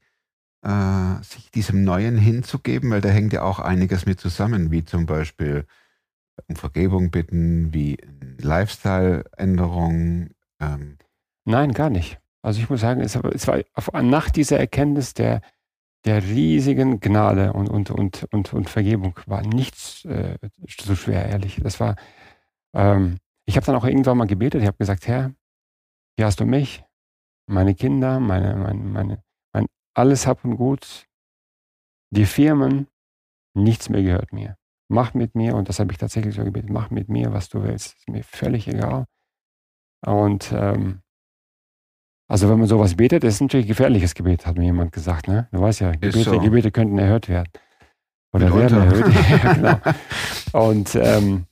äh, 0.65 1.21
sich 1.21 1.51
diesem 1.51 1.83
Neuen 1.83 2.17
hinzugeben? 2.17 2.89
Weil 2.89 3.01
da 3.01 3.09
hängt 3.09 3.33
ja 3.33 3.43
auch 3.43 3.59
einiges 3.59 4.05
mit 4.05 4.19
zusammen, 4.19 4.71
wie 4.71 4.85
zum 4.85 5.05
Beispiel 5.05 5.67
um 6.47 6.55
Vergebung 6.55 7.11
bitten, 7.11 7.73
wie 7.73 7.97
Lifestyle-Änderung. 8.39 10.31
Ähm, 10.59 10.97
Nein, 11.45 11.73
gar 11.73 11.89
nicht. 11.89 12.19
Also 12.41 12.59
ich 12.59 12.69
muss 12.69 12.81
sagen, 12.81 13.01
es, 13.01 13.15
war 13.47 13.61
auf, 13.73 13.91
nach 13.93 14.29
dieser 14.29 14.59
Erkenntnis 14.59 15.13
der, 15.13 15.41
der 16.05 16.23
riesigen 16.23 16.99
Gnade 16.99 17.53
und, 17.53 17.69
und, 17.69 17.89
und, 17.91 18.27
und, 18.31 18.53
und 18.53 18.69
Vergebung 18.69 19.19
war 19.25 19.41
nichts 19.41 20.05
äh, 20.05 20.37
so 20.79 20.95
schwer, 20.95 21.25
ehrlich. 21.27 21.59
Das 21.63 21.79
war, 21.79 21.95
ähm, 22.75 23.17
ich 23.45 23.55
habe 23.55 23.65
dann 23.65 23.75
auch 23.75 23.85
irgendwann 23.85 24.17
mal 24.17 24.27
gebetet, 24.27 24.61
ich 24.61 24.67
habe 24.67 24.77
gesagt, 24.77 25.07
Herr, 25.07 25.33
hier 26.17 26.25
hast 26.25 26.39
du 26.39 26.45
mich, 26.45 26.83
meine 27.47 27.75
Kinder, 27.75 28.19
meine, 28.19 28.55
meine, 28.55 28.83
meine, 28.83 29.23
mein 29.53 29.67
alles 29.95 30.27
Hab 30.27 30.43
und 30.43 30.57
Gut, 30.57 31.07
die 32.11 32.25
Firmen, 32.25 32.87
nichts 33.55 33.89
mehr 33.89 34.03
gehört 34.03 34.33
mir. 34.33 34.57
Mach 34.89 35.13
mit 35.13 35.35
mir, 35.35 35.55
und 35.55 35.69
das 35.69 35.79
habe 35.79 35.91
ich 35.91 35.97
tatsächlich 35.97 36.35
so 36.35 36.43
gebetet, 36.43 36.69
mach 36.69 36.89
mit 36.89 37.09
mir, 37.09 37.33
was 37.33 37.49
du 37.49 37.63
willst. 37.63 37.97
Ist 37.97 38.09
mir 38.09 38.23
völlig 38.23 38.67
egal. 38.67 39.05
Und 40.05 40.51
ähm, 40.51 41.02
also 42.33 42.49
wenn 42.49 42.57
man 42.57 42.67
sowas 42.67 42.95
betet, 42.95 43.23
ist 43.23 43.35
es 43.35 43.41
natürlich 43.41 43.67
ein 43.67 43.67
gefährliches 43.67 44.15
Gebet, 44.15 44.47
hat 44.47 44.57
mir 44.57 44.65
jemand 44.65 44.91
gesagt. 44.91 45.27
Ne? 45.27 45.47
Du 45.51 45.61
weißt 45.61 45.81
ja, 45.81 45.91
Gebete, 45.91 46.23
so. 46.23 46.39
Gebete 46.39 46.71
könnten 46.71 46.97
erhört 46.97 47.29
werden. 47.29 47.49
Oder 48.33 48.49
Mitunter. 48.49 48.89
werden 48.91 49.63
erhört. 49.63 49.63
ja, 49.63 49.73
genau. 50.51 50.67
Und 50.67 50.95
ähm, 50.95 51.45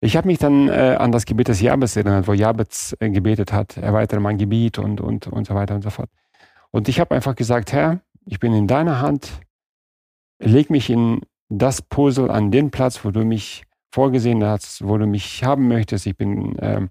ich 0.00 0.16
habe 0.16 0.28
mich 0.28 0.38
dann 0.38 0.68
äh, 0.68 0.94
an 0.96 1.10
das 1.10 1.24
Gebet 1.24 1.48
des 1.48 1.60
Jabez 1.60 1.96
erinnert, 1.96 2.28
wo 2.28 2.34
Jabez 2.34 2.94
äh, 3.00 3.10
gebetet 3.10 3.52
hat, 3.52 3.76
erweitere 3.76 4.20
mein 4.20 4.38
Gebiet 4.38 4.78
und, 4.78 5.00
und, 5.00 5.26
und 5.26 5.48
so 5.48 5.56
weiter 5.56 5.74
und 5.74 5.82
so 5.82 5.90
fort. 5.90 6.08
Und 6.70 6.86
ich 6.86 7.00
habe 7.00 7.16
einfach 7.16 7.34
gesagt, 7.34 7.72
Herr, 7.72 7.98
ich 8.24 8.38
bin 8.38 8.54
in 8.54 8.68
deiner 8.68 9.00
Hand, 9.00 9.40
leg 10.38 10.70
mich 10.70 10.88
in 10.88 11.22
das 11.48 11.82
Puzzle 11.82 12.30
an 12.30 12.52
den 12.52 12.70
Platz, 12.70 13.04
wo 13.04 13.10
du 13.10 13.24
mich 13.24 13.64
vorgesehen 13.90 14.44
hast, 14.44 14.86
wo 14.86 14.98
du 14.98 15.06
mich 15.08 15.42
haben 15.42 15.66
möchtest. 15.66 16.06
Ich 16.06 16.16
bin, 16.16 16.54
ähm, 16.60 16.90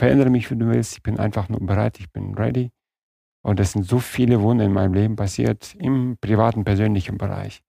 verändere 0.00 0.30
mich, 0.30 0.50
wie 0.50 0.56
du 0.56 0.66
willst. 0.66 0.94
Ich 0.94 1.02
bin 1.02 1.18
einfach 1.18 1.50
nur 1.50 1.60
bereit, 1.60 2.00
ich 2.00 2.10
bin 2.10 2.34
ready. 2.34 2.70
Und 3.42 3.60
es 3.60 3.72
sind 3.72 3.84
so 3.84 3.98
viele 3.98 4.40
Wunder 4.40 4.64
in 4.64 4.72
meinem 4.72 4.94
Leben 4.94 5.14
passiert, 5.14 5.74
im 5.78 6.16
privaten, 6.18 6.64
persönlichen 6.64 7.18
Bereich. 7.18 7.60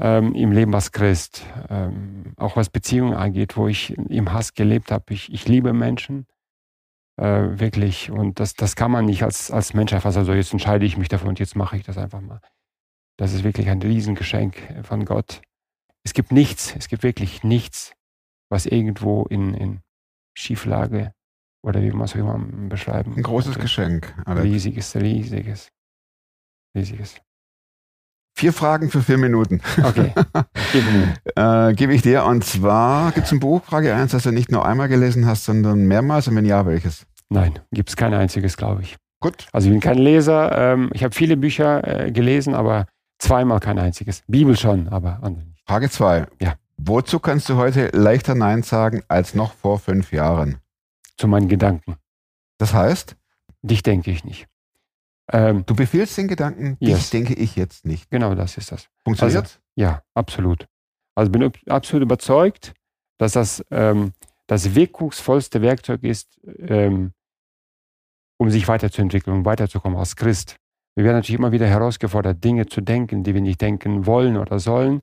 Ähm, 0.00 0.34
Im 0.34 0.52
Leben 0.52 0.72
als 0.72 0.92
Christ, 0.92 1.44
ähm, 1.68 2.34
auch 2.36 2.56
was 2.56 2.70
Beziehungen 2.70 3.14
angeht, 3.14 3.56
wo 3.56 3.66
ich 3.66 3.96
im 3.98 4.32
Hass 4.32 4.54
gelebt 4.54 4.92
habe. 4.92 5.12
Ich, 5.14 5.32
ich 5.32 5.48
liebe 5.48 5.72
Menschen, 5.72 6.26
äh, 7.16 7.58
wirklich. 7.58 8.10
Und 8.10 8.38
das, 8.38 8.54
das 8.54 8.76
kann 8.76 8.92
man 8.92 9.04
nicht 9.04 9.24
als, 9.24 9.50
als 9.50 9.74
Mensch 9.74 9.92
einfach 9.92 10.12
sagen, 10.12 10.26
so 10.26 10.34
jetzt 10.34 10.52
entscheide 10.52 10.86
ich 10.86 10.96
mich 10.96 11.08
dafür 11.08 11.28
und 11.28 11.40
jetzt 11.40 11.56
mache 11.56 11.76
ich 11.76 11.82
das 11.82 11.98
einfach 11.98 12.20
mal. 12.20 12.40
Das 13.18 13.32
ist 13.32 13.42
wirklich 13.42 13.68
ein 13.68 13.82
Riesengeschenk 13.82 14.84
von 14.84 15.04
Gott. 15.04 15.42
Es 16.04 16.14
gibt 16.14 16.30
nichts, 16.30 16.74
es 16.76 16.86
gibt 16.88 17.02
wirklich 17.02 17.42
nichts, 17.42 17.94
was 18.48 18.66
irgendwo 18.66 19.24
in, 19.24 19.54
in 19.54 19.80
Schieflage 20.34 21.12
oder 21.62 21.82
wie 21.82 21.90
man 21.90 22.04
es 22.04 22.12
auch 22.12 22.18
immer 22.18 22.38
beschreiben 22.68 23.14
ein 23.16 23.22
großes 23.22 23.52
könnte. 23.52 23.60
Geschenk. 23.62 24.14
Alex. 24.24 24.44
Riesiges, 24.44 24.96
riesiges, 24.96 25.68
riesiges. 26.76 27.16
Vier 28.34 28.52
Fragen 28.52 28.90
für 28.90 29.02
vier 29.02 29.18
Minuten. 29.18 29.60
Okay. 29.82 30.12
Äh, 31.36 31.74
Gebe 31.74 31.92
ich 31.94 32.00
dir. 32.00 32.24
Und 32.24 32.44
zwar 32.44 33.12
gibt 33.12 33.26
es 33.26 33.32
ein 33.32 33.40
Buch, 33.40 33.62
Frage 33.62 33.94
1, 33.94 34.12
das 34.12 34.22
du 34.22 34.30
nicht 34.30 34.50
nur 34.50 34.64
einmal 34.64 34.88
gelesen 34.88 35.26
hast, 35.26 35.44
sondern 35.44 35.86
mehrmals. 35.86 36.28
Und 36.28 36.36
wenn 36.36 36.46
ja, 36.46 36.64
welches? 36.64 37.06
Nein, 37.28 37.58
gibt 37.72 37.90
es 37.90 37.96
kein 37.96 38.14
einziges, 38.14 38.56
glaube 38.56 38.80
ich. 38.80 38.96
Gut. 39.20 39.46
Also 39.52 39.68
ich 39.68 39.72
bin 39.72 39.80
kein 39.80 39.98
Leser. 39.98 40.56
Ähm, 40.56 40.90
ich 40.94 41.04
habe 41.04 41.14
viele 41.14 41.36
Bücher 41.36 42.06
äh, 42.06 42.10
gelesen, 42.10 42.54
aber 42.54 42.86
zweimal 43.18 43.60
kein 43.60 43.78
einziges. 43.78 44.22
Bibel 44.26 44.56
schon, 44.56 44.88
aber 44.88 45.18
andere 45.22 45.44
nicht. 45.44 45.62
Frage 45.66 45.90
2. 45.90 46.26
Ja. 46.40 46.54
Wozu 46.78 47.20
kannst 47.20 47.50
du 47.50 47.56
heute 47.56 47.88
leichter 47.92 48.34
Nein 48.34 48.62
sagen 48.62 49.02
als 49.08 49.34
noch 49.34 49.52
vor 49.52 49.78
fünf 49.78 50.10
Jahren? 50.12 50.56
Zu 51.16 51.28
meinen 51.28 51.48
Gedanken. 51.48 51.96
Das 52.58 52.72
heißt, 52.74 53.16
Dich 53.64 53.84
denke 53.84 54.10
ich 54.10 54.24
nicht. 54.24 54.48
Ähm, 55.32 55.64
du 55.66 55.76
befiehlst 55.76 56.18
den 56.18 56.26
Gedanken, 56.26 56.76
Yes. 56.80 56.98
dich 56.98 57.10
denke 57.10 57.34
ich 57.34 57.54
jetzt 57.54 57.84
nicht. 57.86 58.10
genau 58.10 58.34
das 58.34 58.58
ist 58.58 58.72
das. 58.72 58.88
Funktioniert? 59.04 59.60
Ja, 59.76 60.02
absolut. 60.14 60.66
Also 61.14 61.30
bin 61.30 61.44
ab- 61.44 61.58
absolut 61.68 62.02
überzeugt, 62.02 62.72
dass 63.18 63.32
das 63.34 63.64
ähm, 63.70 64.12
das 64.48 64.74
wirkungsvollste 64.74 65.62
Werkzeug 65.62 66.02
ist, 66.02 66.40
ähm, 66.58 67.12
um 68.38 68.50
sich 68.50 68.66
weiterzuentwickeln, 68.66 69.36
um 69.36 69.44
weiterzukommen 69.44 69.96
als 69.96 70.16
Christ. 70.16 70.56
Wir 70.96 71.04
werden 71.04 71.16
natürlich 71.18 71.38
immer 71.38 71.52
wieder 71.52 71.68
herausgefordert, 71.68 72.42
Dinge 72.42 72.66
zu 72.66 72.80
denken, 72.80 73.22
die 73.22 73.32
wir 73.34 73.40
nicht 73.40 73.60
denken 73.60 74.06
wollen 74.06 74.36
oder 74.36 74.58
sollen. 74.58 75.00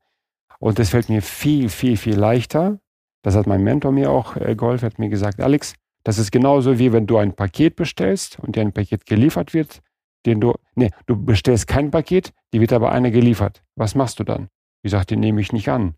Und 0.60 0.78
das 0.80 0.90
fällt 0.90 1.08
mir 1.08 1.22
viel, 1.22 1.70
viel, 1.70 1.96
viel 1.96 2.18
leichter. 2.18 2.80
Das 3.24 3.36
hat 3.36 3.48
mein 3.48 3.64
Mentor 3.64 3.94
mir 3.94 4.12
auch 4.12 4.36
äh, 4.36 4.56
geholfen, 4.56 4.86
hat 4.86 5.00
mir 5.00 5.10
gesagt, 5.10 5.40
Alex, 5.40 5.76
das 6.04 6.18
ist 6.18 6.32
genauso 6.32 6.80
wie 6.80 6.94
wenn 6.94 7.08
du 7.08 7.18
ein 7.18 7.36
Paket 7.36 7.76
bestellst 7.76 8.40
und 8.40 8.56
dir 8.56 8.62
ein 8.62 8.74
Paket 8.74 9.06
geliefert 9.06 9.54
wird, 9.54 9.82
den 10.26 10.42
du, 10.42 10.54
nee, 10.76 10.92
du 11.06 11.16
bestellst 11.16 11.68
kein 11.68 11.92
Paket, 11.92 12.34
die 12.54 12.62
wird 12.62 12.74
aber 12.74 12.92
einer 12.92 13.12
geliefert. 13.12 13.64
Was 13.76 13.96
machst 13.96 14.20
du 14.20 14.24
dann? 14.24 14.50
Ich 14.84 14.92
sage, 14.92 15.08
den 15.08 15.20
nehme 15.20 15.42
ich 15.42 15.52
nicht 15.52 15.70
an. 15.70 15.96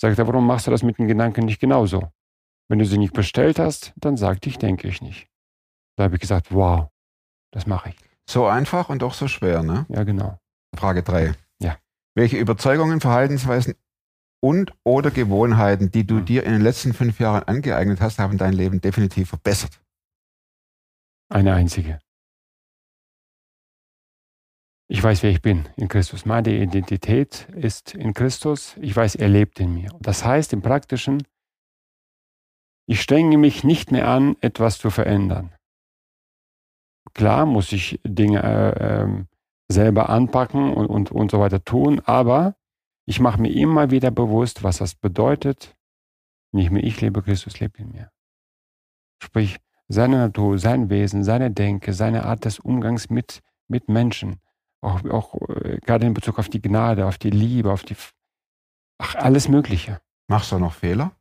Sagt 0.00 0.18
er, 0.18 0.26
warum 0.26 0.46
machst 0.46 0.66
du 0.66 0.70
das 0.70 0.82
mit 0.82 0.98
den 0.98 1.08
Gedanken 1.08 1.44
nicht 1.44 1.60
genauso? 1.60 2.10
Wenn 2.68 2.78
du 2.78 2.84
sie 2.84 2.98
nicht 2.98 3.12
bestellt 3.12 3.58
hast, 3.58 3.92
dann 3.96 4.16
sag 4.16 4.40
dich, 4.42 4.58
denke 4.58 4.88
ich 4.88 5.00
nicht. 5.00 5.28
Da 5.96 6.04
habe 6.04 6.16
ich 6.16 6.20
gesagt, 6.20 6.52
wow, 6.52 6.88
das 7.52 7.66
mache 7.66 7.90
ich. 7.90 7.96
So 8.28 8.46
einfach 8.46 8.88
und 8.88 9.02
doch 9.02 9.14
so 9.14 9.28
schwer, 9.28 9.62
ne? 9.62 9.86
Ja, 9.88 10.04
genau. 10.04 10.38
Frage 10.74 11.02
3. 11.02 11.34
Ja. 11.60 11.78
Welche 12.14 12.36
Überzeugungen, 12.36 13.00
Verhaltensweisen 13.00 13.74
und 14.40 14.72
oder 14.84 15.10
Gewohnheiten, 15.10 15.90
die 15.90 16.06
du 16.06 16.20
dir 16.20 16.44
in 16.44 16.52
den 16.52 16.62
letzten 16.62 16.92
fünf 16.92 17.20
Jahren 17.20 17.42
angeeignet 17.44 18.00
hast, 18.00 18.18
haben 18.18 18.38
dein 18.38 18.52
Leben 18.52 18.80
definitiv 18.80 19.30
verbessert? 19.30 19.80
Eine 21.28 21.54
einzige. 21.54 21.98
Ich 24.88 25.02
weiß, 25.02 25.24
wer 25.24 25.30
ich 25.30 25.42
bin 25.42 25.68
in 25.76 25.88
Christus. 25.88 26.26
Meine 26.26 26.54
Identität 26.54 27.48
ist 27.56 27.94
in 27.94 28.14
Christus. 28.14 28.76
Ich 28.80 28.94
weiß, 28.94 29.16
er 29.16 29.28
lebt 29.28 29.58
in 29.58 29.74
mir. 29.74 29.90
Das 30.00 30.24
heißt 30.24 30.52
im 30.52 30.62
Praktischen, 30.62 31.24
ich 32.88 33.02
strenge 33.02 33.36
mich 33.36 33.64
nicht 33.64 33.90
mehr 33.90 34.06
an, 34.06 34.36
etwas 34.40 34.78
zu 34.78 34.90
verändern. 34.90 35.52
Klar 37.14 37.46
muss 37.46 37.72
ich 37.72 38.00
Dinge 38.04 38.42
äh, 38.42 39.02
ähm, 39.02 39.26
selber 39.68 40.08
anpacken 40.08 40.72
und, 40.72 40.86
und, 40.86 41.10
und 41.10 41.30
so 41.32 41.40
weiter 41.40 41.64
tun, 41.64 42.00
aber 42.04 42.54
ich 43.06 43.20
mache 43.20 43.40
mir 43.40 43.52
immer 43.52 43.90
wieder 43.90 44.10
bewusst, 44.10 44.62
was 44.64 44.78
das 44.78 44.94
bedeutet. 44.94 45.76
Nicht 46.52 46.70
mehr 46.70 46.82
ich 46.82 47.00
lebe, 47.00 47.22
Christus 47.22 47.60
lebt 47.60 47.78
in 47.78 47.90
mir. 47.92 48.10
Sprich, 49.22 49.58
seine 49.88 50.18
Natur, 50.18 50.58
sein 50.58 50.90
Wesen, 50.90 51.22
seine 51.22 51.50
Denke, 51.50 51.92
seine 51.92 52.24
Art 52.24 52.44
des 52.44 52.58
Umgangs 52.58 53.08
mit, 53.08 53.40
mit 53.68 53.88
Menschen, 53.88 54.40
auch, 54.80 55.04
auch 55.04 55.34
äh, 55.48 55.78
gerade 55.78 56.06
in 56.06 56.14
Bezug 56.14 56.38
auf 56.38 56.48
die 56.48 56.60
Gnade, 56.60 57.06
auf 57.06 57.18
die 57.18 57.30
Liebe, 57.30 57.72
auf 57.72 57.84
die, 57.84 57.96
ach, 58.98 59.14
alles 59.14 59.48
Mögliche. 59.48 60.00
Machst 60.28 60.50
du 60.50 60.58
noch 60.58 60.74
Fehler? 60.74 61.16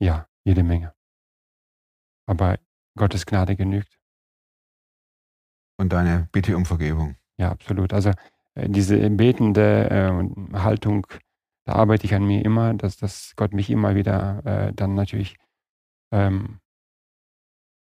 Ja, 0.00 0.28
jede 0.44 0.64
Menge. 0.64 0.92
Aber 2.26 2.58
Gottes 2.96 3.26
Gnade 3.26 3.54
genügt. 3.54 3.98
Und 5.78 5.92
deine 5.92 6.28
Bitte 6.32 6.56
um 6.56 6.66
Vergebung. 6.66 7.16
Ja, 7.38 7.52
absolut. 7.52 7.92
Also 7.92 8.12
diese 8.56 9.08
betende 9.10 9.90
äh, 9.90 10.58
Haltung, 10.58 11.06
da 11.66 11.74
arbeite 11.74 12.04
ich 12.06 12.14
an 12.14 12.24
mir 12.26 12.44
immer, 12.44 12.74
dass, 12.74 12.96
dass 12.96 13.32
Gott 13.36 13.52
mich 13.52 13.70
immer 13.70 13.94
wieder 13.94 14.42
äh, 14.44 14.72
dann 14.72 14.94
natürlich 14.94 15.36
ähm, 16.12 16.58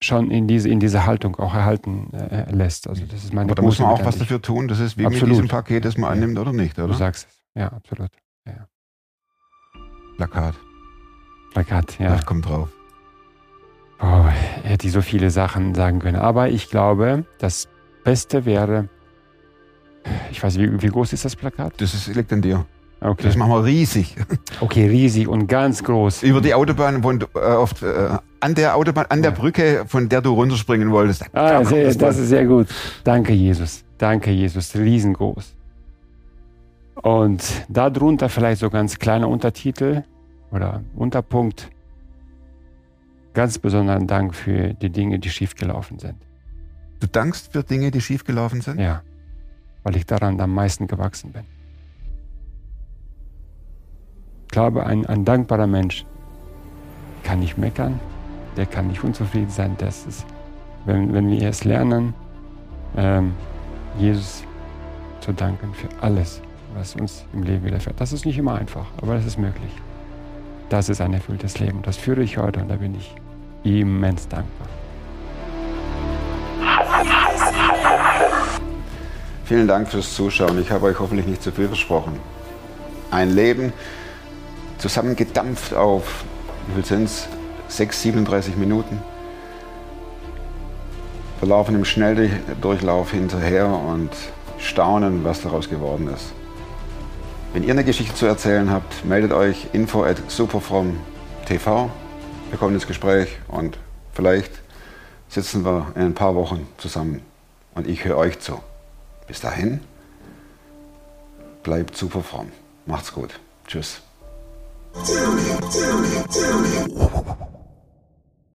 schon 0.03 0.31
in 0.31 0.47
diese, 0.47 0.69
in 0.69 0.81
diese 0.81 1.07
Haltung 1.07 1.37
auch 1.37 1.55
erhalten 1.55 2.13
äh, 2.13 2.51
lässt. 2.53 2.89
Also 2.89 3.05
das 3.07 3.25
ist 3.25 3.33
meine 3.33 3.47
Aber 3.49 3.55
da 3.55 3.63
muss 3.63 3.79
man 3.79 3.91
auch 3.91 4.05
was 4.05 4.19
dafür 4.19 4.41
tun. 4.43 4.69
Das 4.69 4.79
ist 4.79 4.99
wie 4.99 5.07
Absolut. 5.07 5.29
mit 5.29 5.33
diesem 5.37 5.49
Paket, 5.49 5.85
das 5.85 5.97
man 5.97 6.09
Ja. 6.11 6.13
annimmt 6.13 6.39
oder 6.39 6.53
nicht, 6.53 6.77
Du 6.79 6.85
oder? 6.85 6.95
sagst 6.95 7.29
es. 7.29 7.43
Ja, 7.61 7.69
absolut. 7.73 8.11
Plakat. 10.17 10.55
Plakat, 11.53 11.99
ja. 11.99 12.11
Das 12.11 12.25
kommt 12.25 12.47
drauf. 12.49 12.69
Oh, 14.01 14.25
hätte 14.63 14.87
ich 14.87 14.93
so 14.93 15.03
viele 15.03 15.31
Sachen 15.31 15.75
sagen 15.75 15.99
können. 15.99 16.17
Aber 16.17 16.51
ich 16.51 16.69
glaube, 16.71 17.25
das 17.39 17.69
Beste 18.05 18.45
wäre, 18.45 18.89
ich 20.31 20.43
weiß, 20.43 20.59
wie, 20.59 20.83
wie 20.83 20.89
groß 20.89 21.13
ist 21.13 21.25
das 21.25 21.37
Plakat? 21.37 21.75
Das 21.79 21.95
ist, 21.95 22.15
liegt 22.15 22.33
an 22.33 22.43
dir. 22.43 22.65
Okay. 23.01 23.25
Das 23.25 23.37
machen 23.37 23.51
wir 23.53 23.65
riesig. 23.65 24.17
okay, 24.61 24.87
riesig 24.89 25.29
und 25.29 25.47
ganz 25.47 25.83
groß. 25.83 26.23
Über 26.23 26.41
die 26.41 26.55
Autobahn, 26.55 27.03
du, 27.03 27.27
äh, 27.35 27.39
oft, 27.39 27.83
äh, 27.83 28.09
an 28.41 28.55
der 28.55 28.77
Autobahn, 28.77 29.07
an 29.11 29.21
der 29.23 29.33
Ja. 29.33 29.37
Brücke, 29.37 29.85
von 29.87 30.09
der 30.09 30.23
du 30.23 30.33
runterspringen 30.33 30.91
wolltest. 30.91 31.23
Da 31.23 31.27
Ah, 31.33 31.57
kommt 31.57 31.69
sehr, 31.69 31.85
das 31.85 31.99
das 31.99 32.19
ist 32.19 32.29
sehr 32.29 32.47
gut. 32.47 32.69
Danke, 33.05 33.33
Jesus. 33.35 33.85
Danke, 33.99 34.31
Jesus. 34.31 34.75
Riesengroß. 34.75 35.55
Und 37.03 37.43
darunter 37.69 38.29
vielleicht 38.29 38.61
so 38.61 38.71
ganz 38.71 38.99
kleiner 38.99 39.29
Untertitel 39.29 40.05
oder 40.51 40.83
Unterpunkt. 40.95 41.69
Ganz 43.35 43.59
besonderen 43.59 44.07
Dank 44.07 44.35
für 44.35 44.75
die 44.75 44.91
Dinge, 44.91 45.19
die 45.19 45.29
schiefgelaufen 45.29 45.99
sind. 45.99 46.15
Du 47.01 47.09
dankst 47.09 47.53
für 47.53 47.65
Dinge, 47.65 47.91
die 47.91 48.01
schiefgelaufen 48.01 48.61
sind? 48.61 48.79
Ja, 48.81 49.03
weil 49.85 49.97
ich 49.97 50.07
daran 50.07 50.41
am 50.41 50.53
meisten 50.53 50.89
gewachsen 50.89 51.31
bin. 51.33 51.45
Ich 54.47 54.51
glaube, 54.51 54.85
ein, 54.87 55.07
ein 55.07 55.25
dankbarer 55.25 55.67
Mensch 55.67 56.05
kann 57.23 57.41
nicht 57.41 57.59
meckern, 57.59 58.01
der 58.57 58.67
kann 58.67 58.89
nicht 58.89 59.05
unzufrieden 59.05 59.51
sein. 59.51 59.77
Das 59.79 60.07
ist, 60.07 60.27
wenn, 60.85 61.13
wenn 61.13 61.31
wir 61.31 61.49
es 61.49 61.65
lernen, 61.65 62.15
ähm, 62.97 63.33
Jesus 63.99 64.45
zu 65.21 65.33
danken 65.33 65.73
für 65.75 65.89
alles, 66.01 66.41
was 66.75 66.95
uns 66.97 67.25
im 67.33 67.43
Leben 67.43 67.65
widerfährt. 67.65 68.01
Das 68.01 68.13
ist 68.13 68.27
nicht 68.27 68.39
immer 68.39 68.55
einfach, 68.55 68.87
aber 69.01 69.15
das 69.15 69.25
ist 69.25 69.39
möglich. 69.39 69.71
Das 70.69 70.89
ist 70.89 71.01
ein 71.01 71.13
erfülltes 71.13 71.59
Leben. 71.59 71.83
Das 71.83 71.97
führe 71.97 72.23
ich 72.23 72.39
heute 72.39 72.61
und 72.61 72.69
da 72.69 72.77
bin 72.77 72.95
ich 72.95 73.15
immens 73.65 74.29
dankbar. 74.29 74.69
Vielen 79.47 79.69
Dank 79.69 79.91
fürs 79.91 80.15
Zuschauen. 80.15 80.59
Ich 80.59 80.71
habe 80.71 80.87
euch 80.87 80.99
hoffentlich 80.99 81.27
nicht 81.27 81.43
zu 81.43 81.53
viel 81.53 81.67
versprochen. 81.67 82.19
Ein 83.11 83.29
Leben 83.29 83.75
zusammengedampft 84.79 85.75
auf, 85.75 86.25
wie 86.67 86.75
viel 86.77 86.85
sind 86.87 87.05
es? 87.05 87.29
6, 87.69 88.03
37 88.03 88.57
Minuten. 88.57 89.03
Wir 91.41 91.49
laufen 91.49 91.75
im 91.75 91.85
Schnelldurchlauf 91.85 93.11
hinterher 93.11 93.67
und 93.67 94.11
staunen, 94.59 95.25
was 95.25 95.43
daraus 95.43 95.69
geworden 95.69 96.09
ist. 96.09 96.33
Wenn 97.53 97.65
ihr 97.65 97.73
eine 97.73 97.85
Geschichte 97.85 98.15
zu 98.15 98.25
erzählen 98.25 98.71
habt, 98.71 99.05
meldet 99.05 99.33
euch 99.33 99.69
info 99.75 100.05
at 100.05 100.17
superfrom.tv. 100.29 101.91
Wir 102.49 102.59
kommen 102.59 102.75
ins 102.75 102.87
Gespräch 102.87 103.29
und 103.49 103.79
vielleicht 104.15 104.53
sitzen 105.29 105.67
wir 105.67 105.89
in 105.97 106.03
ein 106.03 106.15
paar 106.15 106.35
Wochen 106.35 106.67
zusammen 106.79 107.21
und 107.75 107.87
ich 107.87 108.07
höre 108.07 108.17
euch 108.17 108.41
zu. 108.41 108.59
Bis 109.27 109.41
dahin, 109.41 109.81
bleibt 111.63 111.97
super 111.97 112.23
fromm. 112.23 112.53
Macht's 112.87 113.13
gut. 113.13 113.41
Tschüss. 113.67 114.03